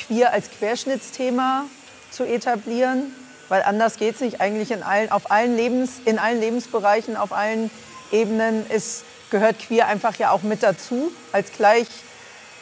queer 0.07 0.35
als 0.35 0.51
Querschnittsthema 0.51 1.65
zu 2.11 2.25
etablieren, 2.25 3.15
weil 3.49 3.63
anders 3.63 3.97
geht 3.97 4.17
es 4.17 4.21
nicht. 4.21 4.43
Eigentlich 4.43 4.71
in 4.71 4.83
allen, 4.83 5.11
auf 5.11 5.31
allen 5.31 5.57
Lebens, 5.57 5.93
in 6.05 6.19
allen 6.19 6.39
Lebensbereichen, 6.39 7.17
auf 7.17 7.33
allen 7.33 7.71
Ebenen 8.13 8.67
ist, 8.69 9.05
gehört 9.31 9.59
queer 9.59 9.87
einfach 9.87 10.17
ja 10.17 10.33
auch 10.33 10.43
mit 10.43 10.63
dazu 10.63 11.11
als 11.33 11.51
gleich, 11.53 11.89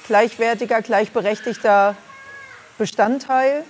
gleichwertiger, 0.07 0.80
gleichberechtigter 0.80 1.97
Bestandteil. 2.78 3.64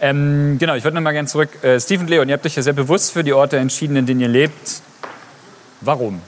Ähm, 0.00 0.58
genau, 0.60 0.76
ich 0.76 0.84
würde 0.84 0.94
noch 0.94 1.02
mal 1.02 1.10
gerne 1.10 1.26
zurück. 1.26 1.64
Äh, 1.64 1.80
Stephen 1.80 2.06
Leon, 2.06 2.28
ihr 2.28 2.34
habt 2.34 2.46
euch 2.46 2.54
ja 2.54 2.62
sehr 2.62 2.72
bewusst 2.72 3.10
für 3.10 3.24
die 3.24 3.32
Orte 3.32 3.56
entschieden, 3.56 3.96
in 3.96 4.06
denen 4.06 4.20
ihr 4.20 4.28
lebt. 4.28 4.80
Warum? 5.80 6.22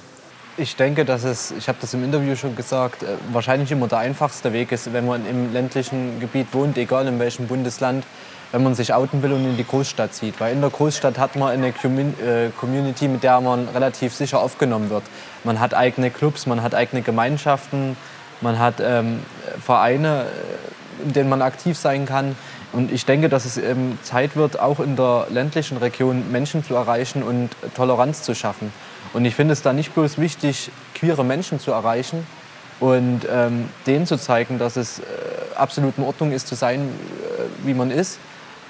Ich 0.60 0.76
denke, 0.76 1.06
dass 1.06 1.24
es, 1.24 1.52
ich 1.52 1.68
habe 1.68 1.78
das 1.80 1.94
im 1.94 2.04
Interview 2.04 2.36
schon 2.36 2.54
gesagt, 2.54 3.02
äh, 3.02 3.06
wahrscheinlich 3.32 3.72
immer 3.72 3.88
der 3.88 3.96
einfachste 3.96 4.52
Weg 4.52 4.72
ist, 4.72 4.92
wenn 4.92 5.06
man 5.06 5.26
im 5.26 5.54
ländlichen 5.54 6.20
Gebiet 6.20 6.48
wohnt, 6.52 6.76
egal 6.76 7.06
in 7.06 7.18
welchem 7.18 7.46
Bundesland, 7.46 8.04
wenn 8.52 8.62
man 8.62 8.74
sich 8.74 8.92
outen 8.92 9.22
will 9.22 9.32
und 9.32 9.42
in 9.42 9.56
die 9.56 9.66
Großstadt 9.66 10.12
zieht. 10.12 10.38
Weil 10.38 10.52
in 10.52 10.60
der 10.60 10.68
Großstadt 10.68 11.16
hat 11.16 11.34
man 11.34 11.48
eine 11.48 11.68
äh, 11.68 12.50
Community, 12.60 13.08
mit 13.08 13.22
der 13.22 13.40
man 13.40 13.68
relativ 13.68 14.14
sicher 14.14 14.42
aufgenommen 14.42 14.90
wird. 14.90 15.04
Man 15.44 15.60
hat 15.60 15.72
eigene 15.72 16.10
Clubs, 16.10 16.44
man 16.44 16.62
hat 16.62 16.74
eigene 16.74 17.00
Gemeinschaften, 17.00 17.96
man 18.42 18.58
hat 18.58 18.74
ähm, 18.82 19.20
Vereine, 19.64 20.26
in 21.02 21.14
denen 21.14 21.30
man 21.30 21.40
aktiv 21.40 21.78
sein 21.78 22.04
kann. 22.04 22.36
Und 22.74 22.92
ich 22.92 23.06
denke, 23.06 23.30
dass 23.30 23.46
es 23.46 23.56
eben 23.56 23.98
Zeit 24.02 24.36
wird, 24.36 24.60
auch 24.60 24.78
in 24.78 24.94
der 24.94 25.28
ländlichen 25.30 25.78
Region 25.78 26.30
Menschen 26.30 26.62
zu 26.62 26.74
erreichen 26.74 27.22
und 27.22 27.48
Toleranz 27.74 28.24
zu 28.24 28.34
schaffen. 28.34 28.70
Und 29.12 29.24
ich 29.24 29.34
finde 29.34 29.52
es 29.52 29.62
da 29.62 29.72
nicht 29.72 29.94
bloß 29.94 30.18
wichtig, 30.18 30.70
queere 30.94 31.24
Menschen 31.24 31.58
zu 31.58 31.72
erreichen 31.72 32.26
und 32.78 33.22
ähm, 33.30 33.68
denen 33.86 34.06
zu 34.06 34.16
zeigen, 34.16 34.58
dass 34.58 34.76
es 34.76 35.00
äh, 35.00 35.02
absolut 35.56 35.98
in 35.98 36.04
Ordnung 36.04 36.32
ist, 36.32 36.46
zu 36.48 36.54
sein, 36.54 36.80
äh, 36.80 37.66
wie 37.66 37.74
man 37.74 37.90
ist, 37.90 38.18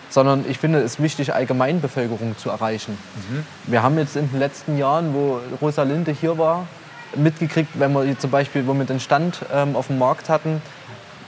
sondern 0.09 0.45
ich 0.49 0.59
finde 0.59 0.81
es 0.81 1.01
wichtig, 1.01 1.33
Allgemeinbevölkerung 1.35 2.37
zu 2.37 2.51
erreichen. 2.51 2.99
Mhm. 3.31 3.47
Wir 3.67 3.83
haben 3.83 3.99
jetzt 3.99 4.17
in 4.17 4.29
den 4.31 4.39
letzten 4.39 4.77
Jahren, 4.77 5.15
wo 5.15 5.41
Rosalinde 5.61 6.13
hier 6.13 6.39
war, 6.39 6.67
mitgekriegt, 7.15 7.71
wenn 7.79 7.93
wir 7.93 8.19
zum 8.19 8.31
Beispiel, 8.31 8.67
wo 8.67 8.75
wir 8.75 8.85
den 8.85 9.01
Stand 9.01 9.41
ähm, 9.53 9.77
auf 9.77 9.89
dem 9.89 9.99
Markt 9.99 10.29
hatten, 10.29 10.63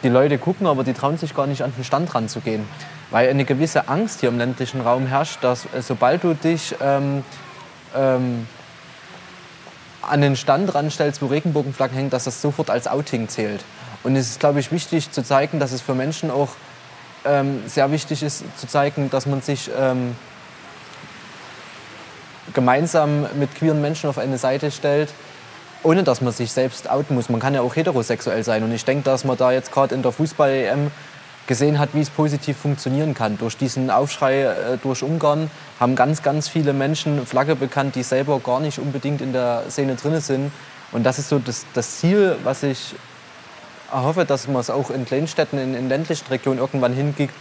die 0.02 0.08
Leute 0.08 0.38
gucken, 0.38 0.66
aber 0.66 0.84
die 0.84 0.92
trauen 0.94 1.16
sich 1.16 1.34
gar 1.34 1.46
nicht 1.46 1.62
an 1.62 1.72
den 1.76 1.84
Stand 1.84 2.12
ranzugehen. 2.14 2.66
Weil 3.10 3.28
eine 3.28 3.44
gewisse 3.44 3.88
Angst 3.88 4.20
hier 4.20 4.30
im 4.30 4.38
ländlichen 4.38 4.80
Raum 4.80 5.06
herrscht, 5.06 5.38
dass 5.42 5.66
äh, 5.66 5.82
sobald 5.82 6.24
du 6.24 6.34
dich 6.34 6.74
ähm, 6.80 7.22
ähm, 7.94 8.46
an 10.03 10.20
den 10.20 10.36
Stand 10.36 10.74
ranstellst, 10.74 11.22
wo 11.22 11.26
Regenbogenflaggen 11.26 11.96
hängen, 11.96 12.11
dass 12.11 12.24
das 12.24 12.42
sofort 12.42 12.70
als 12.70 12.88
Outing 12.88 13.28
zählt. 13.28 13.64
Und 14.03 14.16
es 14.16 14.30
ist, 14.30 14.40
glaube 14.40 14.61
ich, 14.61 14.72
wichtig 14.72 15.11
zu 15.12 15.22
zeigen, 15.22 15.61
dass 15.61 15.72
es 15.72 15.80
für 15.80 15.94
Menschen 15.94 16.30
auch 16.30 16.50
ähm, 17.24 17.62
sehr 17.66 17.90
wichtig 17.92 18.22
ist, 18.22 18.44
zu 18.59 18.66
zeigen, 18.66 19.11
dass 19.11 19.26
man 19.26 19.42
sich 19.42 19.70
ähm, 19.78 20.16
gemeinsam 22.53 23.26
mit 23.38 23.55
queeren 23.55 23.80
Menschen 23.80 24.11
auf 24.11 24.18
eine 24.18 24.38
Seite 24.38 24.70
stellt, 24.70 25.12
ohne 25.84 26.03
dass 26.03 26.20
man 26.20 26.32
sich 26.32 26.53
selbst 26.53 26.90
outen 26.90 27.14
muss. 27.14 27.28
Man 27.28 27.40
kann 27.40 27.55
ja 27.55 27.61
auch 27.61 27.76
heterosexuell 27.76 28.42
sein. 28.44 28.64
Und 28.64 28.72
ich 28.72 28.84
denke, 28.84 29.05
dass 29.05 29.24
man 29.24 29.36
da 29.36 29.53
jetzt 29.53 29.72
gerade 29.72 29.94
in 29.94 30.03
der 30.03 30.12
Fußball-EM 30.12 30.90
gesehen 31.47 31.78
hat, 31.78 31.90
wie 31.93 32.01
es 32.01 32.11
positiv 32.11 32.57
funktionieren 32.57 33.14
kann. 33.14 33.38
Durch 33.38 33.57
diesen 33.57 33.90
Aufschrei 33.90 34.43
äh, 34.43 34.78
durch 34.82 35.03
Ungarn 35.03 35.51
haben 35.80 35.97
ganz, 35.97 36.22
ganz 36.22 36.49
viele 36.49 36.72
Menschen 36.72 37.26
Flagge 37.26 37.57
bekannt, 37.57 37.95
die 37.95 38.03
selber 38.03 38.38
gar 38.40 38.61
nicht 38.61 38.78
unbedingt 38.78 39.20
in 39.20 39.32
der 39.32 39.64
Szene 39.68 39.97
drin 39.97 40.20
sind. 40.20 40.53
Und 40.93 41.05
das 41.05 41.18
ist 41.18 41.28
so 41.28 41.38
das, 41.38 41.66
das 41.74 41.99
Ziel, 41.99 42.36
was 42.45 42.62
ich 42.62 42.95
hoffe, 43.90 44.24
dass 44.24 44.49
man 44.49 44.61
es 44.61 44.70
auch 44.70 44.90
in 44.90 45.05
Kleinstädten, 45.05 45.59
in, 45.59 45.74
in 45.74 45.88
ländlichen 45.88 46.26
Regionen 46.28 46.59
irgendwann 46.59 46.95
hinkriegt, 46.95 47.34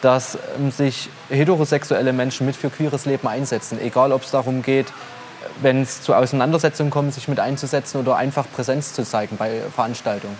dass 0.00 0.38
ähm, 0.56 0.70
sich 0.70 1.08
heterosexuelle 1.28 2.12
Menschen 2.12 2.46
mit 2.46 2.56
für 2.56 2.70
queeres 2.70 3.04
Leben 3.04 3.26
einsetzen. 3.26 3.80
Egal, 3.80 4.12
ob 4.12 4.22
es 4.22 4.30
darum 4.30 4.62
geht, 4.62 4.86
wenn 5.60 5.82
es 5.82 6.02
zu 6.02 6.14
Auseinandersetzungen 6.14 6.90
kommt, 6.90 7.14
sich 7.14 7.28
mit 7.28 7.40
einzusetzen 7.40 8.00
oder 8.00 8.16
einfach 8.16 8.46
Präsenz 8.54 8.92
zu 8.92 9.04
zeigen 9.04 9.36
bei 9.36 9.60
Veranstaltungen. 9.74 10.36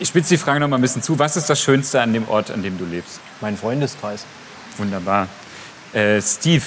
Ich 0.00 0.06
spitze 0.06 0.34
die 0.34 0.38
Frage 0.38 0.60
noch 0.60 0.68
mal 0.68 0.76
ein 0.76 0.82
bisschen 0.82 1.02
zu. 1.02 1.18
Was 1.18 1.36
ist 1.36 1.50
das 1.50 1.60
Schönste 1.60 2.00
an 2.00 2.12
dem 2.12 2.28
Ort, 2.28 2.52
an 2.52 2.62
dem 2.62 2.78
du 2.78 2.84
lebst? 2.84 3.18
Mein 3.40 3.56
Freundeskreis. 3.56 4.24
Wunderbar. 4.76 5.26
Äh, 5.92 6.22
Steve, 6.22 6.62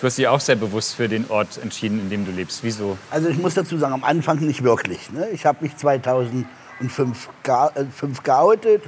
du 0.00 0.06
hast 0.06 0.16
dich 0.16 0.26
auch 0.26 0.40
sehr 0.40 0.56
bewusst 0.56 0.94
für 0.94 1.06
den 1.06 1.28
Ort 1.28 1.58
entschieden, 1.62 2.00
in 2.00 2.08
dem 2.08 2.24
du 2.24 2.32
lebst. 2.32 2.64
Wieso? 2.64 2.96
Also 3.10 3.28
ich 3.28 3.36
muss 3.36 3.52
dazu 3.52 3.76
sagen, 3.76 3.92
am 3.92 4.04
Anfang 4.04 4.38
nicht 4.38 4.64
wirklich. 4.64 5.12
Ne? 5.12 5.28
Ich 5.34 5.44
habe 5.44 5.58
mich 5.60 5.76
2005 5.76 6.46
äh, 7.44 8.22
geoutet, 8.22 8.84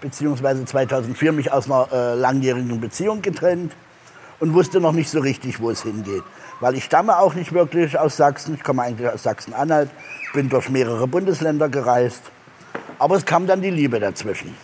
beziehungsweise 0.00 0.64
2004 0.64 1.30
mich 1.30 1.52
aus 1.52 1.66
einer 1.66 1.86
äh, 1.92 2.14
langjährigen 2.14 2.80
Beziehung 2.80 3.22
getrennt 3.22 3.72
und 4.40 4.52
wusste 4.52 4.80
noch 4.80 4.92
nicht 4.92 5.10
so 5.10 5.20
richtig, 5.20 5.60
wo 5.60 5.70
es 5.70 5.84
hingeht. 5.84 6.24
Weil 6.58 6.74
ich 6.74 6.82
stamme 6.82 7.18
auch 7.18 7.34
nicht 7.34 7.52
wirklich 7.52 7.96
aus 7.96 8.16
Sachsen, 8.16 8.56
ich 8.56 8.64
komme 8.64 8.82
eigentlich 8.82 9.08
aus 9.08 9.22
Sachsen-Anhalt, 9.22 9.90
bin 10.34 10.48
durch 10.48 10.68
mehrere 10.70 11.06
Bundesländer 11.06 11.68
gereist 11.68 12.32
aber 12.98 13.16
es 13.16 13.24
kam 13.24 13.46
dann 13.46 13.62
die 13.62 13.70
Liebe 13.70 14.00
dazwischen, 14.00 14.54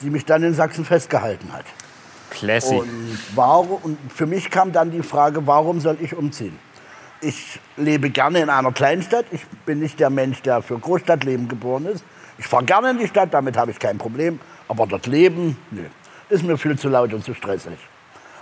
die 0.00 0.10
mich 0.10 0.24
dann 0.24 0.42
in 0.42 0.54
Sachsen 0.54 0.84
festgehalten 0.84 1.52
hat. 1.52 1.64
Classic. 2.30 2.80
Und, 2.80 3.18
warum, 3.34 3.78
und 3.82 3.98
für 4.12 4.26
mich 4.26 4.50
kam 4.50 4.72
dann 4.72 4.90
die 4.90 5.02
Frage, 5.02 5.46
warum 5.46 5.80
soll 5.80 5.98
ich 6.00 6.14
umziehen? 6.16 6.58
Ich 7.20 7.60
lebe 7.76 8.10
gerne 8.10 8.40
in 8.40 8.50
einer 8.50 8.72
Kleinstadt. 8.72 9.26
Ich 9.30 9.46
bin 9.64 9.80
nicht 9.80 9.98
der 10.00 10.10
Mensch, 10.10 10.42
der 10.42 10.62
für 10.62 10.78
Großstadtleben 10.78 11.48
geboren 11.48 11.86
ist. 11.86 12.04
Ich 12.38 12.46
fahre 12.46 12.64
gerne 12.64 12.90
in 12.90 12.98
die 12.98 13.06
Stadt, 13.06 13.32
damit 13.32 13.56
habe 13.56 13.70
ich 13.70 13.78
kein 13.78 13.98
Problem. 13.98 14.40
Aber 14.68 14.86
dort 14.86 15.06
leben, 15.06 15.56
nö, 15.70 15.84
ist 16.28 16.42
mir 16.42 16.58
viel 16.58 16.78
zu 16.78 16.88
laut 16.88 17.12
und 17.14 17.24
zu 17.24 17.32
stressig. 17.34 17.78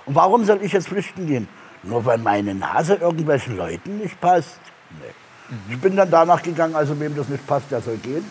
Und 0.06 0.14
warum 0.14 0.44
soll 0.44 0.60
ich 0.62 0.72
jetzt 0.72 0.88
flüchten 0.88 1.26
gehen? 1.26 1.48
Nur 1.82 2.04
weil 2.04 2.18
meine 2.18 2.54
Nase 2.54 2.94
irgendwelchen 2.94 3.56
Leuten 3.56 3.98
nicht 3.98 4.20
passt? 4.20 4.58
Nee. 4.98 5.74
Ich 5.74 5.80
bin 5.80 5.94
dann 5.94 6.10
danach 6.10 6.42
gegangen, 6.42 6.74
also 6.74 6.98
wem 6.98 7.14
das 7.14 7.28
nicht 7.28 7.46
passt, 7.46 7.70
der 7.70 7.82
soll 7.82 7.98
gehen 7.98 8.24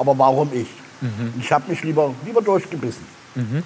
aber 0.00 0.18
warum 0.18 0.50
ich? 0.52 0.68
Mhm. 1.00 1.34
Ich 1.38 1.52
habe 1.52 1.70
mich 1.70 1.82
lieber, 1.82 2.14
lieber 2.24 2.42
durchgebissen. 2.42 3.04
Mhm. 3.34 3.62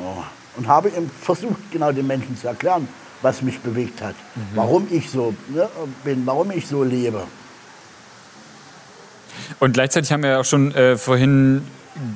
Oh. 0.00 0.22
Und 0.56 0.66
habe 0.66 0.90
versucht, 1.20 1.70
genau 1.70 1.92
den 1.92 2.06
Menschen 2.06 2.36
zu 2.36 2.48
erklären, 2.48 2.88
was 3.22 3.42
mich 3.42 3.60
bewegt 3.60 4.00
hat, 4.00 4.14
mhm. 4.34 4.40
warum 4.54 4.86
ich 4.90 5.10
so 5.10 5.34
ne, 5.48 5.68
bin, 6.02 6.26
warum 6.26 6.50
ich 6.50 6.66
so 6.66 6.82
lebe. 6.82 7.22
Und 9.58 9.72
gleichzeitig 9.74 10.12
haben 10.12 10.22
wir 10.22 10.40
auch 10.40 10.44
schon 10.44 10.74
äh, 10.74 10.96
vorhin 10.96 11.62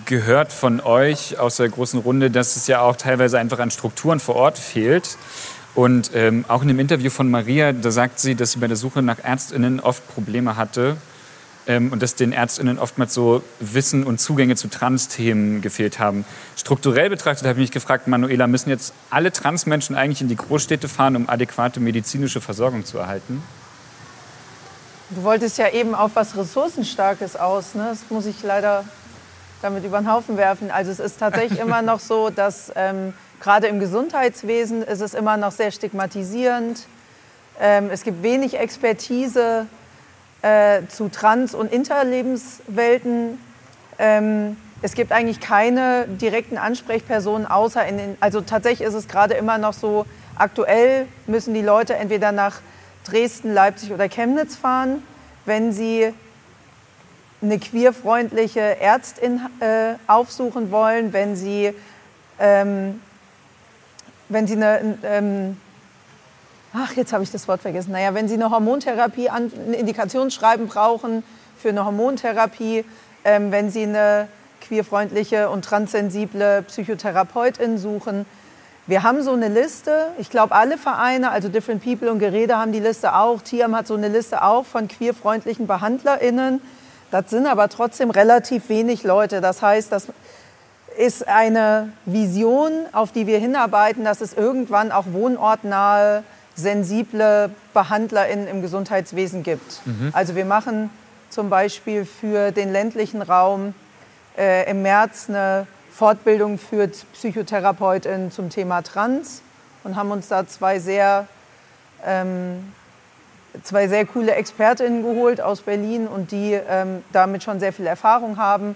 gehört 0.07 0.53
von 0.53 0.81
euch 0.81 1.39
aus 1.39 1.57
der 1.57 1.69
großen 1.69 2.01
Runde, 2.01 2.31
dass 2.31 2.57
es 2.57 2.67
ja 2.67 2.81
auch 2.81 2.97
teilweise 2.97 3.39
einfach 3.39 3.59
an 3.59 3.71
Strukturen 3.71 4.21
vor 4.21 4.37
Ort 4.37 4.59
fehlt. 4.59 5.17
Und 5.75 6.11
ähm, 6.15 6.45
auch 6.49 6.63
in 6.63 6.69
dem 6.69 6.81
Interview 6.81 7.11
von 7.11 7.31
Maria, 7.31 7.73
da 7.73 7.91
sagt 7.91 8.19
sie, 8.19 8.35
dass 8.35 8.53
sie 8.53 8.59
bei 8.59 8.67
der 8.67 8.77
Suche 8.77 9.03
nach 9.03 9.19
Ärztinnen 9.23 9.81
oft 9.81 10.07
Probleme 10.13 10.57
hatte, 10.57 10.97
ähm, 11.67 11.93
und 11.93 12.03
dass 12.03 12.15
den 12.15 12.33
Ärztinnen 12.33 12.79
oftmals 12.79 13.15
so 13.15 13.43
Wissen 13.61 14.05
und 14.05 14.21
Zugänge 14.21 14.57
zu 14.57 14.69
Trans-Themen 14.69 15.61
gefehlt 15.61 15.99
haben. 15.99 16.25
Strukturell 16.57 17.11
betrachtet 17.11 17.47
habe 17.47 17.61
ich 17.61 17.65
mich 17.65 17.71
gefragt, 17.71 18.09
Manuela, 18.09 18.47
müssen 18.47 18.71
jetzt 18.71 18.95
alle 19.11 19.33
Transmenschen 19.33 19.97
eigentlich 19.97 20.21
in 20.21 20.29
die 20.29 20.37
Großstädte 20.37 20.89
fahren, 20.89 21.17
um 21.17 21.29
adäquate 21.29 21.81
medizinische 21.81 22.41
Versorgung 22.41 22.85
zu 22.85 22.99
erhalten? 22.99 23.43
Du 25.11 25.25
wolltest 25.25 25.59
ja 25.59 25.69
eben 25.69 25.95
auf 25.95 26.13
was 26.15 26.37
Ressourcenstarkes 26.37 27.37
aus. 27.37 27.75
Ne? 27.75 27.89
Das 27.91 28.11
muss 28.11 28.27
ich 28.27 28.43
leider 28.43 28.85
damit 29.61 29.85
über 29.85 29.99
den 29.99 30.11
Haufen 30.11 30.37
werfen. 30.37 30.71
Also 30.71 30.91
es 30.91 31.01
ist 31.01 31.19
tatsächlich 31.19 31.59
immer 31.61 31.83
noch 31.83 32.01
so, 32.01 32.31
dass 32.31 32.73
ähm, 32.77 33.13
gerade 33.41 33.67
im 33.67 33.81
Gesundheitswesen 33.81 34.83
ist 34.83 35.01
es 35.01 35.15
immer 35.15 35.37
noch 35.37 35.53
sehr 35.53 35.73
stigmatisierend. 35.73 36.87
Ähm, 37.59 37.91
es 37.91 38.05
gibt 38.05 38.23
wenig 38.23 38.59
Expertise 38.59 39.67
äh, 40.43 40.83
zu 40.89 41.09
Trans- 41.09 41.55
und 41.55 41.73
Interlebenswelten. 41.73 43.39
Ähm, 43.99 44.57
es 44.83 44.95
gibt 44.95 45.13
eigentlich 45.13 45.41
keine 45.41 46.07
direkten 46.09 46.57
Ansprechpersonen, 46.57 47.47
außer 47.47 47.87
in 47.87 47.99
den, 47.99 48.17
also 48.21 48.41
tatsächlich 48.41 48.89
ist 48.89 48.95
es 48.95 49.09
gerade 49.09 49.35
immer 49.35 49.59
noch 49.59 49.75
so, 49.75 50.07
aktuell 50.37 51.07
müssen 51.27 51.53
die 51.53 51.63
Leute 51.63 51.95
entweder 51.97 52.33
nach 52.33 52.61
Dresden, 53.05 53.53
Leipzig 53.53 53.93
oder 53.93 54.09
Chemnitz 54.09 54.57
fahren, 54.57 55.03
wenn 55.45 55.73
sie 55.73 56.15
eine 57.43 57.59
queerfreundliche 57.59 58.81
Ärztin 58.81 59.41
äh, 59.61 59.95
aufsuchen 60.07 60.71
wollen, 60.71 61.13
wenn 61.13 61.37
sie, 61.37 61.75
ähm, 62.39 63.01
wenn 64.29 64.47
sie 64.47 64.57
eine, 64.57 64.99
ähm, 65.03 65.57
ach, 66.73 66.93
jetzt 66.95 67.13
habe 67.13 67.23
ich 67.23 67.31
das 67.31 67.49
Wort 67.49 67.63
vergessen. 67.63 67.93
Naja, 67.93 68.15
wenn 68.15 68.29
Sie 68.29 68.35
eine 68.35 68.51
Hormontherapie, 68.51 69.29
ein 69.29 69.51
Indikationsschreiben 69.73 70.69
brauchen 70.69 71.23
für 71.59 71.71
eine 71.71 71.85
Hormontherapie, 71.85 72.85
ähm, 73.25 73.53
wenn 73.53 73.71
Sie 73.71 73.83
eine 73.83 74.29
queerfreundliche 74.61 75.51
und 75.51 75.65
transsensible 75.65 76.63
Psychotherapeutin 76.63 77.79
suchen. 77.79 78.27
Wir 78.87 79.03
haben 79.03 79.23
so 79.23 79.33
eine 79.33 79.49
Liste, 79.49 80.09
ich 80.19 80.31
glaube 80.31 80.55
alle 80.55 80.77
Vereine, 80.77 81.31
also 81.31 81.49
Different 81.49 81.83
People 81.83 82.11
und 82.11 82.19
Gerede 82.19 82.57
haben 82.57 82.73
die 82.73 82.81
Liste 82.81 83.15
auch, 83.15 83.41
Tiam 83.41 83.77
hat 83.77 83.87
so 83.87 83.95
eine 83.95 84.09
Liste 84.09 84.43
auch 84.43 84.67
von 84.67 84.89
queerfreundlichen 84.89 85.67
BehandlerInnen. 85.67 86.61
Das 87.11 87.31
sind 87.31 87.47
aber 87.47 87.69
trotzdem 87.69 88.11
relativ 88.11 88.69
wenig 88.69 89.03
Leute. 89.03 89.41
Das 89.41 89.63
heißt, 89.63 89.91
das 89.93 90.09
ist 90.99 91.27
eine 91.27 91.93
Vision, 92.05 92.73
auf 92.93 93.13
die 93.13 93.27
wir 93.27 93.39
hinarbeiten, 93.39 94.05
dass 94.05 94.21
es 94.21 94.35
irgendwann 94.35 94.93
auch 94.93 95.07
wohnortnahe 95.13 96.25
sensible 96.61 97.51
BehandlerInnen 97.75 98.47
im 98.49 98.63
Gesundheitswesen 98.63 99.43
gibt. 99.43 99.85
Mhm. 99.87 100.11
Also 100.13 100.35
wir 100.35 100.45
machen 100.45 100.91
zum 101.31 101.49
Beispiel 101.51 102.05
für 102.05 102.51
den 102.51 102.73
ländlichen 102.73 103.23
Raum 103.23 103.75
äh, 104.37 104.71
im 104.71 104.83
März 104.83 105.27
eine 105.29 105.67
Fortbildung 105.93 106.59
für 106.59 106.89
PsychotherapeutInnen 106.89 108.31
zum 108.31 108.49
Thema 108.49 108.83
Trans 108.83 109.43
und 109.85 109.97
haben 109.97 110.11
uns 110.11 110.29
da 110.29 110.47
zwei 110.47 110.79
sehr, 110.79 111.27
ähm, 112.05 112.73
zwei 113.63 113.89
sehr 113.89 114.07
coole 114.07 114.35
ExpertInnen 114.35 115.03
geholt 115.03 115.41
aus 115.41 115.63
Berlin 115.63 116.07
und 116.07 116.33
die 116.33 116.53
ähm, 116.53 117.03
damit 117.13 117.43
schon 117.43 117.61
sehr 117.61 117.73
viel 117.73 117.87
Erfahrung 117.87 118.37
haben 118.37 118.75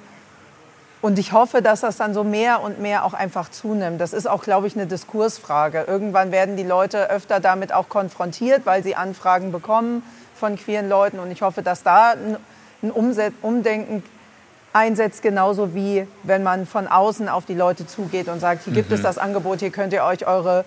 und 1.04 1.18
ich 1.18 1.32
hoffe, 1.32 1.60
dass 1.60 1.82
das 1.82 1.98
dann 1.98 2.14
so 2.14 2.24
mehr 2.24 2.62
und 2.62 2.80
mehr 2.80 3.04
auch 3.04 3.12
einfach 3.12 3.50
zunimmt. 3.50 4.00
Das 4.00 4.14
ist 4.14 4.26
auch, 4.26 4.42
glaube 4.42 4.66
ich, 4.68 4.74
eine 4.74 4.86
Diskursfrage. 4.86 5.84
Irgendwann 5.86 6.32
werden 6.32 6.56
die 6.56 6.62
Leute 6.62 7.10
öfter 7.10 7.40
damit 7.40 7.74
auch 7.74 7.90
konfrontiert, 7.90 8.64
weil 8.64 8.82
sie 8.82 8.96
Anfragen 8.96 9.52
bekommen 9.52 10.02
von 10.34 10.56
queeren 10.56 10.88
Leuten. 10.88 11.18
Und 11.18 11.30
ich 11.30 11.42
hoffe, 11.42 11.60
dass 11.60 11.82
da 11.82 12.14
ein 12.82 12.90
Umdenken 12.90 14.02
einsetzt, 14.72 15.20
genauso 15.20 15.74
wie 15.74 16.08
wenn 16.22 16.42
man 16.42 16.64
von 16.64 16.88
außen 16.88 17.28
auf 17.28 17.44
die 17.44 17.52
Leute 17.52 17.86
zugeht 17.86 18.28
und 18.28 18.40
sagt, 18.40 18.64
hier 18.64 18.72
gibt 18.72 18.90
es 18.90 19.02
das 19.02 19.18
Angebot, 19.18 19.60
hier 19.60 19.68
könnt 19.68 19.92
ihr 19.92 20.04
euch 20.04 20.26
eure 20.26 20.64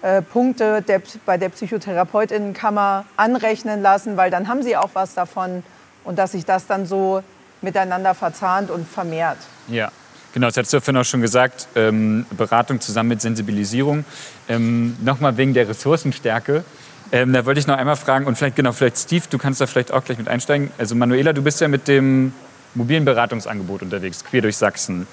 äh, 0.00 0.22
Punkte 0.22 0.80
der, 0.80 1.02
bei 1.26 1.36
der 1.36 1.50
Psychotherapeutinnenkammer 1.50 3.04
anrechnen 3.18 3.82
lassen, 3.82 4.16
weil 4.16 4.30
dann 4.30 4.48
haben 4.48 4.62
sie 4.62 4.78
auch 4.78 4.90
was 4.94 5.12
davon 5.12 5.62
und 6.04 6.18
dass 6.18 6.32
sich 6.32 6.46
das 6.46 6.66
dann 6.66 6.86
so 6.86 7.22
miteinander 7.62 8.14
verzahnt 8.14 8.70
und 8.70 8.88
vermehrt. 8.88 9.38
Ja. 9.68 9.90
Genau, 10.34 10.46
das 10.48 10.58
hast 10.58 10.72
du 10.72 10.80
vorhin 10.80 11.00
auch 11.00 11.04
schon 11.06 11.22
gesagt, 11.22 11.68
ähm, 11.74 12.26
Beratung 12.30 12.80
zusammen 12.80 13.08
mit 13.08 13.20
Sensibilisierung. 13.22 14.04
Ähm, 14.48 14.96
Nochmal 15.02 15.36
wegen 15.36 15.54
der 15.54 15.68
Ressourcenstärke. 15.68 16.64
Ähm, 17.10 17.32
da 17.32 17.46
wollte 17.46 17.60
ich 17.60 17.66
noch 17.66 17.76
einmal 17.76 17.96
fragen, 17.96 18.26
und 18.26 18.36
vielleicht, 18.36 18.56
genau, 18.56 18.72
vielleicht 18.72 18.98
Steve, 18.98 19.24
du 19.30 19.38
kannst 19.38 19.60
da 19.60 19.66
vielleicht 19.66 19.92
auch 19.92 20.04
gleich 20.04 20.18
mit 20.18 20.28
einsteigen. 20.28 20.70
Also 20.76 20.94
Manuela, 20.94 21.32
du 21.32 21.42
bist 21.42 21.60
ja 21.60 21.68
mit 21.68 21.88
dem 21.88 22.34
mobilen 22.74 23.06
Beratungsangebot 23.06 23.82
unterwegs, 23.82 24.22
quer 24.22 24.42
durch 24.42 24.58
Sachsen. 24.58 25.06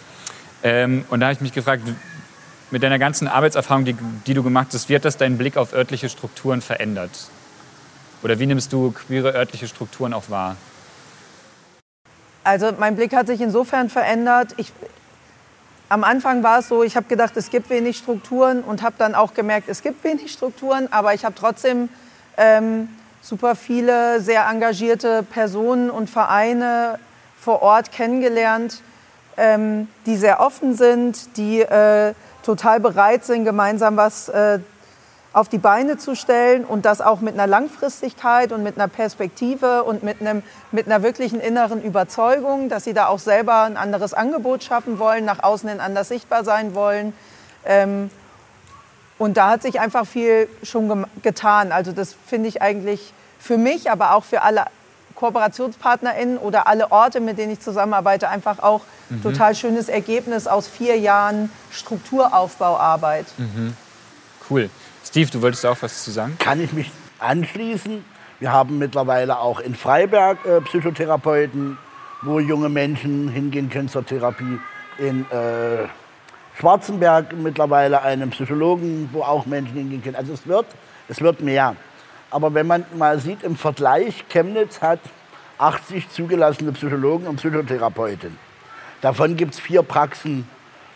Ähm, 0.64 1.06
und 1.10 1.22
da 1.22 1.28
habe 1.28 1.34
ich 1.34 1.42
mich 1.42 1.54
gefragt, 1.54 1.84
mit 2.72 2.84
deiner 2.84 3.00
ganzen 3.00 3.30
Arbeitserfahrung, 3.30 3.86
die, 3.86 3.96
die 4.28 4.34
du 4.34 4.44
gemacht 4.44 4.68
hast, 4.74 4.90
wie 4.90 4.96
hat 4.96 5.06
das 5.06 5.16
deinen 5.16 5.38
Blick 5.38 5.56
auf 5.56 5.74
örtliche 5.74 6.10
Strukturen 6.10 6.62
verändert? 6.62 7.12
Oder 8.22 8.40
wie 8.40 8.48
nimmst 8.48 8.74
du 8.74 8.92
queere 8.92 9.34
örtliche 9.34 9.68
Strukturen 9.68 10.14
auch 10.14 10.30
wahr? 10.30 10.58
Also 12.46 12.72
mein 12.78 12.96
Blick 12.96 13.16
hat 13.16 13.26
sich 13.26 13.42
insofern 13.42 13.90
verändert. 13.90 14.54
Ich, 14.58 14.72
am 15.90 16.04
Anfang 16.04 16.44
war 16.44 16.60
es 16.60 16.68
so, 16.68 16.84
ich 16.84 16.96
habe 16.96 17.08
gedacht, 17.08 17.36
es 17.38 17.50
gibt 17.50 17.72
wenig 17.72 17.98
Strukturen 17.98 18.62
und 18.62 18.84
habe 18.84 18.96
dann 19.00 19.16
auch 19.16 19.34
gemerkt, 19.34 19.68
es 19.68 19.82
gibt 19.82 20.04
wenig 20.04 20.32
Strukturen, 20.32 20.88
aber 20.92 21.16
ich 21.16 21.26
habe 21.26 21.34
trotzdem 21.34 21.90
ähm, 22.38 22.88
super 23.24 23.56
viele 23.56 24.22
sehr 24.22 24.46
engagierte 24.48 25.24
Personen 25.24 25.90
und 25.90 26.08
Vereine 26.08 27.00
vor 27.40 27.64
Ort 27.64 27.92
kennengelernt, 27.92 28.82
ähm, 29.38 29.88
die 30.06 30.16
sehr 30.16 30.40
offen 30.40 30.76
sind, 30.76 31.36
die 31.38 31.62
äh, 31.62 32.14
total 32.44 32.80
bereit 32.80 33.26
sind, 33.26 33.44
gemeinsam 33.44 33.98
was 33.98 34.30
äh, 34.30 34.60
auf 35.36 35.50
die 35.50 35.58
Beine 35.58 35.98
zu 35.98 36.16
stellen 36.16 36.64
und 36.64 36.86
das 36.86 37.02
auch 37.02 37.20
mit 37.20 37.34
einer 37.34 37.46
Langfristigkeit 37.46 38.54
und 38.54 38.64
mit 38.64 38.78
einer 38.78 38.88
Perspektive 38.88 39.84
und 39.84 40.02
mit, 40.02 40.22
einem, 40.22 40.44
mit 40.72 40.86
einer 40.86 41.04
wirklichen 41.04 41.42
inneren 41.42 41.84
Überzeugung, 41.84 42.70
dass 42.70 42.86
sie 42.86 42.94
da 42.94 43.08
auch 43.08 43.20
selber 43.20 43.64
ein 43.64 43.76
anderes 43.76 44.14
Angebot 44.14 44.64
schaffen 44.64 44.98
wollen, 44.98 45.26
nach 45.26 45.44
außen 45.44 45.68
hin 45.68 45.82
anders 45.82 46.08
sichtbar 46.08 46.46
sein 46.46 46.74
wollen. 46.74 47.12
Ähm, 47.66 48.10
und 49.18 49.36
da 49.36 49.50
hat 49.50 49.62
sich 49.62 49.82
einfach 49.82 50.08
viel 50.08 50.48
schon 50.64 51.06
getan. 51.22 51.74
Also 51.74 51.92
das 51.92 52.16
finde 52.26 52.48
ich 52.48 52.62
eigentlich 52.62 53.14
für 53.38 53.58
mich, 53.58 53.92
aber 53.92 54.16
auch 54.16 54.24
für 54.24 54.42
alle 54.42 54.64
KooperationspartnerInnen 55.16 56.38
oder 56.38 56.66
alle 56.66 56.94
Orte, 56.94 57.20
mit 57.20 57.38
denen 57.38 57.52
ich 57.52 57.60
zusammenarbeite, 57.60 58.30
einfach 58.30 58.60
auch 58.60 58.82
mhm. 59.10 59.22
total 59.22 59.54
schönes 59.54 59.90
Ergebnis 59.90 60.48
aus 60.48 60.70
vier 60.70 60.98
Jahren 60.98 61.52
Strukturaufbauarbeit. 61.72 63.26
Mhm. 63.38 63.76
Cool. 64.50 64.70
Steve, 65.06 65.30
du 65.32 65.42
wolltest 65.42 65.66
auch 65.66 65.78
was 65.82 66.04
zu 66.04 66.12
sagen? 66.12 66.36
Kann 66.40 66.60
ich 66.60 66.74
mich 66.74 66.92
anschließen. 67.20 68.04
Wir 68.40 68.52
haben 68.52 68.80
mittlerweile 68.80 69.40
auch 69.40 69.60
in 69.60 69.76
Freiberg 69.76 70.44
äh, 70.46 70.60
Psychotherapeuten, 70.62 71.78
wo 72.22 72.40
junge 72.40 72.70
Menschen 72.70 73.30
hingehen 73.30 73.70
können 73.70 73.88
zur 73.88 74.06
Therapie. 74.06 74.60
In 74.98 75.22
äh, 75.32 75.88
Schwarzenberg 76.60 77.34
mittlerweile 77.38 78.02
einen 78.02 78.32
Psychologen, 78.32 79.10
wo 79.14 79.22
auch 79.22 79.46
Menschen 79.46 79.76
hingehen 79.76 80.04
können. 80.04 80.16
Also 80.16 80.34
es 80.34 80.48
wird, 80.48 80.66
es 81.08 81.22
wird 81.22 81.40
mehr. 81.40 81.76
Aber 82.32 82.54
wenn 82.54 82.68
man 82.68 82.84
mal 82.98 83.20
sieht, 83.20 83.44
im 83.44 83.56
Vergleich, 83.56 84.26
Chemnitz 84.30 84.82
hat 84.82 85.00
80 85.60 86.10
zugelassene 86.10 86.72
Psychologen 86.74 87.28
und 87.28 87.38
Psychotherapeuten. 87.38 88.38
Davon 89.02 89.38
gibt 89.38 89.54
es 89.54 89.60
vier 89.60 89.84
Praxen, 89.84 90.50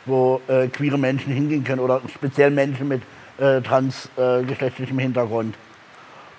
wo 0.06 0.42
äh, 0.48 0.68
queere 0.68 0.98
Menschen 0.98 1.32
hingehen 1.32 1.64
können 1.64 1.80
oder 1.80 2.02
speziell 2.14 2.50
Menschen 2.52 2.88
mit 2.88 3.02
äh, 3.40 3.62
transgeschlechtlichem 3.62 5.00
äh, 5.00 5.02
Hintergrund. 5.02 5.56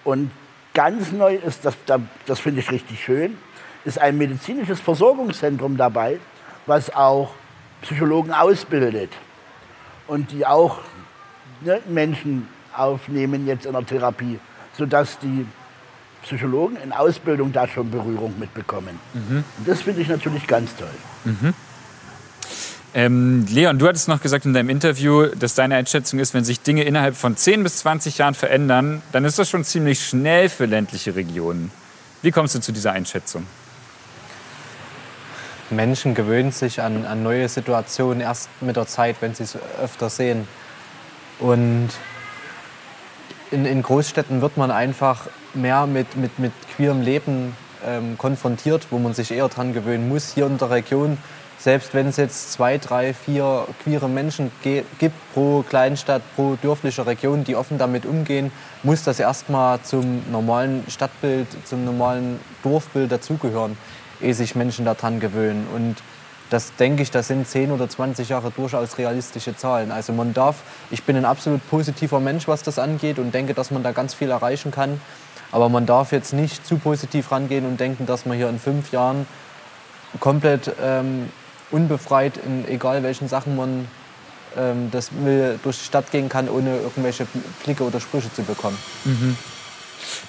Und 0.05 0.31
ganz 0.75 1.13
neu 1.13 1.35
ist, 1.35 1.65
das, 1.65 1.75
das 2.27 2.41
finde 2.41 2.61
ich 2.61 2.71
richtig 2.71 3.03
schön, 3.03 3.37
ist 3.85 3.99
ein 3.99 4.19
medizinisches 4.19 4.81
Versorgungszentrum 4.81 5.77
dabei, 5.77 6.19
was 6.67 6.95
auch 6.95 7.33
Psychologen 7.83 8.33
ausbildet 8.33 9.11
und 10.07 10.31
die 10.33 10.45
auch 10.45 10.81
ne, 11.63 11.81
Menschen 11.89 12.47
aufnehmen 12.77 13.47
jetzt 13.47 13.67
in 13.67 13.73
der 13.73 13.87
Therapie, 13.87 14.39
sodass 14.77 15.19
die 15.19 15.47
Psychologen 16.23 16.77
in 16.77 16.93
Ausbildung 16.93 17.53
da 17.53 17.67
schon 17.67 17.91
Berührung 17.91 18.39
mitbekommen. 18.39 19.01
Mhm. 19.15 19.45
Und 19.59 19.69
das 19.69 19.83
finde 19.83 20.03
ich 20.03 20.09
natürlich 20.09 20.47
ganz 20.47 20.77
toll. 20.77 20.89
Mhm. 21.25 21.55
Ähm, 22.93 23.47
Leon, 23.49 23.79
du 23.79 23.87
hattest 23.87 24.09
noch 24.09 24.21
gesagt 24.21 24.45
in 24.47 24.53
deinem 24.53 24.69
Interview, 24.69 25.27
dass 25.27 25.55
deine 25.55 25.77
Einschätzung 25.77 26.19
ist, 26.19 26.35
wenn 26.35 26.43
sich 26.43 26.61
Dinge 26.61 26.83
innerhalb 26.83 27.17
von 27.17 27.37
10 27.37 27.63
bis 27.63 27.79
20 27.79 28.19
Jahren 28.19 28.35
verändern, 28.35 29.01
dann 29.13 29.25
ist 29.25 29.39
das 29.39 29.49
schon 29.49 29.63
ziemlich 29.63 30.05
schnell 30.05 30.49
für 30.49 30.67
ländliche 30.67 31.15
Regionen. 31.15 31.71
Wie 32.23 32.33
kommst 32.33 32.57
du 32.57 32.61
zu 32.61 32.73
dieser 32.73 32.93
Einschätzung? 32.93 33.47
Menschen 35.71 36.17
gewöhnen 36.17 36.51
sich 36.51 36.83
an, 36.83 37.07
an 37.07 37.23
neue 37.23 37.49
Situationen 37.49 38.21
erst 38.21 38.49
mit 38.61 38.75
der 38.75 38.89
Zeit, 38.89 39.17
wenn 39.21 39.35
sie 39.35 39.45
es 39.45 39.57
öfter 39.81 40.11
sehen. 40.11 40.49
Und 41.39 41.91
in, 43.53 43.65
in, 43.67 43.83
Großstädten 43.83 44.43
wird 44.43 44.57
man 44.57 44.73
einfach 44.73 45.29
mehr 45.55 45.87
mit, 45.87 46.17
mit, 46.17 46.41
mit 46.41 46.53
queerem 46.75 47.03
Leben 47.03 47.57
ähm, 47.87 48.19
konfrontiert, 48.19 48.89
wo 48.91 48.99
man 48.99 49.15
sich 49.15 49.31
eher 49.31 49.49
daran 49.49 49.73
gewöhnen 49.73 50.09
muss. 50.09 50.35
Hier 50.35 50.47
in 50.47 50.59
der 50.59 50.71
Region 50.71 51.19
selbst 51.61 51.93
wenn 51.93 52.07
es 52.07 52.17
jetzt 52.17 52.53
zwei, 52.53 52.79
drei, 52.79 53.13
vier 53.13 53.67
queere 53.85 54.09
Menschen 54.09 54.51
gibt 54.63 55.35
pro 55.35 55.63
Kleinstadt, 55.63 56.23
pro 56.35 56.57
dörfliche 56.61 57.07
Region, 57.07 57.45
die 57.45 57.55
offen 57.55 57.77
damit 57.77 58.07
umgehen, 58.07 58.51
muss 58.83 59.05
das 59.05 59.21
erstmal 59.21 59.81
zum 59.83 60.23
normalen 60.33 60.85
Stadtbild, 60.89 61.47
zum 61.67 61.85
normalen 61.85 62.41
Dorfbild 62.63 63.13
dazugehören, 63.13 63.77
ehe 64.23 64.33
sich 64.33 64.55
Menschen 64.55 64.87
daran 64.87 65.21
gewöhnen. 65.21 65.67
Und 65.75 65.97
das 66.49 66.75
denke 66.77 67.03
ich, 67.03 67.11
das 67.11 67.29
sind 67.29 67.47
10 67.47 67.73
oder 67.73 67.91
20 67.91 68.31
Jahre 68.31 68.51
durchaus 68.51 68.97
realistische 68.97 69.55
Zahlen. 69.55 69.93
Also 69.93 70.15
man 70.15 70.33
darf, 70.33 70.57
ich 70.91 71.05
bin 71.05 71.15
ein 71.15 71.27
absolut 71.27 71.61
positiver 71.69 72.21
Mensch, 72.21 72.49
was 72.49 72.63
das 72.63 72.79
angeht 72.79 73.19
und 73.19 73.35
denke, 73.35 73.53
dass 73.53 73.71
man 73.71 73.83
da 73.83 73.93
ganz 73.93 74.15
viel 74.15 74.31
erreichen 74.31 74.71
kann. 74.71 74.99
Aber 75.53 75.69
man 75.69 75.85
darf 75.85 76.11
jetzt 76.13 76.33
nicht 76.33 76.67
zu 76.67 76.79
positiv 76.79 77.31
rangehen 77.31 77.67
und 77.67 77.79
denken, 77.79 78.07
dass 78.07 78.25
man 78.25 78.39
hier 78.39 78.49
in 78.49 78.59
fünf 78.59 78.93
Jahren 78.93 79.27
komplett 80.19 80.73
ähm, 80.83 81.29
unbefreit 81.71 82.35
in 82.45 82.67
egal 82.69 83.03
welchen 83.03 83.29
Sachen 83.29 83.57
man 83.57 83.87
ähm, 84.57 84.91
das 84.91 85.11
will, 85.13 85.59
durch 85.63 85.79
die 85.79 85.85
Stadt 85.85 86.11
gehen 86.11 86.29
kann, 86.29 86.49
ohne 86.49 86.77
irgendwelche 86.79 87.27
Blicke 87.65 87.85
oder 87.85 88.01
Sprüche 88.01 88.33
zu 88.33 88.43
bekommen. 88.43 88.79
Mhm. 89.05 89.37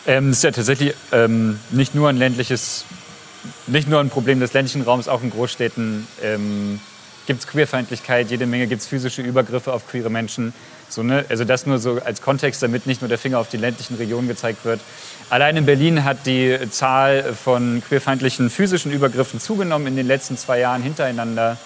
Ähm, 0.05 0.31
ist 0.31 0.43
ja 0.43 0.51
tatsächlich 0.51 0.93
ähm, 1.11 1.59
nicht 1.71 1.95
nur 1.95 2.09
ein 2.09 2.17
ländliches, 2.17 2.85
nicht 3.67 3.87
nur 3.87 3.99
ein 3.99 4.09
Problem 4.09 4.39
des 4.39 4.53
ländlichen 4.53 4.81
Raums, 4.83 5.07
auch 5.07 5.23
in 5.23 5.31
Großstädten 5.31 6.07
ähm, 6.21 6.79
gibt 7.27 7.41
es 7.41 7.47
Queerfeindlichkeit, 7.47 8.29
jede 8.29 8.45
Menge 8.45 8.67
gibt 8.67 8.81
es 8.81 8.87
physische 8.87 9.21
Übergriffe 9.21 9.73
auf 9.73 9.87
queere 9.87 10.09
Menschen. 10.09 10.53
So, 10.91 11.03
ne? 11.03 11.25
Also 11.29 11.45
das 11.45 11.65
nur 11.65 11.79
so 11.79 12.01
als 12.03 12.21
Kontext, 12.21 12.61
damit 12.61 12.85
nicht 12.85 13.01
nur 13.01 13.07
der 13.07 13.17
Finger 13.17 13.39
auf 13.39 13.47
die 13.47 13.57
ländlichen 13.57 13.95
Regionen 13.95 14.27
gezeigt 14.27 14.65
wird. 14.65 14.81
Allein 15.29 15.55
in 15.55 15.65
Berlin 15.65 16.03
hat 16.03 16.25
die 16.25 16.57
Zahl 16.69 17.33
von 17.33 17.81
queerfeindlichen 17.87 18.49
physischen 18.49 18.91
Übergriffen 18.91 19.39
zugenommen 19.39 19.87
in 19.87 19.95
den 19.95 20.05
letzten 20.05 20.37
zwei 20.37 20.59
Jahren 20.59 20.83
hintereinander. 20.83 21.57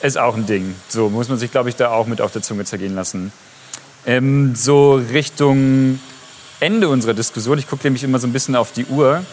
Ist 0.00 0.16
auch 0.16 0.36
ein 0.36 0.46
Ding. 0.46 0.76
So 0.88 1.10
muss 1.10 1.28
man 1.28 1.38
sich, 1.38 1.50
glaube 1.50 1.70
ich, 1.70 1.76
da 1.76 1.90
auch 1.90 2.06
mit 2.06 2.20
auf 2.20 2.30
der 2.30 2.40
Zunge 2.42 2.64
zergehen 2.64 2.94
lassen. 2.94 3.32
Ähm, 4.06 4.54
so 4.54 4.94
Richtung 4.94 5.98
Ende 6.60 6.88
unserer 6.88 7.14
Diskussion, 7.14 7.58
ich 7.58 7.68
gucke 7.68 7.84
nämlich 7.84 8.04
immer 8.04 8.20
so 8.20 8.28
ein 8.28 8.32
bisschen 8.32 8.54
auf 8.54 8.70
die 8.70 8.86
Uhr, 8.86 9.24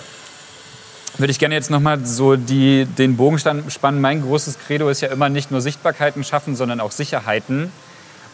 würde 1.17 1.31
ich 1.31 1.39
gerne 1.39 1.53
jetzt 1.53 1.69
nochmal 1.69 2.03
so 2.03 2.35
die, 2.35 2.85
den 2.85 3.15
Bogen 3.15 3.37
spannen. 3.37 4.01
Mein 4.01 4.23
großes 4.23 4.57
Credo 4.65 4.89
ist 4.89 5.01
ja 5.01 5.09
immer 5.09 5.29
nicht 5.29 5.51
nur 5.51 5.61
Sichtbarkeiten 5.61 6.23
schaffen, 6.23 6.55
sondern 6.55 6.79
auch 6.79 6.91
Sicherheiten. 6.91 7.71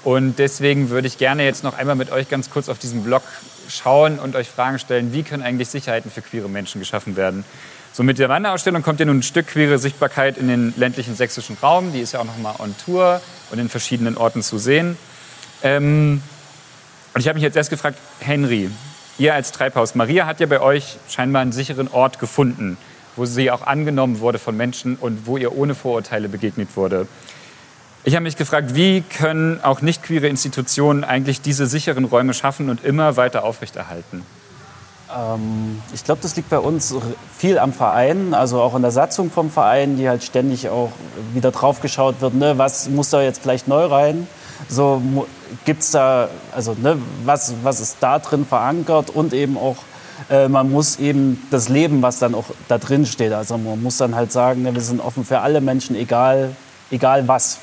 Und 0.03 0.39
deswegen 0.39 0.89
würde 0.89 1.07
ich 1.07 1.17
gerne 1.17 1.43
jetzt 1.43 1.63
noch 1.63 1.77
einmal 1.77 1.95
mit 1.95 2.11
euch 2.11 2.27
ganz 2.29 2.49
kurz 2.49 2.69
auf 2.69 2.79
diesen 2.79 3.03
Blog 3.03 3.21
schauen 3.69 4.19
und 4.19 4.35
euch 4.35 4.49
Fragen 4.49 4.79
stellen, 4.79 5.13
wie 5.13 5.23
können 5.23 5.43
eigentlich 5.43 5.69
Sicherheiten 5.69 6.09
für 6.09 6.21
queere 6.21 6.49
Menschen 6.49 6.79
geschaffen 6.79 7.15
werden. 7.15 7.45
So 7.93 8.03
mit 8.03 8.19
der 8.19 8.29
Wanderausstellung 8.29 8.83
kommt 8.83 8.99
ja 8.99 9.05
nun 9.05 9.19
ein 9.19 9.23
Stück 9.23 9.47
queere 9.47 9.77
Sichtbarkeit 9.77 10.37
in 10.37 10.47
den 10.47 10.73
ländlichen 10.77 11.15
sächsischen 11.15 11.57
Raum. 11.61 11.91
Die 11.93 11.99
ist 11.99 12.13
ja 12.13 12.19
auch 12.19 12.25
noch 12.25 12.37
mal 12.37 12.55
on 12.59 12.73
Tour 12.85 13.21
und 13.51 13.59
in 13.59 13.69
verschiedenen 13.69 14.17
Orten 14.17 14.41
zu 14.41 14.57
sehen. 14.57 14.97
Ähm, 15.61 16.21
und 17.13 17.21
ich 17.21 17.27
habe 17.27 17.35
mich 17.35 17.43
jetzt 17.43 17.57
erst 17.57 17.69
gefragt, 17.69 17.97
Henry, 18.19 18.69
ihr 19.17 19.33
als 19.33 19.51
Treibhaus, 19.51 19.93
Maria 19.95 20.25
hat 20.25 20.39
ja 20.39 20.47
bei 20.47 20.61
euch 20.61 20.97
scheinbar 21.09 21.41
einen 21.41 21.51
sicheren 21.51 21.89
Ort 21.89 22.17
gefunden, 22.19 22.77
wo 23.17 23.25
sie 23.25 23.51
auch 23.51 23.61
angenommen 23.61 24.21
wurde 24.21 24.39
von 24.39 24.55
Menschen 24.55 24.95
und 24.95 25.27
wo 25.27 25.35
ihr 25.35 25.55
ohne 25.55 25.75
Vorurteile 25.75 26.29
begegnet 26.29 26.69
wurde. 26.75 27.07
Ich 28.03 28.15
habe 28.15 28.23
mich 28.23 28.35
gefragt, 28.35 28.73
wie 28.73 29.01
können 29.01 29.61
auch 29.61 29.81
nicht 29.81 30.01
queere 30.01 30.27
Institutionen 30.27 31.03
eigentlich 31.03 31.41
diese 31.41 31.67
sicheren 31.67 32.05
Räume 32.05 32.33
schaffen 32.33 32.69
und 32.71 32.83
immer 32.83 33.15
weiter 33.15 33.43
aufrechterhalten? 33.43 34.23
Ähm, 35.15 35.81
ich 35.93 36.03
glaube, 36.03 36.21
das 36.23 36.35
liegt 36.35 36.49
bei 36.49 36.57
uns 36.57 36.95
viel 37.37 37.59
am 37.59 37.73
Verein, 37.73 38.33
also 38.33 38.59
auch 38.59 38.75
in 38.75 38.81
der 38.81 38.89
Satzung 38.89 39.29
vom 39.29 39.51
Verein, 39.51 39.97
die 39.97 40.09
halt 40.09 40.23
ständig 40.23 40.69
auch 40.69 40.91
wieder 41.33 41.51
drauf 41.51 41.81
geschaut 41.81 42.21
wird, 42.21 42.33
ne, 42.33 42.57
was 42.57 42.89
muss 42.89 43.11
da 43.11 43.21
jetzt 43.21 43.43
vielleicht 43.43 43.67
neu 43.67 43.85
rein. 43.85 44.27
So 44.67 45.27
gibt 45.65 45.83
es 45.83 45.91
da, 45.91 46.29
also 46.53 46.73
ne, 46.73 46.97
was, 47.23 47.53
was 47.61 47.79
ist 47.81 47.97
da 47.99 48.17
drin 48.17 48.47
verankert 48.47 49.11
und 49.11 49.33
eben 49.33 49.57
auch, 49.57 49.77
äh, 50.31 50.47
man 50.47 50.71
muss 50.71 50.97
eben 50.97 51.45
das 51.51 51.69
Leben, 51.69 52.01
was 52.01 52.17
dann 52.17 52.33
auch 52.33 52.45
da 52.67 52.79
drin 52.79 53.05
steht. 53.05 53.33
Also 53.33 53.59
man 53.59 53.81
muss 53.81 53.97
dann 53.97 54.15
halt 54.15 54.31
sagen, 54.31 54.63
ne, 54.63 54.73
wir 54.73 54.81
sind 54.81 55.01
offen 55.01 55.23
für 55.23 55.39
alle 55.41 55.61
Menschen, 55.61 55.95
egal, 55.95 56.55
egal 56.89 57.27
was. 57.27 57.59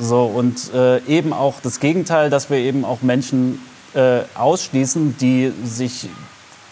So, 0.00 0.24
und 0.24 0.72
äh, 0.74 0.98
eben 1.06 1.32
auch 1.32 1.60
das 1.62 1.80
Gegenteil, 1.80 2.30
dass 2.30 2.50
wir 2.50 2.58
eben 2.58 2.84
auch 2.84 3.02
Menschen 3.02 3.60
äh, 3.94 4.20
ausschließen, 4.34 5.16
die 5.18 5.52
sich, 5.64 6.08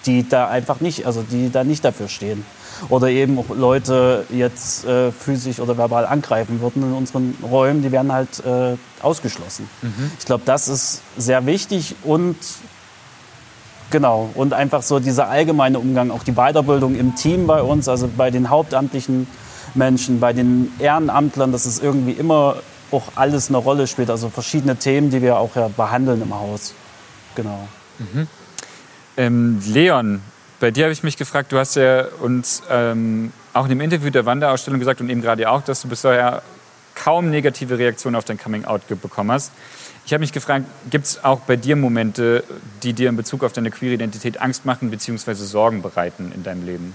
die 0.04 0.28
da 0.28 0.48
einfach 0.48 0.80
nicht, 0.80 1.06
also 1.06 1.22
die 1.22 1.50
da 1.50 1.64
nicht 1.64 1.84
dafür 1.84 2.08
stehen. 2.08 2.44
Oder 2.90 3.08
eben 3.08 3.38
auch 3.38 3.48
Leute 3.56 4.26
jetzt 4.30 4.84
äh, 4.84 5.10
physisch 5.10 5.60
oder 5.60 5.78
verbal 5.78 6.04
angreifen 6.04 6.60
würden 6.60 6.82
in 6.82 6.92
unseren 6.92 7.36
Räumen, 7.42 7.82
die 7.82 7.90
werden 7.90 8.12
halt 8.12 8.44
äh, 8.44 8.76
ausgeschlossen. 9.02 9.68
Mhm. 9.80 10.10
Ich 10.18 10.26
glaube, 10.26 10.42
das 10.44 10.68
ist 10.68 11.00
sehr 11.16 11.46
wichtig 11.46 11.96
und 12.04 12.36
genau 13.90 14.28
und 14.34 14.52
einfach 14.52 14.82
so 14.82 14.98
dieser 15.00 15.28
allgemeine 15.28 15.78
Umgang, 15.78 16.10
auch 16.10 16.22
die 16.22 16.32
Weiterbildung 16.32 16.96
im 16.96 17.14
Team 17.14 17.46
bei 17.46 17.62
uns, 17.62 17.88
also 17.88 18.10
bei 18.14 18.30
den 18.30 18.50
hauptamtlichen 18.50 19.26
Menschen, 19.74 20.20
bei 20.20 20.34
den 20.34 20.70
Ehrenamtlern, 20.78 21.52
dass 21.52 21.64
es 21.64 21.78
irgendwie 21.78 22.12
immer 22.12 22.56
auch 22.90 23.12
alles 23.14 23.48
eine 23.48 23.58
Rolle 23.58 23.86
spielt, 23.86 24.10
also 24.10 24.28
verschiedene 24.28 24.76
Themen, 24.76 25.10
die 25.10 25.22
wir 25.22 25.38
auch 25.38 25.56
ja 25.56 25.68
behandeln 25.68 26.22
im 26.22 26.34
Haus. 26.34 26.74
Genau. 27.34 27.68
Mhm. 27.98 28.28
Ähm, 29.16 29.62
Leon, 29.66 30.22
bei 30.60 30.70
dir 30.70 30.84
habe 30.84 30.92
ich 30.92 31.02
mich 31.02 31.16
gefragt, 31.16 31.52
du 31.52 31.58
hast 31.58 31.76
ja 31.76 32.06
uns 32.20 32.62
ähm, 32.70 33.32
auch 33.52 33.64
in 33.64 33.70
dem 33.70 33.80
Interview 33.80 34.10
der 34.10 34.26
Wanderausstellung 34.26 34.78
gesagt 34.78 35.00
und 35.00 35.10
eben 35.10 35.22
gerade 35.22 35.48
auch, 35.50 35.62
dass 35.62 35.82
du 35.82 35.88
bisher 35.88 36.42
kaum 36.94 37.30
negative 37.30 37.78
Reaktionen 37.78 38.16
auf 38.16 38.24
dein 38.24 38.38
Coming-out 38.38 38.82
bekommen 39.00 39.32
hast. 39.32 39.52
Ich 40.06 40.12
habe 40.12 40.20
mich 40.20 40.32
gefragt, 40.32 40.66
gibt 40.88 41.04
es 41.04 41.24
auch 41.24 41.40
bei 41.40 41.56
dir 41.56 41.76
Momente, 41.76 42.44
die 42.82 42.92
dir 42.92 43.08
in 43.08 43.16
Bezug 43.16 43.42
auf 43.42 43.52
deine 43.52 43.70
queere 43.70 43.94
Identität 43.94 44.40
Angst 44.40 44.64
machen 44.64 44.90
bzw. 44.90 45.34
Sorgen 45.34 45.82
bereiten 45.82 46.32
in 46.34 46.42
deinem 46.42 46.64
Leben? 46.64 46.94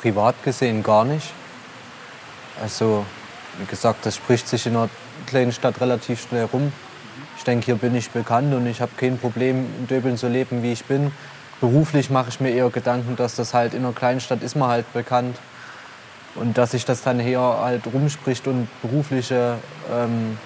Privat 0.00 0.42
gesehen 0.44 0.82
gar 0.82 1.04
nicht. 1.04 1.32
Also, 2.60 3.04
wie 3.58 3.66
gesagt, 3.66 4.06
das 4.06 4.16
spricht 4.16 4.48
sich 4.48 4.66
in 4.66 4.76
einer 4.76 4.88
kleinen 5.26 5.52
Stadt 5.52 5.80
relativ 5.80 6.22
schnell 6.22 6.44
rum. 6.44 6.72
Ich 7.36 7.44
denke, 7.44 7.66
hier 7.66 7.76
bin 7.76 7.94
ich 7.94 8.10
bekannt 8.10 8.54
und 8.54 8.66
ich 8.66 8.80
habe 8.80 8.92
kein 8.96 9.18
Problem, 9.18 9.66
in 9.78 9.86
Döbeln 9.86 10.16
so 10.16 10.28
leben, 10.28 10.62
wie 10.62 10.72
ich 10.72 10.84
bin. 10.84 11.12
Beruflich 11.60 12.10
mache 12.10 12.28
ich 12.28 12.40
mir 12.40 12.50
eher 12.50 12.70
Gedanken, 12.70 13.16
dass 13.16 13.34
das 13.34 13.54
halt 13.54 13.74
in 13.74 13.84
einer 13.84 13.92
kleinen 13.92 14.20
Stadt 14.20 14.42
ist 14.42 14.56
man 14.56 14.68
halt 14.68 14.92
bekannt. 14.92 15.36
Und 16.34 16.56
dass 16.56 16.70
sich 16.70 16.84
das 16.84 17.02
dann 17.02 17.18
hier 17.18 17.40
halt 17.40 17.82
rumspricht 17.92 18.46
und 18.46 18.68
berufliche 18.82 19.58
ähm, 19.92 20.38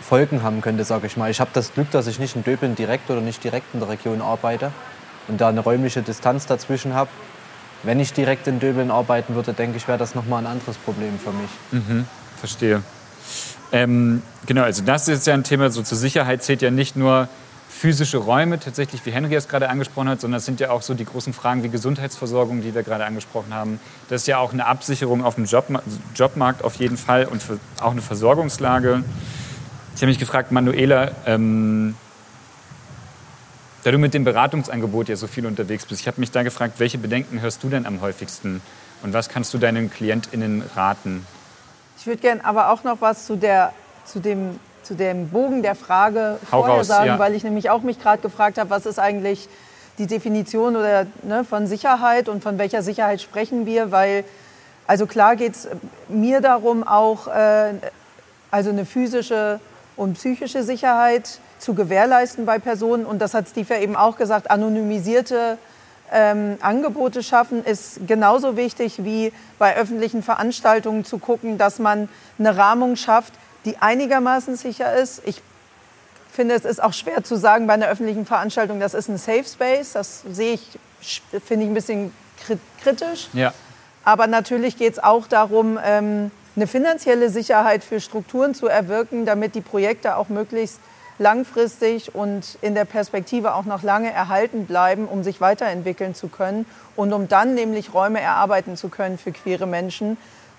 Folgen 0.00 0.42
haben 0.42 0.60
könnte, 0.60 0.84
sage 0.84 1.06
ich 1.06 1.16
mal. 1.16 1.30
Ich 1.30 1.40
habe 1.40 1.50
das 1.52 1.74
Glück, 1.74 1.90
dass 1.90 2.06
ich 2.06 2.18
nicht 2.18 2.36
in 2.36 2.44
Döbeln 2.44 2.74
direkt 2.76 3.10
oder 3.10 3.20
nicht 3.20 3.42
direkt 3.42 3.74
in 3.74 3.80
der 3.80 3.88
Region 3.88 4.20
arbeite 4.20 4.70
und 5.28 5.40
da 5.40 5.48
eine 5.48 5.60
räumliche 5.60 6.02
Distanz 6.02 6.46
dazwischen 6.46 6.94
habe. 6.94 7.10
Wenn 7.82 8.00
ich 8.00 8.12
direkt 8.12 8.46
in 8.46 8.60
Döbeln 8.60 8.90
arbeiten 8.90 9.34
würde, 9.34 9.52
denke 9.52 9.76
ich, 9.76 9.88
wäre 9.88 9.98
das 9.98 10.14
nochmal 10.14 10.44
ein 10.44 10.46
anderes 10.46 10.76
Problem 10.76 11.18
für 11.18 11.32
mich. 11.32 11.50
Mhm, 11.72 12.06
verstehe. 12.38 12.82
Ähm, 13.72 14.22
genau, 14.46 14.62
also 14.62 14.82
das 14.84 15.08
ist 15.08 15.26
ja 15.26 15.34
ein 15.34 15.44
Thema, 15.44 15.70
so 15.70 15.82
zur 15.82 15.98
Sicherheit 15.98 16.42
zählt 16.42 16.62
ja 16.62 16.70
nicht 16.70 16.94
nur 16.94 17.28
physische 17.68 18.18
Räume 18.18 18.60
tatsächlich, 18.60 19.04
wie 19.06 19.10
Henry 19.10 19.34
es 19.34 19.48
gerade 19.48 19.68
angesprochen 19.68 20.08
hat, 20.10 20.20
sondern 20.20 20.38
es 20.38 20.44
sind 20.44 20.60
ja 20.60 20.70
auch 20.70 20.82
so 20.82 20.94
die 20.94 21.06
großen 21.06 21.32
Fragen 21.32 21.64
wie 21.64 21.68
Gesundheitsversorgung, 21.68 22.62
die 22.62 22.74
wir 22.74 22.82
gerade 22.82 23.04
angesprochen 23.04 23.52
haben. 23.54 23.80
Das 24.08 24.22
ist 24.22 24.26
ja 24.28 24.38
auch 24.38 24.52
eine 24.52 24.66
Absicherung 24.66 25.24
auf 25.24 25.34
dem 25.34 25.46
Job, 25.46 25.66
Jobmarkt 26.14 26.62
auf 26.62 26.76
jeden 26.76 26.96
Fall 26.96 27.24
und 27.24 27.42
auch 27.80 27.90
eine 27.90 28.02
Versorgungslage. 28.02 29.02
Ich 29.96 30.02
habe 30.02 30.06
mich 30.06 30.18
gefragt, 30.18 30.52
Manuela, 30.52 31.10
ähm, 31.26 31.96
da 33.84 33.90
du 33.90 33.98
mit 33.98 34.14
dem 34.14 34.24
Beratungsangebot 34.24 35.08
ja 35.08 35.16
so 35.16 35.26
viel 35.26 35.46
unterwegs 35.46 35.86
bist, 35.86 36.00
ich 36.00 36.06
habe 36.06 36.20
mich 36.20 36.30
da 36.30 36.42
gefragt, 36.42 36.74
welche 36.78 36.98
Bedenken 36.98 37.40
hörst 37.40 37.62
du 37.62 37.68
denn 37.68 37.86
am 37.86 38.00
häufigsten 38.00 38.62
und 39.02 39.12
was 39.12 39.28
kannst 39.28 39.52
du 39.54 39.58
deinen 39.58 39.90
KlientInnen 39.90 40.62
raten? 40.74 41.26
Ich 41.98 42.06
würde 42.06 42.20
gerne 42.20 42.44
aber 42.44 42.70
auch 42.70 42.84
noch 42.84 43.00
was 43.00 43.26
zu, 43.26 43.36
der, 43.36 43.72
zu, 44.04 44.20
dem, 44.20 44.58
zu 44.82 44.94
dem 44.94 45.30
Bogen 45.30 45.62
der 45.62 45.74
Frage 45.74 46.38
Hau 46.50 46.60
vorher 46.60 46.76
raus, 46.76 46.86
sagen, 46.86 47.06
ja. 47.06 47.18
weil 47.18 47.34
ich 47.34 47.44
nämlich 47.44 47.70
auch 47.70 47.82
mich 47.82 48.00
gerade 48.00 48.22
gefragt 48.22 48.58
habe, 48.58 48.70
was 48.70 48.86
ist 48.86 48.98
eigentlich 48.98 49.48
die 49.98 50.06
Definition 50.06 50.76
oder, 50.76 51.06
ne, 51.22 51.44
von 51.44 51.66
Sicherheit 51.66 52.28
und 52.28 52.42
von 52.42 52.58
welcher 52.58 52.82
Sicherheit 52.82 53.20
sprechen 53.20 53.66
wir, 53.66 53.90
weil 53.90 54.24
also 54.86 55.06
klar 55.06 55.36
geht 55.36 55.54
es 55.54 55.68
mir 56.08 56.40
darum, 56.40 56.86
auch 56.86 57.28
äh, 57.28 57.74
also 58.50 58.70
eine 58.70 58.84
physische 58.84 59.60
und 59.96 60.14
psychische 60.14 60.62
Sicherheit 60.62 61.38
zu 61.62 61.74
gewährleisten 61.74 62.44
bei 62.44 62.58
Personen. 62.58 63.06
Und 63.06 63.20
das 63.20 63.34
hat 63.34 63.48
Steve 63.48 63.74
ja 63.74 63.80
eben 63.80 63.96
auch 63.96 64.16
gesagt, 64.16 64.50
anonymisierte 64.50 65.58
ähm, 66.12 66.58
Angebote 66.60 67.22
schaffen 67.22 67.64
ist 67.64 68.06
genauso 68.06 68.56
wichtig 68.56 69.04
wie 69.04 69.32
bei 69.58 69.76
öffentlichen 69.76 70.22
Veranstaltungen 70.22 71.04
zu 71.04 71.18
gucken, 71.18 71.56
dass 71.56 71.78
man 71.78 72.08
eine 72.38 72.56
Rahmung 72.56 72.96
schafft, 72.96 73.32
die 73.64 73.78
einigermaßen 73.78 74.56
sicher 74.56 74.94
ist. 74.94 75.22
Ich 75.24 75.40
finde, 76.30 76.54
es 76.54 76.64
ist 76.64 76.82
auch 76.82 76.92
schwer 76.92 77.24
zu 77.24 77.36
sagen 77.36 77.66
bei 77.66 77.74
einer 77.74 77.88
öffentlichen 77.88 78.26
Veranstaltung, 78.26 78.78
das 78.78 78.92
ist 78.92 79.08
ein 79.08 79.16
Safe 79.16 79.44
Space. 79.44 79.92
Das 79.92 80.22
sehe 80.30 80.54
ich, 80.54 80.78
finde 81.44 81.64
ich 81.64 81.70
ein 81.70 81.74
bisschen 81.74 82.12
kritisch. 82.82 83.28
Ja. 83.32 83.54
Aber 84.04 84.26
natürlich 84.26 84.76
geht 84.76 84.94
es 84.94 84.98
auch 84.98 85.26
darum, 85.26 85.78
ähm, 85.82 86.30
eine 86.56 86.66
finanzielle 86.66 87.30
Sicherheit 87.30 87.84
für 87.84 88.00
Strukturen 88.00 88.54
zu 88.54 88.66
erwirken, 88.66 89.24
damit 89.24 89.54
die 89.54 89.60
Projekte 89.62 90.16
auch 90.16 90.28
möglichst 90.28 90.80
langfristig 91.18 92.14
und 92.14 92.58
in 92.62 92.74
der 92.74 92.84
Perspektive 92.84 93.54
auch 93.54 93.64
noch 93.64 93.82
lange 93.82 94.12
erhalten 94.12 94.66
bleiben, 94.66 95.06
um 95.06 95.22
sich 95.22 95.40
weiterentwickeln 95.40 96.14
zu 96.14 96.28
können 96.28 96.66
und 96.96 97.12
um 97.12 97.28
dann 97.28 97.54
nämlich 97.54 97.94
Räume 97.94 98.20
erarbeiten 98.20 98.76
zu 98.76 98.88
können 98.88 99.18
für 99.18 99.32
queere 99.32 99.66
Menschen, 99.66 100.16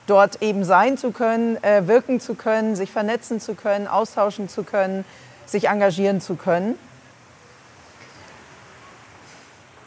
dort 0.08 0.42
eben 0.42 0.64
sein 0.64 0.98
zu 0.98 1.12
können, 1.12 1.62
äh, 1.64 1.88
wirken 1.88 2.20
zu 2.20 2.36
können, 2.36 2.76
sich 2.76 2.92
vernetzen 2.92 3.40
zu 3.40 3.56
können, 3.56 3.88
austauschen 3.88 4.50
zu 4.50 4.64
können, 4.64 5.06
sich 5.46 5.70
engagieren 5.70 6.22
zu 6.22 6.36
können. 6.36 6.78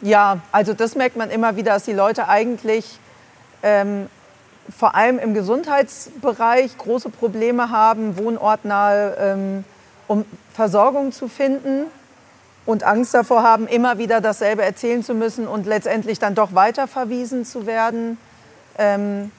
Ja, 0.01 0.39
also 0.51 0.73
das 0.73 0.95
merkt 0.95 1.15
man 1.15 1.31
immer 1.31 1.55
wieder, 1.55 1.73
dass 1.73 1.85
die 1.85 1.93
Leute 1.93 2.27
eigentlich 2.27 2.99
ähm, 3.63 4.09
vor 4.75 4.95
allem 4.95 5.17
im 5.17 5.33
Gesundheitsbereich 5.33 6.77
große 6.77 7.09
Probleme 7.09 7.71
haben, 7.71 8.17
wohnortnahe 8.17 9.17
ähm, 9.19 9.63
um 10.07 10.25
Versorgung 10.53 11.11
zu 11.11 11.27
finden 11.27 11.85
und 12.65 12.83
Angst 12.83 13.13
davor 13.13 13.43
haben, 13.43 13.67
immer 13.67 13.97
wieder 13.97 14.21
dasselbe 14.21 14.63
erzählen 14.63 15.03
zu 15.03 15.13
müssen 15.13 15.47
und 15.47 15.65
letztendlich 15.65 16.19
dann 16.19 16.35
doch 16.35 16.53
weiterverwiesen 16.53 17.45
zu 17.45 17.65
werden, 17.65 18.17
ähm, 18.77 19.31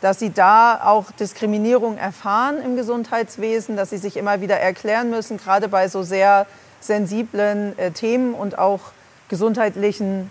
dass 0.00 0.18
sie 0.18 0.30
da 0.30 0.80
auch 0.82 1.12
Diskriminierung 1.12 1.96
erfahren 1.96 2.60
im 2.60 2.76
Gesundheitswesen, 2.76 3.76
dass 3.76 3.90
sie 3.90 3.98
sich 3.98 4.16
immer 4.16 4.40
wieder 4.40 4.58
erklären 4.58 5.10
müssen, 5.10 5.38
gerade 5.38 5.68
bei 5.68 5.86
so 5.88 6.02
sehr 6.02 6.46
sensiblen 6.80 7.78
äh, 7.78 7.92
Themen 7.92 8.34
und 8.34 8.58
auch 8.58 8.80
gesundheitlichen 9.28 10.28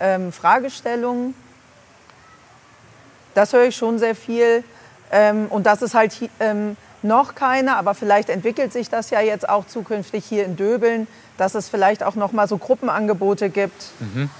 ähm, 0.00 0.32
Fragestellungen. 0.32 1.34
Das 3.34 3.52
höre 3.52 3.64
ich 3.64 3.76
schon 3.76 3.98
sehr 3.98 4.16
viel. 4.16 4.64
Ähm, 5.12 5.46
und 5.50 5.66
das 5.66 5.82
ist 5.82 5.94
halt 5.94 6.28
ähm, 6.40 6.76
noch 7.04 7.34
keine, 7.34 7.76
aber 7.76 7.94
vielleicht 7.94 8.30
entwickelt 8.30 8.72
sich 8.72 8.88
das 8.88 9.10
ja 9.10 9.20
jetzt 9.20 9.48
auch 9.48 9.66
zukünftig 9.66 10.24
hier 10.24 10.44
in 10.44 10.56
Döbeln, 10.56 11.06
dass 11.36 11.54
es 11.54 11.68
vielleicht 11.68 12.02
auch 12.02 12.14
noch 12.14 12.32
mal 12.32 12.48
so 12.48 12.58
Gruppenangebote 12.58 13.50
gibt. 13.50 13.90
Mhm. 14.00 14.30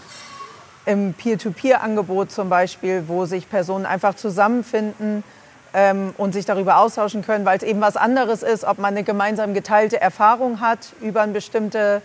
Im 0.86 1.14
Peer-to-Peer-Angebot 1.14 2.30
zum 2.30 2.48
Beispiel, 2.48 3.04
wo 3.06 3.24
sich 3.24 3.48
Personen 3.48 3.86
einfach 3.86 4.14
zusammenfinden 4.16 5.24
ähm, 5.72 6.14
und 6.18 6.32
sich 6.32 6.44
darüber 6.44 6.78
austauschen 6.78 7.22
können, 7.22 7.44
weil 7.44 7.56
es 7.56 7.62
eben 7.62 7.80
was 7.80 7.96
anderes 7.96 8.42
ist, 8.42 8.64
ob 8.64 8.78
man 8.78 8.94
eine 8.94 9.02
gemeinsam 9.02 9.54
geteilte 9.54 10.00
Erfahrung 10.00 10.60
hat 10.60 10.92
über 11.00 11.22
ein 11.22 11.32
bestimmte, 11.32 12.02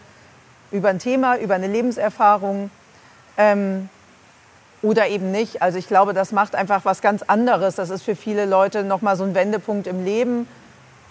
über 0.72 0.90
ein 0.90 1.00
Thema, 1.00 1.38
über 1.38 1.56
eine 1.56 1.68
Lebenserfahrung. 1.68 2.72
Ähm, 3.38 3.90
oder 4.82 5.08
eben 5.08 5.32
nicht. 5.32 5.62
Also 5.62 5.78
ich 5.78 5.88
glaube, 5.88 6.14
das 6.14 6.32
macht 6.32 6.56
einfach 6.56 6.86
was 6.86 7.02
ganz 7.02 7.24
anderes. 7.24 7.76
Das 7.76 7.90
ist 7.90 8.04
für 8.04 8.16
viele 8.16 8.46
Leute 8.46 8.84
nochmal 8.84 9.16
so 9.18 9.24
ein 9.24 9.36
Wendepunkt 9.36 9.88
im 9.88 10.06
Leben. 10.06 10.48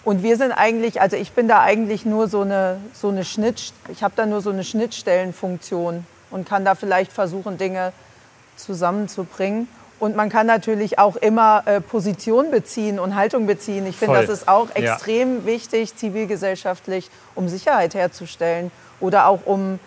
Und 0.05 0.23
wir 0.23 0.37
sind 0.37 0.51
eigentlich, 0.53 1.01
also 1.01 1.17
ich 1.17 1.33
bin 1.33 1.47
da 1.47 1.61
eigentlich 1.61 2.05
nur 2.05 2.27
so 2.27 2.41
eine, 2.41 2.77
so 2.93 3.09
eine 3.09 3.25
Schnitt, 3.25 3.73
ich 3.89 4.01
habe 4.01 4.13
da 4.15 4.25
nur 4.25 4.41
so 4.41 4.49
eine 4.49 4.63
Schnittstellenfunktion 4.63 6.05
und 6.31 6.47
kann 6.47 6.63
da 6.65 6.75
vielleicht 6.75 7.11
versuchen, 7.11 7.57
Dinge 7.57 7.91
zusammenzubringen. 8.55 9.67
Und 9.99 10.15
man 10.15 10.29
kann 10.29 10.47
natürlich 10.47 10.97
auch 10.97 11.17
immer 11.17 11.63
äh, 11.65 11.81
Position 11.81 12.51
beziehen 12.51 12.99
und 12.99 13.15
Haltung 13.15 13.47
beziehen. 13.47 13.85
Ich 13.85 13.97
finde, 13.97 14.21
das 14.21 14.29
ist 14.29 14.47
auch 14.47 14.69
Ja. 14.69 14.93
extrem 14.93 15.45
wichtig, 15.45 15.95
zivilgesellschaftlich, 15.97 17.09
um 17.35 17.49
Sicherheit 17.49 17.93
herzustellen 17.95 18.71
oder 19.01 19.27
auch 19.27 19.41
um 19.45 19.79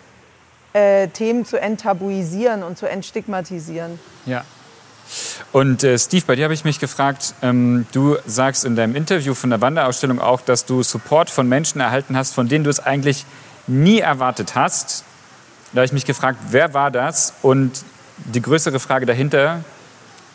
äh, 0.73 1.07
Themen 1.07 1.45
zu 1.45 1.59
enttabuisieren 1.59 2.63
und 2.63 2.77
zu 2.77 2.87
entstigmatisieren. 2.87 3.99
Ja. 4.25 4.43
Und 5.51 5.83
äh, 5.83 5.97
Steve, 5.99 6.23
bei 6.25 6.35
dir 6.35 6.45
habe 6.45 6.53
ich 6.53 6.65
mich 6.65 6.79
gefragt, 6.79 7.35
ähm, 7.41 7.85
du 7.91 8.17
sagst 8.25 8.65
in 8.65 8.75
deinem 8.75 8.95
Interview 8.95 9.33
von 9.33 9.49
der 9.49 9.61
Wanderausstellung 9.61 10.19
auch, 10.19 10.41
dass 10.41 10.65
du 10.65 10.81
Support 10.81 11.29
von 11.29 11.47
Menschen 11.47 11.79
erhalten 11.81 12.17
hast, 12.17 12.33
von 12.33 12.47
denen 12.47 12.63
du 12.63 12.69
es 12.69 12.79
eigentlich 12.79 13.25
nie 13.67 13.99
erwartet 13.99 14.55
hast. 14.55 15.03
Da 15.71 15.77
habe 15.77 15.85
ich 15.85 15.93
mich 15.93 16.05
gefragt, 16.05 16.39
wer 16.49 16.73
war 16.73 16.91
das? 16.91 17.33
Und 17.41 17.83
die 18.17 18.41
größere 18.41 18.79
Frage 18.79 19.05
dahinter, 19.05 19.63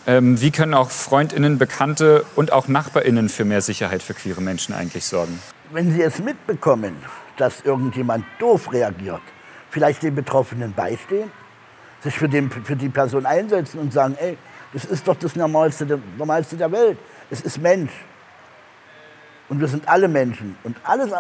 ähm, 0.07 0.41
wie 0.41 0.51
können 0.51 0.75
auch 0.75 0.91
Freundinnen, 0.91 1.59
Bekannte 1.59 2.25
und 2.37 2.53
auch 2.53 2.69
Nachbarinnen 2.69 3.29
für 3.29 3.45
mehr 3.45 3.61
Sicherheit 3.61 4.03
für 4.03 4.15
queere 4.15 4.41
Menschen 4.41 4.75
eigentlich 4.75 5.05
sorgen? 5.05 5.39
Wenn 5.71 5.93
Sie 5.93 6.03
es 6.03 6.19
mitbekommen, 6.19 6.97
dass 7.37 7.61
irgendjemand 7.61 8.25
doof 8.39 8.73
reagiert, 8.73 9.21
vielleicht 9.71 10.03
den 10.03 10.15
Betroffenen 10.15 10.73
beistehen, 10.73 11.31
sich 12.03 12.17
für, 12.17 12.29
den, 12.29 12.51
für 12.51 12.77
die 12.77 12.89
Person 12.89 13.27
einsetzen 13.27 13.79
und 13.79 13.93
sagen, 13.93 14.17
ey, 14.21 14.39
das 14.73 14.85
ist 14.85 15.09
doch 15.09 15.17
das 15.17 15.35
Normalste, 15.35 15.87
der, 15.87 15.99
Normalste 16.17 16.57
der 16.57 16.71
Welt. 16.71 16.99
Es 17.31 17.41
ist 17.41 17.59
Mensch. 17.61 17.93
Und 19.49 19.61
wir 19.61 19.69
sind 19.69 19.89
alle 19.89 20.09
Menschen. 20.09 20.57
Und 20.63 20.77
alles, 20.85 21.11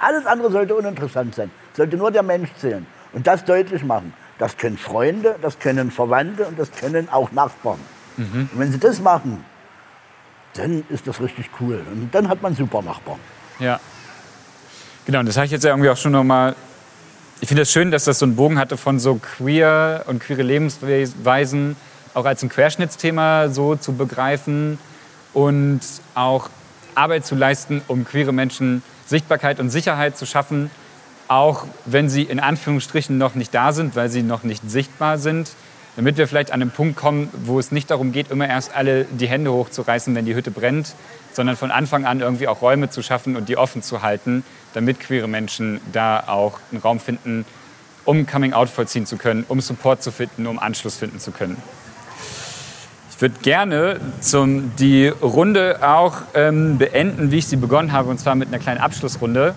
alles 0.00 0.26
andere 0.26 0.50
sollte 0.50 0.74
uninteressant 0.74 1.34
sein. 1.34 1.50
Sollte 1.72 1.96
nur 1.96 2.10
der 2.10 2.22
Mensch 2.22 2.50
zählen. 2.60 2.86
Und 3.12 3.26
das 3.26 3.44
deutlich 3.44 3.84
machen. 3.84 4.12
Das 4.38 4.56
können 4.56 4.78
Freunde, 4.78 5.36
das 5.42 5.58
können 5.58 5.90
Verwandte 5.90 6.46
und 6.46 6.58
das 6.58 6.70
können 6.72 7.08
auch 7.08 7.30
Nachbarn. 7.32 7.78
Und 8.52 8.58
wenn 8.58 8.72
sie 8.72 8.78
das 8.78 9.00
machen, 9.00 9.44
dann 10.54 10.84
ist 10.88 11.06
das 11.06 11.20
richtig 11.20 11.50
cool. 11.60 11.82
Und 11.92 12.14
dann 12.14 12.28
hat 12.28 12.42
man 12.42 12.54
super 12.54 12.82
Nachbarn. 12.82 13.18
Ja. 13.58 13.80
Genau, 15.06 15.20
und 15.20 15.26
das 15.26 15.36
habe 15.36 15.46
ich 15.46 15.52
jetzt 15.52 15.64
ja 15.64 15.70
irgendwie 15.70 15.90
auch 15.90 15.96
schon 15.96 16.12
nochmal. 16.12 16.54
Ich 17.40 17.48
finde 17.48 17.62
es 17.62 17.72
schön, 17.72 17.90
dass 17.90 18.04
das 18.04 18.20
so 18.20 18.26
einen 18.26 18.36
Bogen 18.36 18.58
hatte 18.58 18.76
von 18.76 18.98
so 18.98 19.16
queer 19.16 20.04
und 20.06 20.20
queere 20.20 20.42
Lebensweisen 20.42 21.76
auch 22.14 22.24
als 22.24 22.42
ein 22.42 22.48
Querschnittsthema 22.48 23.48
so 23.48 23.74
zu 23.74 23.94
begreifen 23.94 24.78
und 25.32 25.80
auch 26.14 26.48
Arbeit 26.94 27.26
zu 27.26 27.34
leisten, 27.34 27.82
um 27.88 28.04
queere 28.04 28.32
Menschen 28.32 28.82
Sichtbarkeit 29.06 29.58
und 29.58 29.68
Sicherheit 29.70 30.16
zu 30.16 30.26
schaffen, 30.26 30.70
auch 31.26 31.66
wenn 31.84 32.08
sie 32.08 32.22
in 32.22 32.38
Anführungsstrichen 32.38 33.18
noch 33.18 33.34
nicht 33.34 33.52
da 33.52 33.72
sind, 33.72 33.96
weil 33.96 34.08
sie 34.08 34.22
noch 34.22 34.44
nicht 34.44 34.62
sichtbar 34.70 35.18
sind, 35.18 35.50
damit 35.96 36.16
wir 36.16 36.28
vielleicht 36.28 36.52
an 36.52 36.60
den 36.60 36.70
Punkt 36.70 36.96
kommen, 36.96 37.28
wo 37.44 37.58
es 37.58 37.72
nicht 37.72 37.90
darum 37.90 38.12
geht, 38.12 38.30
immer 38.30 38.48
erst 38.48 38.74
alle 38.74 39.04
die 39.04 39.26
Hände 39.26 39.52
hochzureißen, 39.52 40.14
wenn 40.14 40.24
die 40.24 40.36
Hütte 40.36 40.52
brennt, 40.52 40.94
sondern 41.36 41.56
von 41.56 41.70
Anfang 41.70 42.06
an 42.06 42.20
irgendwie 42.20 42.48
auch 42.48 42.62
Räume 42.62 42.90
zu 42.90 43.02
schaffen 43.02 43.36
und 43.36 43.48
die 43.48 43.56
offen 43.56 43.82
zu 43.82 44.02
halten, 44.02 44.44
damit 44.72 45.00
queere 45.00 45.28
Menschen 45.28 45.80
da 45.92 46.24
auch 46.26 46.58
einen 46.70 46.80
Raum 46.80 47.00
finden, 47.00 47.44
um 48.04 48.26
Coming 48.26 48.52
Out 48.52 48.68
vollziehen 48.68 49.06
zu 49.06 49.16
können, 49.16 49.44
um 49.48 49.60
Support 49.60 50.02
zu 50.02 50.12
finden, 50.12 50.46
um 50.46 50.58
Anschluss 50.58 50.96
finden 50.96 51.18
zu 51.18 51.30
können. 51.32 51.56
Ich 53.10 53.20
würde 53.20 53.36
gerne 53.42 54.00
zum, 54.20 54.74
die 54.76 55.06
Runde 55.06 55.78
auch 55.82 56.16
ähm, 56.34 56.78
beenden, 56.78 57.30
wie 57.30 57.38
ich 57.38 57.46
sie 57.46 57.56
begonnen 57.56 57.92
habe, 57.92 58.10
und 58.10 58.18
zwar 58.18 58.34
mit 58.34 58.48
einer 58.48 58.58
kleinen 58.58 58.80
Abschlussrunde. 58.80 59.54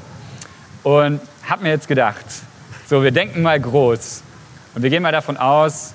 Und 0.84 1.20
habe 1.44 1.64
mir 1.64 1.70
jetzt 1.70 1.88
gedacht, 1.88 2.24
so, 2.88 3.04
wir 3.04 3.12
denken 3.12 3.42
mal 3.42 3.60
groß. 3.60 4.22
Und 4.76 4.84
wir 4.84 4.92
gehen 4.92 5.02
mal 5.02 5.12
davon 5.12 5.38
aus, 5.38 5.94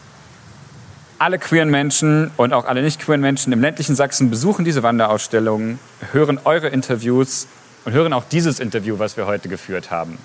alle 1.23 1.39
queeren 1.39 1.71
Menschen 1.71 2.33
und 2.37 2.53
auch 2.53 2.65
alle 2.65 2.83
nicht 2.83 3.01
queeren 3.01 3.21
Menschen 3.21 3.53
im 3.53 3.61
ländlichen 3.61 3.95
Sachsen 3.95 4.29
besuchen 4.29 4.65
diese 4.65 4.83
Wanderausstellung, 4.83 5.79
hören 6.11 6.41
eure 6.43 6.67
Interviews 6.67 7.47
und 7.85 7.93
hören 7.93 8.13
auch 8.13 8.25
dieses 8.25 8.59
Interview, 8.59 8.99
was 8.99 9.17
wir 9.17 9.27
heute 9.27 9.49
geführt 9.49 9.93
haben. 9.93 10.19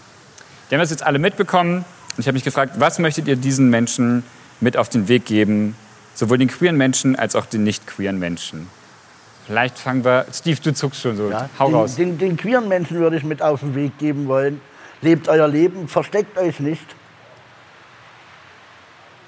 Die 0.69 0.75
haben 0.75 0.81
das 0.81 0.89
jetzt 0.89 1.03
alle 1.03 1.19
mitbekommen 1.19 1.85
und 2.15 2.19
ich 2.19 2.25
habe 2.25 2.33
mich 2.33 2.43
gefragt, 2.43 2.79
was 2.79 2.97
möchtet 2.97 3.27
ihr 3.27 3.35
diesen 3.35 3.69
Menschen 3.69 4.23
mit 4.59 4.75
auf 4.75 4.89
den 4.89 5.07
Weg 5.07 5.25
geben, 5.25 5.75
sowohl 6.15 6.39
den 6.39 6.47
queeren 6.47 6.77
Menschen 6.77 7.15
als 7.15 7.35
auch 7.35 7.45
den 7.45 7.63
nicht 7.63 7.85
queeren 7.85 8.17
Menschen? 8.17 8.67
Vielleicht 9.45 9.77
fangen 9.77 10.03
wir, 10.03 10.25
Steve, 10.33 10.59
du 10.59 10.73
zuckst 10.73 11.01
schon 11.01 11.15
so, 11.15 11.29
Ja, 11.29 11.47
hau 11.59 11.67
den, 11.67 11.75
raus. 11.75 11.95
Den, 11.95 12.17
den 12.17 12.37
queeren 12.37 12.67
Menschen 12.67 12.97
würde 12.97 13.17
ich 13.17 13.23
mit 13.23 13.43
auf 13.43 13.59
den 13.59 13.75
Weg 13.75 13.99
geben 13.99 14.27
wollen. 14.27 14.61
Lebt 15.01 15.29
euer 15.29 15.47
Leben, 15.47 15.87
versteckt 15.87 16.39
euch 16.39 16.59
nicht. 16.59 16.95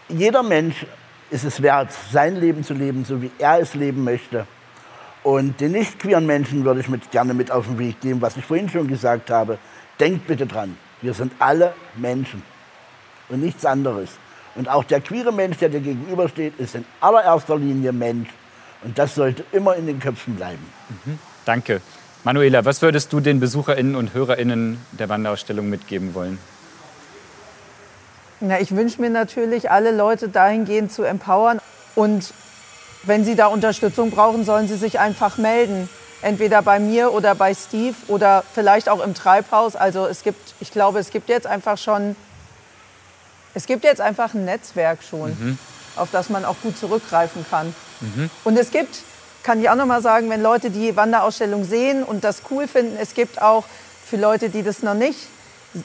Jeder 0.08 0.42
Mensch 0.42 0.88
ist 1.30 1.44
es 1.44 1.62
wert, 1.62 1.90
sein 2.12 2.36
Leben 2.36 2.64
zu 2.64 2.74
leben, 2.74 3.06
so 3.06 3.22
wie 3.22 3.32
er 3.38 3.60
es 3.60 3.76
leben 3.76 4.04
möchte. 4.04 4.48
Und 5.24 5.60
den 5.60 5.74
nicht 5.74 6.00
queeren 6.00 6.26
Menschen 6.26 6.64
würde 6.64 6.80
ich 6.80 6.90
mit, 6.90 7.12
gerne 7.12 7.34
mit 7.34 7.52
auf 7.52 7.68
den 7.68 7.78
Weg 7.78 8.00
geben, 8.02 8.22
was 8.22 8.38
ich 8.38 8.46
vorhin 8.46 8.70
schon 8.70 8.88
gesagt 8.88 9.30
habe. 9.30 9.58
Denkt 10.00 10.28
bitte 10.28 10.48
dran, 10.48 10.78
wir 11.02 11.14
sind 11.14 11.34
alle 11.40 11.74
Menschen 11.96 12.42
und 13.28 13.42
nichts 13.42 13.66
anderes. 13.66 14.12
Und 14.56 14.70
auch 14.70 14.84
der 14.84 15.02
queere 15.02 15.32
Mensch, 15.32 15.58
der 15.58 15.70
dir 15.70 15.82
gegenübersteht, 15.82 16.58
ist 16.58 16.76
in 16.76 16.86
allererster 17.02 17.58
Linie 17.58 17.92
Mensch. 17.92 18.30
Und 18.84 18.98
das 18.98 19.16
sollte 19.16 19.44
immer 19.52 19.76
in 19.76 19.86
den 19.86 20.00
Köpfen 20.00 20.36
bleiben. 20.36 20.66
Danke. 21.46 21.82
Manuela, 22.24 22.66
was 22.66 22.82
würdest 22.82 23.14
du 23.14 23.20
den 23.20 23.40
BesucherInnen 23.40 23.96
und 23.96 24.14
HörerInnen 24.14 24.78
der 24.92 25.10
Wanderausstellung 25.10 25.70
mitgeben 25.70 26.14
wollen? 26.14 26.38
Na, 28.42 28.60
ich 28.60 28.76
wünsche 28.76 29.02
mir 29.02 29.10
natürlich, 29.10 29.70
alle 29.70 29.92
Leute 29.92 30.30
dahingehend 30.30 30.92
zu 30.94 31.04
empowern. 31.04 31.60
Und 31.96 32.34
wenn 33.04 33.26
sie 33.26 33.36
da 33.36 33.48
Unterstützung 33.48 34.12
brauchen, 34.12 34.46
sollen 34.46 34.68
sie 34.68 34.78
sich 34.78 35.00
einfach 35.00 35.38
melden. 35.38 35.90
Entweder 36.22 36.62
bei 36.62 36.80
mir 36.80 37.14
oder 37.14 37.36
bei 37.36 37.54
Steve 37.54 37.96
oder 38.08 38.44
vielleicht 38.54 38.90
auch 38.90 39.04
im 39.04 39.14
Treibhaus. 39.14 39.76
Also 39.76 40.06
es 40.06 40.24
gibt, 40.24 40.54
ich 40.60 40.72
glaube, 40.72 41.00
es 41.00 41.10
gibt 41.10 41.30
jetzt 41.30 41.48
einfach 41.48 41.78
schon, 41.78 42.16
es 43.54 43.66
gibt 43.66 43.84
jetzt 43.84 44.02
einfach 44.02 44.34
ein 44.34 44.46
Netzwerk 44.46 45.00
schon, 45.04 45.58
auf 45.96 46.10
das 46.12 46.30
man 46.30 46.46
auch 46.46 46.58
gut 46.62 46.78
zurückgreifen 46.78 47.46
kann. 47.50 47.74
Und 48.44 48.58
es 48.58 48.72
gibt, 48.72 49.00
kann 49.44 49.62
ich 49.62 49.70
auch 49.70 49.76
noch 49.76 49.86
mal 49.86 50.02
sagen, 50.02 50.30
wenn 50.30 50.42
Leute 50.42 50.70
die 50.70 50.96
Wanderausstellung 50.96 51.64
sehen 51.66 52.04
und 52.04 52.24
das 52.24 52.42
cool 52.52 52.68
finden, 52.68 52.98
es 53.02 53.14
gibt 53.14 53.42
auch 53.42 53.66
für 54.06 54.18
Leute, 54.18 54.50
die 54.50 54.64
das 54.64 54.82
noch 54.84 54.94
nicht, 54.94 55.20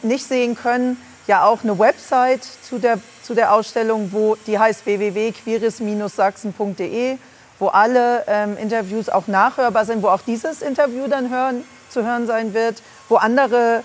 nicht 0.03 0.27
sehen 0.27 0.57
können, 0.57 0.97
ja 1.27 1.45
auch 1.45 1.63
eine 1.63 1.79
Website 1.79 2.45
zu 2.45 2.79
der, 2.79 2.99
zu 3.23 3.35
der 3.35 3.53
Ausstellung, 3.53 4.13
wo 4.13 4.37
die 4.47 4.59
heißt 4.59 4.87
www.queeres-sachsen.de, 4.87 7.19
wo 7.59 7.69
alle 7.69 8.25
ähm, 8.27 8.57
Interviews 8.57 9.09
auch 9.09 9.27
nachhörbar 9.27 9.85
sind, 9.85 10.03
wo 10.03 10.09
auch 10.09 10.23
dieses 10.23 10.63
Interview 10.63 11.07
dann 11.09 11.31
hören, 11.31 11.65
zu 11.91 12.05
hören 12.05 12.27
sein 12.27 12.55
wird, 12.55 12.83
wo 13.09 13.17
andere 13.17 13.83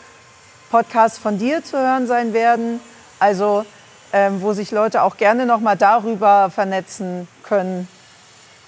Podcasts 0.70 1.18
von 1.18 1.38
dir 1.38 1.64
zu 1.64 1.78
hören 1.78 2.08
sein 2.08 2.34
werden. 2.34 2.80
Also 3.20 3.66
ähm, 4.14 4.42
wo 4.42 4.54
sich 4.54 4.72
Leute 4.72 5.04
auch 5.04 5.18
gerne 5.18 5.46
noch 5.46 5.60
mal 5.60 5.76
darüber 5.76 6.50
vernetzen 6.50 7.28
können, 7.44 7.88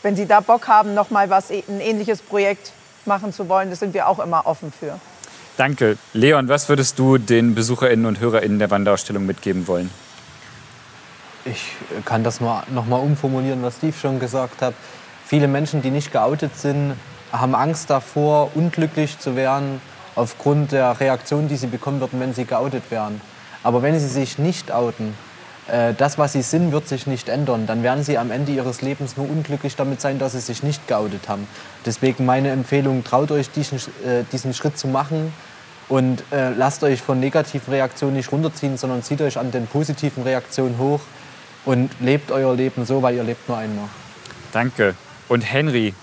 wenn 0.03 0.15
sie 0.15 0.27
da 0.27 0.39
Bock 0.39 0.67
haben, 0.67 0.93
noch 0.93 1.09
mal 1.09 1.29
was 1.29 1.49
ein 1.49 1.79
ähnliches 1.79 2.21
Projekt 2.21 2.73
machen 3.05 3.33
zu 3.33 3.49
wollen. 3.49 3.69
Das 3.69 3.79
sind 3.79 3.93
wir 3.93 4.07
auch 4.07 4.19
immer 4.19 4.45
offen 4.45 4.71
für. 4.71 4.99
Danke. 5.57 5.97
Leon, 6.13 6.47
was 6.47 6.69
würdest 6.69 6.97
du 6.97 7.17
den 7.17 7.55
BesucherInnen 7.55 8.05
und 8.05 8.19
HörerInnen 8.19 8.59
der 8.59 8.71
Wanderausstellung 8.71 9.25
mitgeben 9.25 9.67
wollen? 9.67 9.91
Ich 11.45 11.73
kann 12.05 12.23
das 12.23 12.39
mal 12.39 12.63
noch 12.69 12.85
mal 12.85 12.97
umformulieren, 12.97 13.61
was 13.63 13.77
Steve 13.77 13.93
schon 13.99 14.19
gesagt 14.19 14.61
hat. 14.61 14.73
Viele 15.25 15.47
Menschen, 15.47 15.81
die 15.81 15.91
nicht 15.91 16.11
geoutet 16.11 16.55
sind, 16.57 16.93
haben 17.31 17.55
Angst 17.55 17.89
davor, 17.89 18.51
unglücklich 18.55 19.17
zu 19.19 19.35
werden 19.35 19.81
aufgrund 20.15 20.71
der 20.71 20.99
Reaktion, 20.99 21.47
die 21.47 21.55
sie 21.55 21.67
bekommen 21.67 21.99
würden, 21.99 22.19
wenn 22.19 22.33
sie 22.33 22.45
geoutet 22.45 22.83
wären. 22.89 23.21
Aber 23.63 23.81
wenn 23.81 23.99
sie 23.99 24.07
sich 24.07 24.37
nicht 24.37 24.71
outen, 24.71 25.13
das, 25.67 26.17
was 26.17 26.33
sie 26.33 26.41
sind, 26.41 26.71
wird 26.71 26.87
sich 26.87 27.07
nicht 27.07 27.29
ändern. 27.29 27.67
Dann 27.67 27.83
werden 27.83 28.03
sie 28.03 28.17
am 28.17 28.31
Ende 28.31 28.51
ihres 28.51 28.81
Lebens 28.81 29.15
nur 29.15 29.29
unglücklich 29.29 29.75
damit 29.75 30.01
sein, 30.01 30.19
dass 30.19 30.33
sie 30.33 30.39
sich 30.39 30.63
nicht 30.63 30.87
geoutet 30.87 31.29
haben. 31.29 31.47
Deswegen 31.85 32.25
meine 32.25 32.49
Empfehlung, 32.49 33.03
traut 33.03 33.31
euch 33.31 33.51
diesen, 33.51 33.77
äh, 33.77 34.23
diesen 34.31 34.53
Schritt 34.53 34.77
zu 34.77 34.87
machen 34.87 35.31
und 35.87 36.23
äh, 36.31 36.49
lasst 36.49 36.83
euch 36.83 37.01
von 37.01 37.19
negativen 37.19 37.73
Reaktionen 37.73 38.15
nicht 38.15 38.31
runterziehen, 38.31 38.77
sondern 38.77 39.03
zieht 39.03 39.21
euch 39.21 39.37
an 39.37 39.51
den 39.51 39.67
positiven 39.67 40.23
Reaktionen 40.23 40.77
hoch 40.77 41.01
und 41.65 41.89
lebt 41.99 42.31
euer 42.31 42.55
Leben 42.55 42.85
so, 42.85 43.01
weil 43.01 43.15
ihr 43.15 43.23
lebt 43.23 43.47
nur 43.47 43.57
einmal. 43.57 43.85
Danke. 44.51 44.95
Und 45.29 45.41
Henry, 45.41 45.93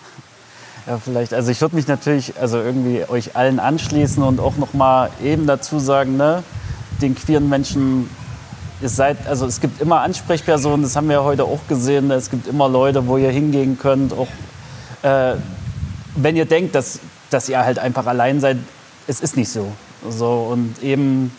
Ja, 0.86 0.98
vielleicht. 0.98 1.34
Also 1.34 1.50
ich 1.50 1.60
würde 1.60 1.76
mich 1.76 1.86
natürlich 1.86 2.34
also 2.40 2.58
irgendwie 2.58 3.04
euch 3.08 3.36
allen 3.36 3.60
anschließen 3.60 4.22
und 4.22 4.40
auch 4.40 4.56
noch 4.56 4.72
mal 4.72 5.10
eben 5.22 5.46
dazu 5.46 5.78
sagen, 5.78 6.16
ne, 6.16 6.42
den 7.02 7.14
queeren 7.14 7.48
Menschen, 7.48 8.08
ihr 8.80 8.88
seid, 8.88 9.26
also 9.26 9.46
es 9.46 9.60
gibt 9.60 9.80
immer 9.80 10.00
Ansprechpersonen, 10.00 10.82
das 10.82 10.96
haben 10.96 11.08
wir 11.08 11.24
heute 11.24 11.44
auch 11.44 11.60
gesehen. 11.68 12.10
Es 12.10 12.30
gibt 12.30 12.46
immer 12.46 12.68
Leute, 12.68 13.06
wo 13.06 13.16
ihr 13.16 13.30
hingehen 13.30 13.78
könnt, 13.78 14.12
auch 14.12 14.28
äh, 15.02 15.36
wenn 16.16 16.36
ihr 16.36 16.46
denkt, 16.46 16.74
dass, 16.74 17.00
dass 17.30 17.48
ihr 17.48 17.58
halt 17.58 17.78
einfach 17.78 18.06
allein 18.06 18.40
seid. 18.40 18.58
Es 19.06 19.20
ist 19.20 19.36
nicht 19.36 19.48
so. 19.48 19.72
so 20.08 20.48
und 20.52 20.82
eben 20.82 21.32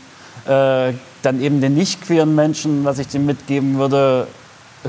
äh, 0.46 0.94
dann 1.22 1.42
eben 1.42 1.62
den 1.62 1.76
nicht 1.76 2.02
queeren 2.02 2.36
Menschen, 2.36 2.86
was 2.86 3.00
ich 3.00 3.08
denen 3.08 3.26
mitgeben 3.26 3.78
würde, 3.78 4.28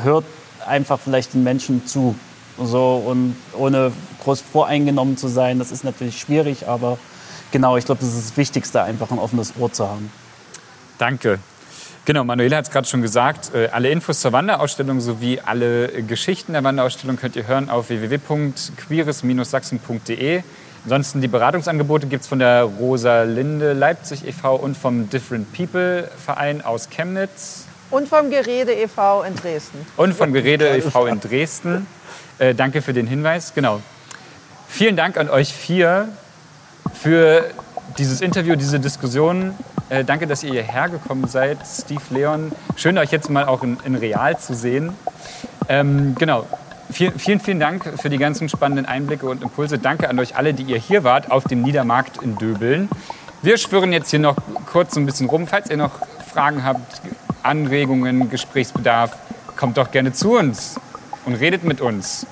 hört 0.01 0.25
einfach 0.67 0.99
vielleicht 1.01 1.35
den 1.35 1.43
Menschen 1.43 1.87
zu. 1.87 2.15
So, 2.63 3.03
und 3.07 3.37
ohne 3.57 3.93
groß 4.23 4.43
voreingenommen 4.43 5.17
zu 5.17 5.29
sein, 5.29 5.59
das 5.59 5.73
ist 5.73 5.83
natürlich 5.83 6.21
schwierig, 6.21 6.69
aber 6.69 6.99
genau, 7.53 7.77
ich 7.77 7.87
glaube, 7.87 8.01
das 8.01 8.15
ist 8.15 8.31
das 8.31 8.37
Wichtigste, 8.37 8.83
einfach 8.83 9.11
ein 9.11 9.19
offenes 9.19 9.55
Ohr 9.59 9.73
zu 9.73 9.89
haben. 9.89 10.13
Danke. 10.99 11.39
Genau, 12.11 12.25
Manuela 12.25 12.57
hat 12.57 12.65
es 12.65 12.73
gerade 12.73 12.89
schon 12.89 13.03
gesagt. 13.03 13.55
Äh, 13.55 13.69
alle 13.69 13.89
Infos 13.89 14.21
zur 14.21 14.33
Wanderausstellung 14.33 15.01
sowie 15.01 15.39
alle 15.39 16.03
Geschichten 16.03 16.55
der 16.55 16.65
Wanderausstellung 16.65 17.17
könnt 17.17 17.37
ihr 17.37 17.47
hören 17.47 17.71
auf 17.71 17.89
www.queeres-sachsen.de. 17.89 20.43
Ansonsten 20.83 21.21
die 21.21 21.29
Beratungsangebote 21.29 22.09
gibt 22.09 22.23
es 22.23 22.29
von 22.29 22.41
der 22.41 22.65
Rosalinde 22.65 23.75
Leipzig 23.75 24.27
e.V. 24.27 24.57
und 24.57 24.77
vom 24.77 25.09
Different 25.09 25.53
People 25.53 26.11
Verein 26.19 26.65
aus 26.65 26.91
Chemnitz. 26.91 27.67
Und 27.93 28.09
vom 28.09 28.29
Gerede 28.29 28.73
e.V. 28.73 29.23
in 29.23 29.37
Dresden. 29.37 29.87
Und 29.97 30.13
vom 30.13 30.33
Gerede 30.33 30.69
e.V. 30.79 31.07
in 31.07 31.21
Dresden. 31.21 31.87
Äh, 32.41 32.57
danke 32.57 32.83
für 32.83 32.93
den 32.93 33.07
Hinweis. 33.07 33.55
Genau. 33.55 33.83
Vielen 34.67 34.97
Dank 34.97 35.17
an 35.17 35.31
euch 35.31 35.55
vier 35.55 36.09
für 36.93 37.45
dieses 37.99 38.21
Interview, 38.21 38.57
diese 38.57 38.81
Diskussion. 38.81 39.55
Äh, 39.91 40.05
danke, 40.05 40.29
dass 40.29 40.45
ihr 40.45 40.53
hierher 40.53 40.89
gekommen 40.89 41.27
seid, 41.27 41.59
Steve, 41.67 42.03
Leon. 42.11 42.53
Schön, 42.77 42.97
euch 42.97 43.11
jetzt 43.11 43.29
mal 43.29 43.45
auch 43.45 43.65
in, 43.65 43.77
in 43.85 43.97
real 43.97 44.39
zu 44.39 44.55
sehen. 44.55 44.95
Ähm, 45.69 46.15
genau. 46.17 46.47
Vielen, 46.93 47.19
vielen, 47.19 47.41
vielen 47.41 47.61
Dank 47.61 48.01
für 48.01 48.09
die 48.09 48.19
ganzen 48.19 48.49
spannenden 48.49 48.87
Einblicke 48.87 49.29
und 49.29 49.43
Impulse. 49.43 49.79
Danke 49.79 50.09
an 50.09 50.19
euch 50.19 50.37
alle, 50.37 50.55
die 50.55 50.63
ihr 50.63 50.79
hier 50.79 51.05
wart 51.05 51.31
auf 51.31 51.45
dem 51.45 51.63
Niedermarkt 51.63 52.23
in 52.23 52.37
Döbeln. 52.37 52.89
Wir 53.43 53.59
schwören 53.59 53.93
jetzt 53.93 54.11
hier 54.11 54.19
noch 54.19 54.37
kurz 54.67 54.97
ein 54.97 55.07
bisschen 55.07 55.29
rum. 55.29 55.47
Falls 55.47 55.71
ihr 55.71 55.77
noch 55.77 55.93
Fragen 56.33 56.65
habt, 56.65 57.01
Anregungen, 57.43 58.31
Gesprächsbedarf, 58.31 59.17
kommt 59.57 59.77
doch 59.77 59.91
gerne 59.91 60.13
zu 60.13 60.37
uns 60.37 60.81
und 61.25 61.35
redet 61.35 61.65
mit 61.65 61.81
uns. 61.81 62.27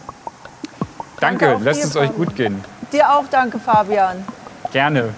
Danke, 1.20 1.46
Danke 1.46 1.64
lasst 1.64 1.84
es 1.84 1.96
euch 1.96 2.12
gut 2.14 2.36
gehen. 2.36 2.64
Dir 2.92 3.10
auch 3.10 3.24
danke, 3.30 3.58
Fabian. 3.58 4.24
Gerne. 4.72 5.14